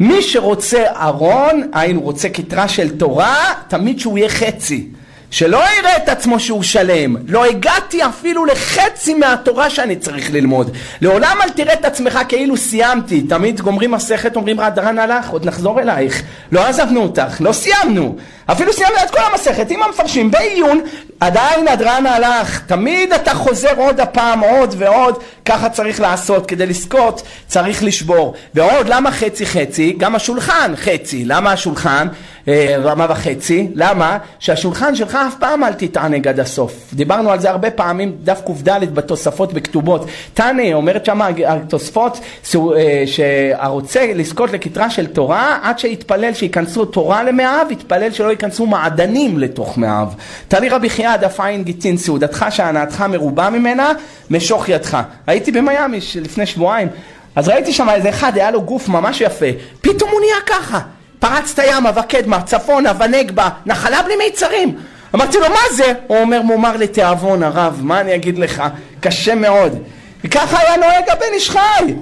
מי 0.00 0.22
שרוצה 0.22 0.84
ארון, 0.96 1.68
היינו 1.72 2.00
רוצה 2.00 2.28
כתרה 2.28 2.68
של 2.68 2.98
תורה, 2.98 3.54
תמיד 3.68 4.00
שהוא 4.00 4.18
יהיה 4.18 4.28
חצי. 4.28 4.88
שלא 5.34 5.60
יראה 5.78 5.96
את 5.96 6.08
עצמו 6.08 6.40
שהוא 6.40 6.62
שלם. 6.62 7.16
לא 7.28 7.44
הגעתי 7.44 8.04
אפילו 8.04 8.44
לחצי 8.44 9.14
מהתורה 9.14 9.70
שאני 9.70 9.96
צריך 9.96 10.32
ללמוד. 10.32 10.70
לעולם 11.00 11.36
אל 11.42 11.50
תראה 11.50 11.72
את 11.72 11.84
עצמך 11.84 12.18
כאילו 12.28 12.56
סיימתי. 12.56 13.22
תמיד 13.22 13.60
גומרים 13.60 13.90
מסכת, 13.90 14.36
אומרים 14.36 14.60
רדרן 14.60 14.98
הלך, 14.98 15.28
עוד 15.30 15.46
נחזור 15.46 15.80
אלייך. 15.80 16.22
לא 16.52 16.66
עזבנו 16.66 17.02
אותך, 17.02 17.40
לא 17.40 17.52
סיימנו. 17.52 18.16
אפילו 18.46 18.72
סיימנו 18.72 18.96
את 19.04 19.10
כל 19.10 19.20
המסכת, 19.32 19.70
עם 19.70 19.82
המפרשים, 19.82 20.30
בעיון, 20.30 20.80
עדיין 21.20 21.68
הדרן 21.68 22.06
הלך. 22.06 22.60
תמיד 22.66 23.12
אתה 23.12 23.34
חוזר 23.34 23.76
עוד 23.76 24.00
הפעם, 24.00 24.40
עוד 24.40 24.74
ועוד. 24.78 25.22
ככה 25.44 25.68
צריך 25.68 26.00
לעשות. 26.00 26.46
כדי 26.46 26.66
לזכות, 26.66 27.22
צריך 27.46 27.82
לשבור. 27.82 28.34
ועוד, 28.54 28.88
למה 28.88 29.12
חצי 29.12 29.46
חצי? 29.46 29.94
גם 29.98 30.14
השולחן 30.14 30.72
חצי. 30.76 31.24
למה 31.24 31.52
השולחן? 31.52 32.08
אה, 32.48 32.76
רמה 32.82 33.06
וחצי. 33.10 33.68
למה? 33.74 34.18
שהשולחן 34.38 34.94
שלך 34.94 35.18
אף 35.28 35.34
פעם 35.38 35.64
אל 35.64 35.72
תתענג 35.72 36.28
עד 36.28 36.40
הסוף. 36.40 36.90
דיברנו 36.92 37.30
על 37.30 37.40
זה 37.40 37.50
הרבה 37.50 37.70
פעמים, 37.70 38.16
דף 38.22 38.40
קד 38.64 38.94
בתוספות 38.94 39.52
בכתובות. 39.52 40.06
תענה, 40.34 40.74
אומרת 40.74 41.04
שם 41.04 41.20
התוספות, 41.46 42.20
אה, 42.54 43.02
שהרוצה 43.06 44.12
לזכות 44.14 44.52
לכתרה 44.52 44.90
של 44.90 45.06
תורה, 45.06 45.58
עד 45.62 45.78
שיתפלל 45.78 46.34
שייכנסו 46.34 46.84
תורה 46.84 47.22
למאיו, 47.22 47.66
יתפלל 47.70 48.10
שלא 48.10 48.30
ייכנסו 48.30 48.66
מעדנים 48.66 49.38
לתוך 49.38 49.78
מאיו. 49.78 50.08
תראי 50.48 50.68
רבי 50.68 50.90
חייא 50.90 51.16
דף 51.16 51.40
עין 51.40 51.64
גיטין, 51.64 51.96
סעודתך 51.96 52.46
שהנאתך 52.50 53.04
מרובה 53.08 53.50
ממנה, 53.50 53.92
משוך 54.30 54.68
ידך. 54.68 54.98
הייתי 55.26 55.52
במיאמי 55.52 55.98
לפני 56.22 56.46
שבועיים. 56.46 56.88
אז 57.36 57.48
ראיתי 57.48 57.72
שם 57.72 57.88
איזה 57.90 58.08
אחד, 58.08 58.32
היה 58.34 58.50
לו 58.50 58.62
גוף 58.62 58.88
ממש 58.88 59.20
יפה, 59.20 59.46
פתאום 59.80 60.10
הוא 60.10 60.20
נהיה 60.20 60.36
ככה. 60.46 60.80
פרצת 61.24 61.62
ימה 61.70 61.90
וקדמה, 61.96 62.42
צפונה 62.42 62.92
ונגבה, 62.98 63.48
נחלה 63.66 64.02
בלי 64.02 64.14
מיצרים. 64.16 64.76
אמרתי 65.14 65.38
לו, 65.38 65.48
מה 65.48 65.74
זה? 65.76 65.92
הוא 66.06 66.18
אומר, 66.18 66.42
מומר 66.42 66.76
לתיאבון 66.76 67.42
הרב, 67.42 67.80
מה 67.82 68.00
אני 68.00 68.14
אגיד 68.14 68.38
לך? 68.38 68.62
קשה 69.00 69.34
מאוד. 69.34 69.78
וככה 70.24 70.58
היה 70.58 70.76
נוהג 70.76 71.08
הבן 71.08 71.26
איש 71.34 71.50
חי. 71.50 71.94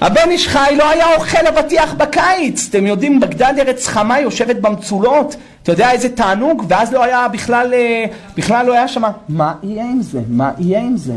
הבן 0.00 0.30
איש 0.30 0.48
חי 0.48 0.74
לא 0.76 0.90
היה 0.90 1.14
אוכל 1.14 1.46
אבטיח 1.46 1.94
בקיץ. 1.94 2.66
אתם 2.70 2.86
יודעים, 2.86 3.20
בגדד 3.20 3.54
ארץ 3.58 3.86
חמה 3.86 4.20
יושבת 4.20 4.56
במצולות. 4.56 5.36
אתה 5.62 5.72
יודע 5.72 5.90
איזה 5.90 6.08
תענוג? 6.08 6.64
ואז 6.68 6.92
לא 6.92 7.04
היה 7.04 7.28
בכלל, 7.28 7.74
אה, 7.74 8.04
בכלל 8.36 8.66
לא 8.66 8.72
היה 8.72 8.88
שם, 8.88 9.02
מה 9.28 9.54
יהיה 9.62 9.84
עם 9.84 10.02
זה? 10.02 10.20
מה 10.28 10.50
יהיה 10.58 10.80
עם 10.80 10.96
זה? 10.96 11.14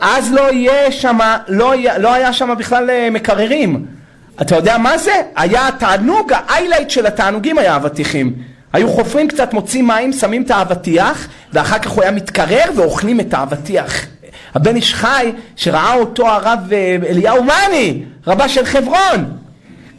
אז 0.00 0.32
לא 0.32 0.52
יהיה 0.52 0.92
שם, 0.92 1.18
לא, 1.48 1.74
לא 1.98 2.12
היה 2.14 2.32
שם 2.32 2.54
בכלל 2.58 2.90
אה, 2.90 3.08
מקררים. 3.10 3.99
אתה 4.42 4.56
יודע 4.56 4.78
מה 4.78 4.98
זה? 4.98 5.12
היה 5.36 5.68
התענוג, 5.68 6.32
האיילייט 6.32 6.90
של 6.90 7.06
התענוגים 7.06 7.58
היה 7.58 7.76
אבטיחים. 7.76 8.32
היו 8.72 8.88
חופרים 8.88 9.28
קצת, 9.28 9.52
מוצאים 9.52 9.86
מים, 9.86 10.12
שמים 10.12 10.42
את 10.42 10.50
האבטיח, 10.50 11.28
ואחר 11.52 11.78
כך 11.78 11.90
הוא 11.90 12.02
היה 12.02 12.10
מתקרר 12.10 12.64
ואוכלים 12.76 13.20
את 13.20 13.34
האבטיח. 13.34 14.06
הבן 14.54 14.76
איש 14.76 14.94
חי, 14.94 15.32
שראה 15.56 15.94
אותו 15.94 16.28
הרב 16.28 16.58
אה, 16.72 16.96
אליהו 17.08 17.44
מאני, 17.44 18.02
רבה 18.26 18.48
של 18.48 18.64
חברון. 18.64 19.36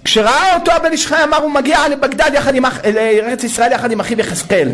כשראה 0.04 0.56
אותו 0.56 0.72
הבן 0.72 0.92
איש 0.92 1.08
חי 1.08 1.24
אמר 1.24 1.38
הוא 1.38 1.52
מגיע 1.52 1.80
לבגדד 1.89 2.32
יחד 2.34 2.56
עם, 2.56 2.66
לארץ 2.94 3.44
ישראל 3.44 3.72
יחד 3.72 3.92
עם 3.92 4.00
אחיו 4.00 4.20
יחזקאל. 4.20 4.70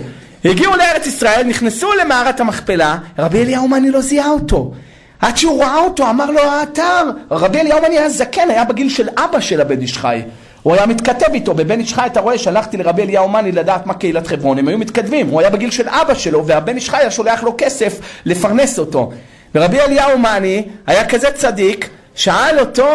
הגיעו 0.45 0.75
לארץ 0.75 1.07
ישראל, 1.07 1.43
נכנסו 1.43 1.93
למערת 2.01 2.39
המכפלה, 2.39 2.97
רבי 3.19 3.43
אליהו 3.43 3.67
מאני 3.67 3.91
לא 3.91 4.01
זיהה 4.01 4.29
אותו. 4.29 4.73
עד 5.21 5.37
שהוא 5.37 5.63
ראה 5.63 5.77
אותו, 5.77 6.09
אמר 6.09 6.31
לו 6.31 6.39
האתר. 6.39 7.03
רבי 7.31 7.59
אליהו 7.59 7.79
היה 7.85 8.09
זקן, 8.09 8.49
היה 8.49 8.63
בגיל 8.63 8.89
של 8.89 9.09
אבא 9.17 9.39
של 9.39 9.61
הבן 9.61 9.81
איש 9.81 9.97
חי. 9.97 10.21
הוא 10.63 10.75
היה 10.75 10.85
מתכתב 10.85 11.33
איתו, 11.33 11.53
בבן 11.53 11.79
איש 11.79 11.93
חי 11.93 12.05
אתה 12.05 12.19
רואה, 12.19 12.37
שלחתי 12.37 12.77
לרבי 12.77 13.01
אליהו 13.01 13.29
מאני 13.29 13.51
לדעת 13.51 13.85
מה 13.85 13.93
קהילת 13.93 14.27
חברון, 14.27 14.57
הם 14.57 14.67
היו 14.67 14.77
מתכתבים, 14.77 15.27
הוא 15.27 15.41
היה 15.41 15.49
בגיל 15.49 15.71
של 15.71 15.89
אבא 15.89 16.13
שלו, 16.13 16.47
והבן 16.47 16.75
איש 16.75 16.89
חי 16.89 16.97
היה 16.97 17.11
שולח 17.11 17.43
לו 17.43 17.55
כסף 17.57 17.99
לפרנס 18.25 18.79
אותו. 18.79 19.11
ורבי 19.55 19.79
אליהו 19.79 20.17
מאני 20.17 20.63
היה 20.87 21.05
כזה 21.05 21.31
צדיק, 21.31 21.89
שאל 22.15 22.59
אותו, 22.59 22.87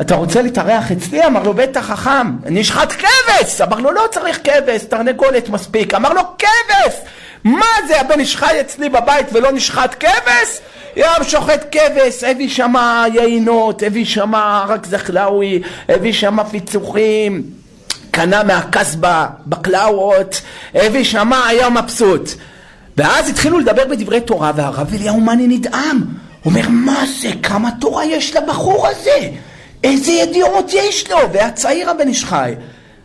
אתה 0.00 0.14
רוצה 0.14 0.42
להתארח 0.42 0.92
אצלי? 0.92 1.26
אמר 1.26 1.42
לו, 1.42 1.54
בטח 1.54 1.80
חכם, 1.80 2.36
נשחט 2.44 2.92
כבש! 2.92 3.60
אמר 3.60 3.80
לו, 3.80 3.92
לא 3.92 4.02
צריך 4.10 4.40
כבש, 4.44 4.82
תרנגולת 4.84 5.48
מספיק. 5.48 5.94
אמר 5.94 6.12
לו, 6.12 6.22
כבש! 6.38 6.94
מה 7.44 7.66
זה, 7.88 8.00
הבן 8.00 8.24
חי 8.24 8.60
אצלי 8.60 8.88
בבית 8.88 9.26
ולא 9.32 9.52
נשחט 9.52 9.96
כבש? 10.00 10.60
ים 10.96 11.24
שוחט 11.24 11.64
כבש, 11.70 12.24
הביא 12.24 12.48
שמה 12.48 13.04
יינות, 13.14 13.82
הביא 13.82 14.04
שמה 14.04 14.64
רק 14.68 14.86
זחלאווי, 14.86 15.62
הביא 15.88 16.12
שמה 16.12 16.44
פיצוחים, 16.44 17.42
קנה 18.10 18.42
מהקסבה 18.42 19.26
בקלאוות, 19.46 20.42
הביא 20.74 21.04
שמה, 21.04 21.46
היה 21.46 21.70
מבסוט. 21.70 22.30
ואז 22.96 23.30
התחילו 23.30 23.58
לדבר 23.58 23.84
בדברי 23.84 24.20
תורה, 24.20 24.52
והרב 24.54 24.94
אליהו 24.94 25.20
מאני 25.20 25.46
נדהם. 25.46 26.00
אומר, 26.44 26.68
מה 26.68 27.04
זה, 27.20 27.28
כמה 27.42 27.70
תורה 27.80 28.04
יש 28.04 28.36
לבחור 28.36 28.86
הזה? 28.86 29.30
איזה 29.84 30.12
ידיעות 30.12 30.70
יש 30.72 31.10
לו? 31.10 31.18
והצעיר 31.32 31.90
הבן 31.90 32.08
איש 32.08 32.24
חי. 32.24 32.54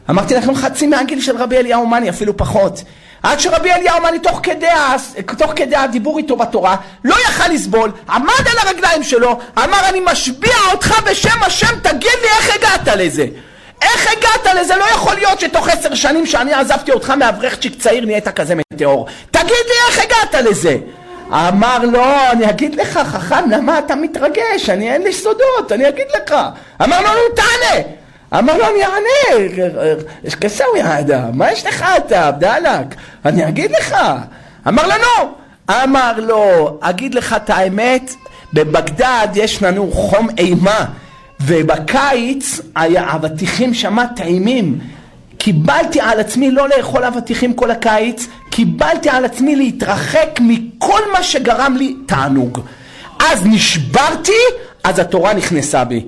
אמרתי 0.10 0.36
לכם 0.36 0.56
חצי 0.56 0.88
מהגיל 0.88 1.22
של 1.22 1.38
רבי 1.38 1.58
אליהו 1.58 1.88
מאני, 1.88 2.10
אפילו 2.10 2.38
פחות. 2.38 2.84
עד 3.24 3.40
שרבי 3.40 3.72
אליהו 3.72 4.02
מאני 4.02 4.20
תוך 4.20 4.40
כדי, 4.44 4.68
תוך 5.38 5.52
כדי 5.56 5.76
הדיבור 5.76 6.18
איתו 6.18 6.36
בתורה 6.36 6.76
לא 7.04 7.16
יכל 7.30 7.48
לסבול, 7.48 7.92
עמד 8.10 8.48
על 8.52 8.68
הרגליים 8.68 9.04
שלו, 9.04 9.40
אמר 9.58 9.90
אני 9.90 10.00
משביע 10.06 10.56
אותך 10.72 11.02
בשם 11.10 11.44
השם, 11.44 11.80
תגיד 11.82 12.12
לי 12.22 12.28
איך 12.38 12.56
הגעת 12.56 12.98
לזה? 12.98 13.26
איך 13.82 14.08
הגעת 14.12 14.56
לזה? 14.56 14.76
לא 14.76 14.84
יכול 14.84 15.16
להיות 15.16 15.40
שתוך 15.40 15.68
עשר 15.68 15.96
שנים 15.96 16.26
שאני 16.26 16.54
עזבתי 16.54 16.92
אותך 16.92 17.10
מאברכצ'יק 17.10 17.80
צעיר 17.80 18.06
נהיית 18.06 18.28
כזה 18.28 18.54
מטאור. 18.56 19.08
תגיד 19.32 19.46
לי 19.48 19.74
איך 19.88 20.00
הגעת 20.00 20.46
לזה? 20.46 20.78
אמר 21.32 21.80
לו, 21.84 22.04
אני 22.32 22.50
אגיד 22.50 22.76
לך, 22.76 22.98
חכם, 22.98 23.50
למה 23.50 23.80
אתה 23.80 23.96
מתרגש? 23.96 24.70
אני 24.70 24.94
אין 24.94 25.02
לי 25.02 25.14
סודות, 25.14 25.72
אני 25.72 25.90
אגיד 25.90 26.08
לך. 26.16 26.36
אמר 26.84 27.02
לו, 27.02 27.08
נו, 27.08 27.36
תענה. 27.36 28.01
אמר 28.34 28.58
לו, 28.58 28.64
אני 28.66 28.84
אענה, 28.84 29.48
יש 30.24 30.36
כסאווי 30.36 30.82
האדם, 30.82 31.30
מה 31.34 31.52
יש 31.52 31.66
לך 31.66 31.86
אתה, 31.98 32.32
בדאלק? 32.32 32.96
אני 33.26 33.48
אגיד 33.48 33.72
לך. 33.72 33.96
אמר 34.68 34.88
לו, 34.88 34.94
נו. 34.94 35.32
אמר 35.84 36.20
לו, 36.20 36.78
אגיד 36.82 37.16
לך 37.16 37.34
את 37.34 37.50
האמת, 37.50 38.14
בבגדד 38.54 39.28
יש 39.36 39.64
לנו 39.64 39.92
חום 39.92 40.28
אימה, 40.38 40.86
ובקיץ 41.42 42.62
האבטיחים 42.76 43.74
שמה 43.74 44.06
טעימים. 44.16 44.80
קיבלתי 45.38 46.02
על 46.02 46.20
עצמי 46.20 46.52
לא 46.52 46.70
לאכול 46.70 47.04
אבטיחים 47.04 47.54
כל 47.54 47.72
הקיץ, 47.72 48.28
קיבלתי 48.50 49.10
על 49.10 49.26
עצמי 49.26 49.56
להתרחק 49.56 50.40
מכל 50.40 51.02
מה 51.14 51.24
שגרם 51.24 51.76
לי 51.78 51.96
תענוג. 52.06 52.60
אז 53.20 53.46
נשברתי, 53.46 54.42
אז 54.84 55.00
התורה 55.00 55.34
נכנסה 55.34 55.84
בי. 55.84 56.06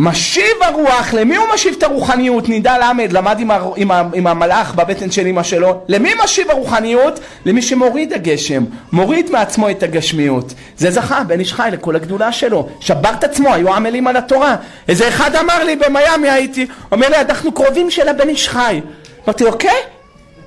משיב 0.00 0.56
הרוח, 0.60 1.14
למי 1.14 1.36
הוא 1.36 1.46
משיב 1.54 1.74
את 1.78 1.82
הרוחניות? 1.82 2.48
נידע 2.48 2.78
למד, 2.78 3.12
למד 3.12 3.40
עם, 3.40 3.50
הר, 3.50 3.72
עם, 3.76 3.90
ה, 3.90 4.02
עם 4.14 4.26
המלאך 4.26 4.74
בבטן 4.74 5.10
של 5.10 5.26
אמא 5.26 5.42
שלו. 5.42 5.80
למי 5.88 6.12
משיב 6.24 6.50
הרוחניות? 6.50 7.20
למי 7.44 7.62
שמוריד 7.62 8.12
הגשם, 8.12 8.64
מוריד 8.92 9.30
מעצמו 9.30 9.70
את 9.70 9.82
הגשמיות. 9.82 10.54
זה 10.76 10.90
זכה, 10.90 11.24
בן 11.24 11.40
איש 11.40 11.52
חי 11.52 11.68
לכל 11.72 11.96
הגדולה 11.96 12.32
שלו. 12.32 12.68
שבר 12.80 13.10
את 13.18 13.24
עצמו, 13.24 13.54
היו 13.54 13.74
עמלים 13.74 14.06
על 14.06 14.16
התורה. 14.16 14.56
איזה 14.88 15.08
אחד 15.08 15.34
אמר 15.34 15.64
לי, 15.64 15.76
במיאמי 15.76 16.30
הייתי, 16.30 16.66
אומר 16.92 17.08
לי, 17.08 17.20
אנחנו 17.20 17.52
קרובים 17.52 17.90
של 17.90 18.08
הבן 18.08 18.28
איש 18.28 18.48
חי. 18.48 18.80
אמרתי 19.24 19.44
לו, 19.44 19.50
אוקיי, 19.50 19.80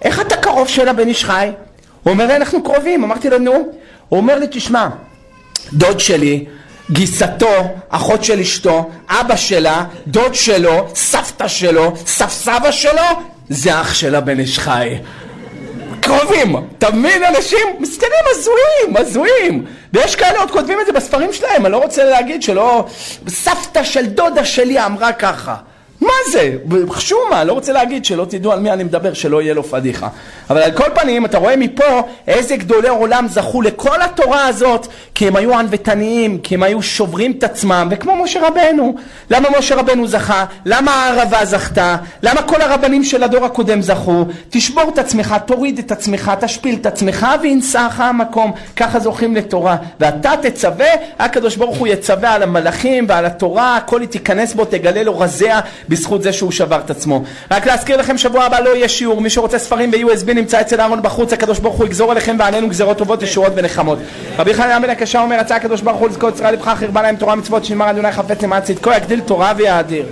איך 0.01 0.21
אתה 0.21 0.37
קרוב 0.37 0.67
של 0.67 0.87
הבן 0.87 1.07
איש 1.07 1.25
חי? 1.25 1.51
הוא 2.03 2.13
אומר 2.13 2.27
לי, 2.27 2.35
אנחנו 2.35 2.63
קרובים. 2.63 3.03
אמרתי 3.03 3.29
לו, 3.29 3.37
נו. 3.37 3.51
הוא 4.09 4.19
אומר 4.19 4.39
לי, 4.39 4.47
תשמע, 4.51 4.87
דוד 5.73 5.99
שלי, 5.99 6.45
גיסתו, 6.91 7.75
אחות 7.89 8.23
של 8.23 8.39
אשתו, 8.39 8.89
אבא 9.09 9.35
שלה, 9.35 9.83
דוד 10.07 10.35
שלו, 10.35 10.87
סבתא 10.95 11.47
שלו, 11.47 11.93
סב 12.05 12.29
סבא 12.29 12.71
שלו, 12.71 13.01
זה 13.49 13.81
אח 13.81 13.93
של 13.93 14.15
הבן 14.15 14.39
איש 14.39 14.59
חי. 14.59 14.95
קרובים, 15.99 16.55
אתה? 16.77 16.87
אנשים 17.37 17.67
מסכנים 17.79 18.23
הזויים, 18.31 18.97
הזויים. 18.97 19.65
ויש 19.93 20.15
כאלה 20.15 20.39
עוד 20.39 20.51
כותבים 20.51 20.79
את 20.81 20.85
זה 20.85 20.91
בספרים 20.91 21.33
שלהם, 21.33 21.65
אני 21.65 21.71
לא 21.71 21.77
רוצה 21.77 22.03
להגיד 22.03 22.43
שלא... 22.43 22.85
סבתא 23.27 23.83
של 23.83 24.05
דודה 24.05 24.45
שלי 24.45 24.85
אמרה 24.85 25.13
ככה. 25.13 25.55
מה 26.01 26.13
זה? 26.31 26.57
חשומה, 26.89 27.43
לא 27.43 27.53
רוצה 27.53 27.73
להגיד 27.73 28.05
שלא 28.05 28.25
תדעו 28.29 28.51
על 28.51 28.59
מי 28.59 28.71
אני 28.71 28.83
מדבר, 28.83 29.13
שלא 29.13 29.41
יהיה 29.41 29.53
לו 29.53 29.63
פדיחה. 29.63 30.07
אבל 30.49 30.61
על 30.61 30.71
כל 30.71 30.83
פנים, 30.95 31.25
אתה 31.25 31.37
רואה 31.37 31.55
מפה 31.55 32.03
איזה 32.27 32.55
גדולי 32.55 32.89
עולם 32.89 33.27
זכו 33.27 33.61
לכל 33.61 34.01
התורה 34.01 34.47
הזאת, 34.47 34.87
כי 35.15 35.27
הם 35.27 35.35
היו 35.35 35.55
ענוותניים, 35.55 36.37
כי 36.37 36.55
הם 36.55 36.63
היו 36.63 36.81
שוברים 36.81 37.31
את 37.31 37.43
עצמם, 37.43 37.87
וכמו 37.91 38.23
משה 38.23 38.47
רבנו. 38.47 38.95
למה 39.29 39.49
משה 39.59 39.75
רבנו 39.75 40.07
זכה? 40.07 40.45
למה 40.65 40.91
הערבה 40.91 41.45
זכתה? 41.45 41.97
למה 42.23 42.41
כל 42.41 42.61
הרבנים 42.61 43.03
של 43.03 43.23
הדור 43.23 43.45
הקודם 43.45 43.81
זכו? 43.81 44.25
תשבור 44.49 44.89
את 44.93 44.97
עצמך, 44.97 45.35
תוריד 45.45 45.79
את 45.79 45.91
עצמך, 45.91 46.31
תשפיל 46.39 46.75
את 46.81 46.85
עצמך, 46.85 47.27
וינשאך 47.41 47.99
המקום. 47.99 48.51
ככה 48.75 48.99
זוכים 48.99 49.35
לתורה. 49.35 49.75
ואתה 49.99 50.31
תצווה, 50.41 50.89
הקדוש 51.19 51.55
ברוך 51.55 51.77
הוא 51.77 51.87
יצווה 51.87 52.33
על 52.33 52.43
המלאכים 52.43 53.05
ועל 53.09 53.25
התורה, 53.25 53.77
הכל 53.77 54.01
היא 54.01 54.09
תיכנס 54.09 54.53
בו, 54.53 54.65
תגלה 54.65 55.03
לו 55.03 55.19
רזיה. 55.19 55.59
בזכות 55.91 56.23
זה 56.23 56.33
שהוא 56.33 56.51
שבר 56.51 56.79
את 56.85 56.89
עצמו. 56.89 57.23
רק 57.51 57.67
להזכיר 57.67 57.97
לכם, 57.97 58.17
שבוע 58.17 58.43
הבא 58.43 58.59
לא 58.59 58.75
יהיה 58.75 58.89
שיעור, 58.89 59.21
מי 59.21 59.29
שרוצה 59.29 59.59
ספרים 59.59 59.91
ב-USB 59.91 60.33
נמצא 60.33 60.61
אצל 60.61 60.81
אהרון 60.81 61.01
בחוץ, 61.01 61.33
הקדוש 61.33 61.59
ברוך 61.59 61.75
הוא 61.75 61.85
יגזור 61.85 62.11
עליכם 62.11 62.35
ועלינו 62.39 62.69
גזרות 62.69 62.97
טובות, 62.97 63.21
ישועות 63.21 63.53
ונחמות. 63.55 63.99
רבי 64.39 64.53
חנן 64.53 64.81
בן 64.81 64.89
הקשה 64.89 65.21
אומר, 65.21 65.39
רצה 65.39 65.55
הקדוש 65.55 65.81
ברוך 65.81 65.99
הוא 65.99 66.09
לזכות 66.09 66.35
ישראל 66.35 66.53
לבך, 66.53 66.73
חרבה 66.79 67.01
להם 67.01 67.15
תורה 67.15 67.35
מצוות, 67.35 67.65
שנאמר 67.65 67.89
אדוני 67.89 68.11
חפץ 68.11 68.41
למען 68.41 68.61
צדקו, 68.61 68.91
יגדיל 68.91 69.19
תורה 69.19 69.53
ויאדיר. 69.57 70.05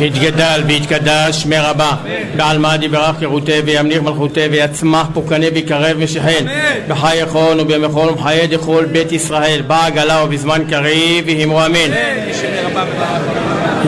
יתגדל 0.00 0.62
ויתקדש 0.66 1.42
שמי 1.42 1.58
רבה 1.58 1.92
בעל 2.36 2.58
מה 2.58 2.76
דיברך 2.76 3.22
ירוטה 3.22 3.52
וימליך 3.64 4.02
מלכותה 4.02 4.40
ויצמח 4.50 5.06
פוקנה 5.14 5.46
ויקרב 5.54 5.96
ושחן 5.98 6.44
בחי 6.88 7.16
יכון 7.16 7.60
ובמכון 7.60 8.08
ובחיי 8.08 8.46
דכל 8.46 8.84
בית 8.92 9.12
ישראל. 9.12 9.62
בא 9.66 9.86
עגלה 9.86 10.24
ובזמן 10.24 10.62
קריב 10.70 11.24
ויאמרו 11.26 11.66
אמן 11.66 11.90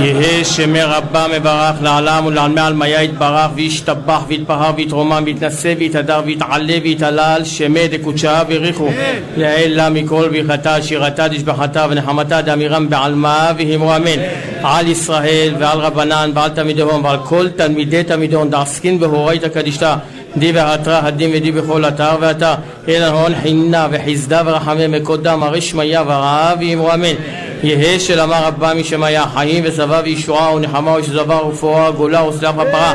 יהא 0.00 0.44
שמי 0.44 0.82
רבה 0.82 1.26
מברך 1.38 1.82
לעלם 1.82 2.26
ולעלמי 2.26 2.60
עלמיה 2.60 3.02
יתברך 3.02 3.50
וישתבח 3.54 4.22
ויתפאר 4.28 4.70
ויתרומם 4.76 5.22
ויתנשא 5.26 5.74
ויתהדר 5.78 6.20
ויתעלה 6.26 6.74
ויתהלל 6.82 7.40
שמי 7.44 7.88
דקודשה 7.88 8.42
ויריחו. 8.48 8.88
יעל 9.36 9.70
לה 9.70 9.90
מכל 9.90 10.28
ברכתה 10.28 10.82
שירתה 10.82 11.28
דשבחתה 11.28 11.86
ונחמתה 11.90 12.42
דאמירם 12.42 12.90
בעלמה 12.90 13.52
ויאמרו 13.56 13.96
אמן. 13.96 14.20
על 14.62 14.88
ישראל 14.88 15.54
ועל 15.58 15.78
רבנן 15.78 16.30
ועל 16.34 16.50
תלמידיהם 16.50 17.04
ועל 17.04 17.18
כל 17.24 17.48
תלמידי 17.48 18.02
תלמידיהם 18.02 18.50
דעסקין 18.50 19.00
בהורייתא 19.00 19.48
קדישתא. 19.48 19.94
די 20.36 20.52
והתרא 20.52 21.00
הדין 21.04 21.30
ודי 21.34 21.52
בכל 21.52 21.84
אתר 21.84 22.16
ואתר. 22.20 22.54
אלא 22.88 23.06
הון 23.06 23.32
חינה 23.42 23.86
וחסדה 23.90 24.42
ורחמי 24.46 24.86
מקודם 24.86 25.42
הרי 25.42 25.60
שמיה 25.60 26.02
ורעה 26.02 26.54
ואמרו 26.60 26.94
אמן 26.94 27.14
יהא 27.62 27.98
שלמר 27.98 28.44
רבה 28.44 28.74
משמיה 28.74 29.24
חיים 29.34 29.64
ושבע 29.66 30.00
וישועה 30.04 30.54
ונחמה 30.54 30.90
ושזבה 30.90 31.36
ורפואה 31.36 31.90
גאולה 31.90 32.24
וסלח 32.24 32.54
הפרה 32.58 32.92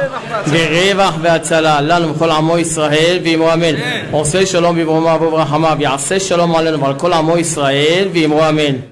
ורווח 0.47 1.16
והצלה 1.22 1.82
לנו 1.82 2.16
וכל 2.16 2.32
עמו 2.32 2.57
ישראל 2.57 3.20
ואמרו 3.24 3.53
אמן. 3.53 3.76
עושה 4.12 4.45
שלום 4.45 4.80
בברומה 4.80 5.16
וברחמה 5.16 5.76
ויעשה 5.78 6.20
שלום 6.20 6.55
עלינו 6.55 6.80
ועל 6.80 6.93
כל 6.93 7.14
עמו 7.14 7.38
ישראל 7.38 8.07
ואמרו 8.14 8.49
אמן 8.49 8.90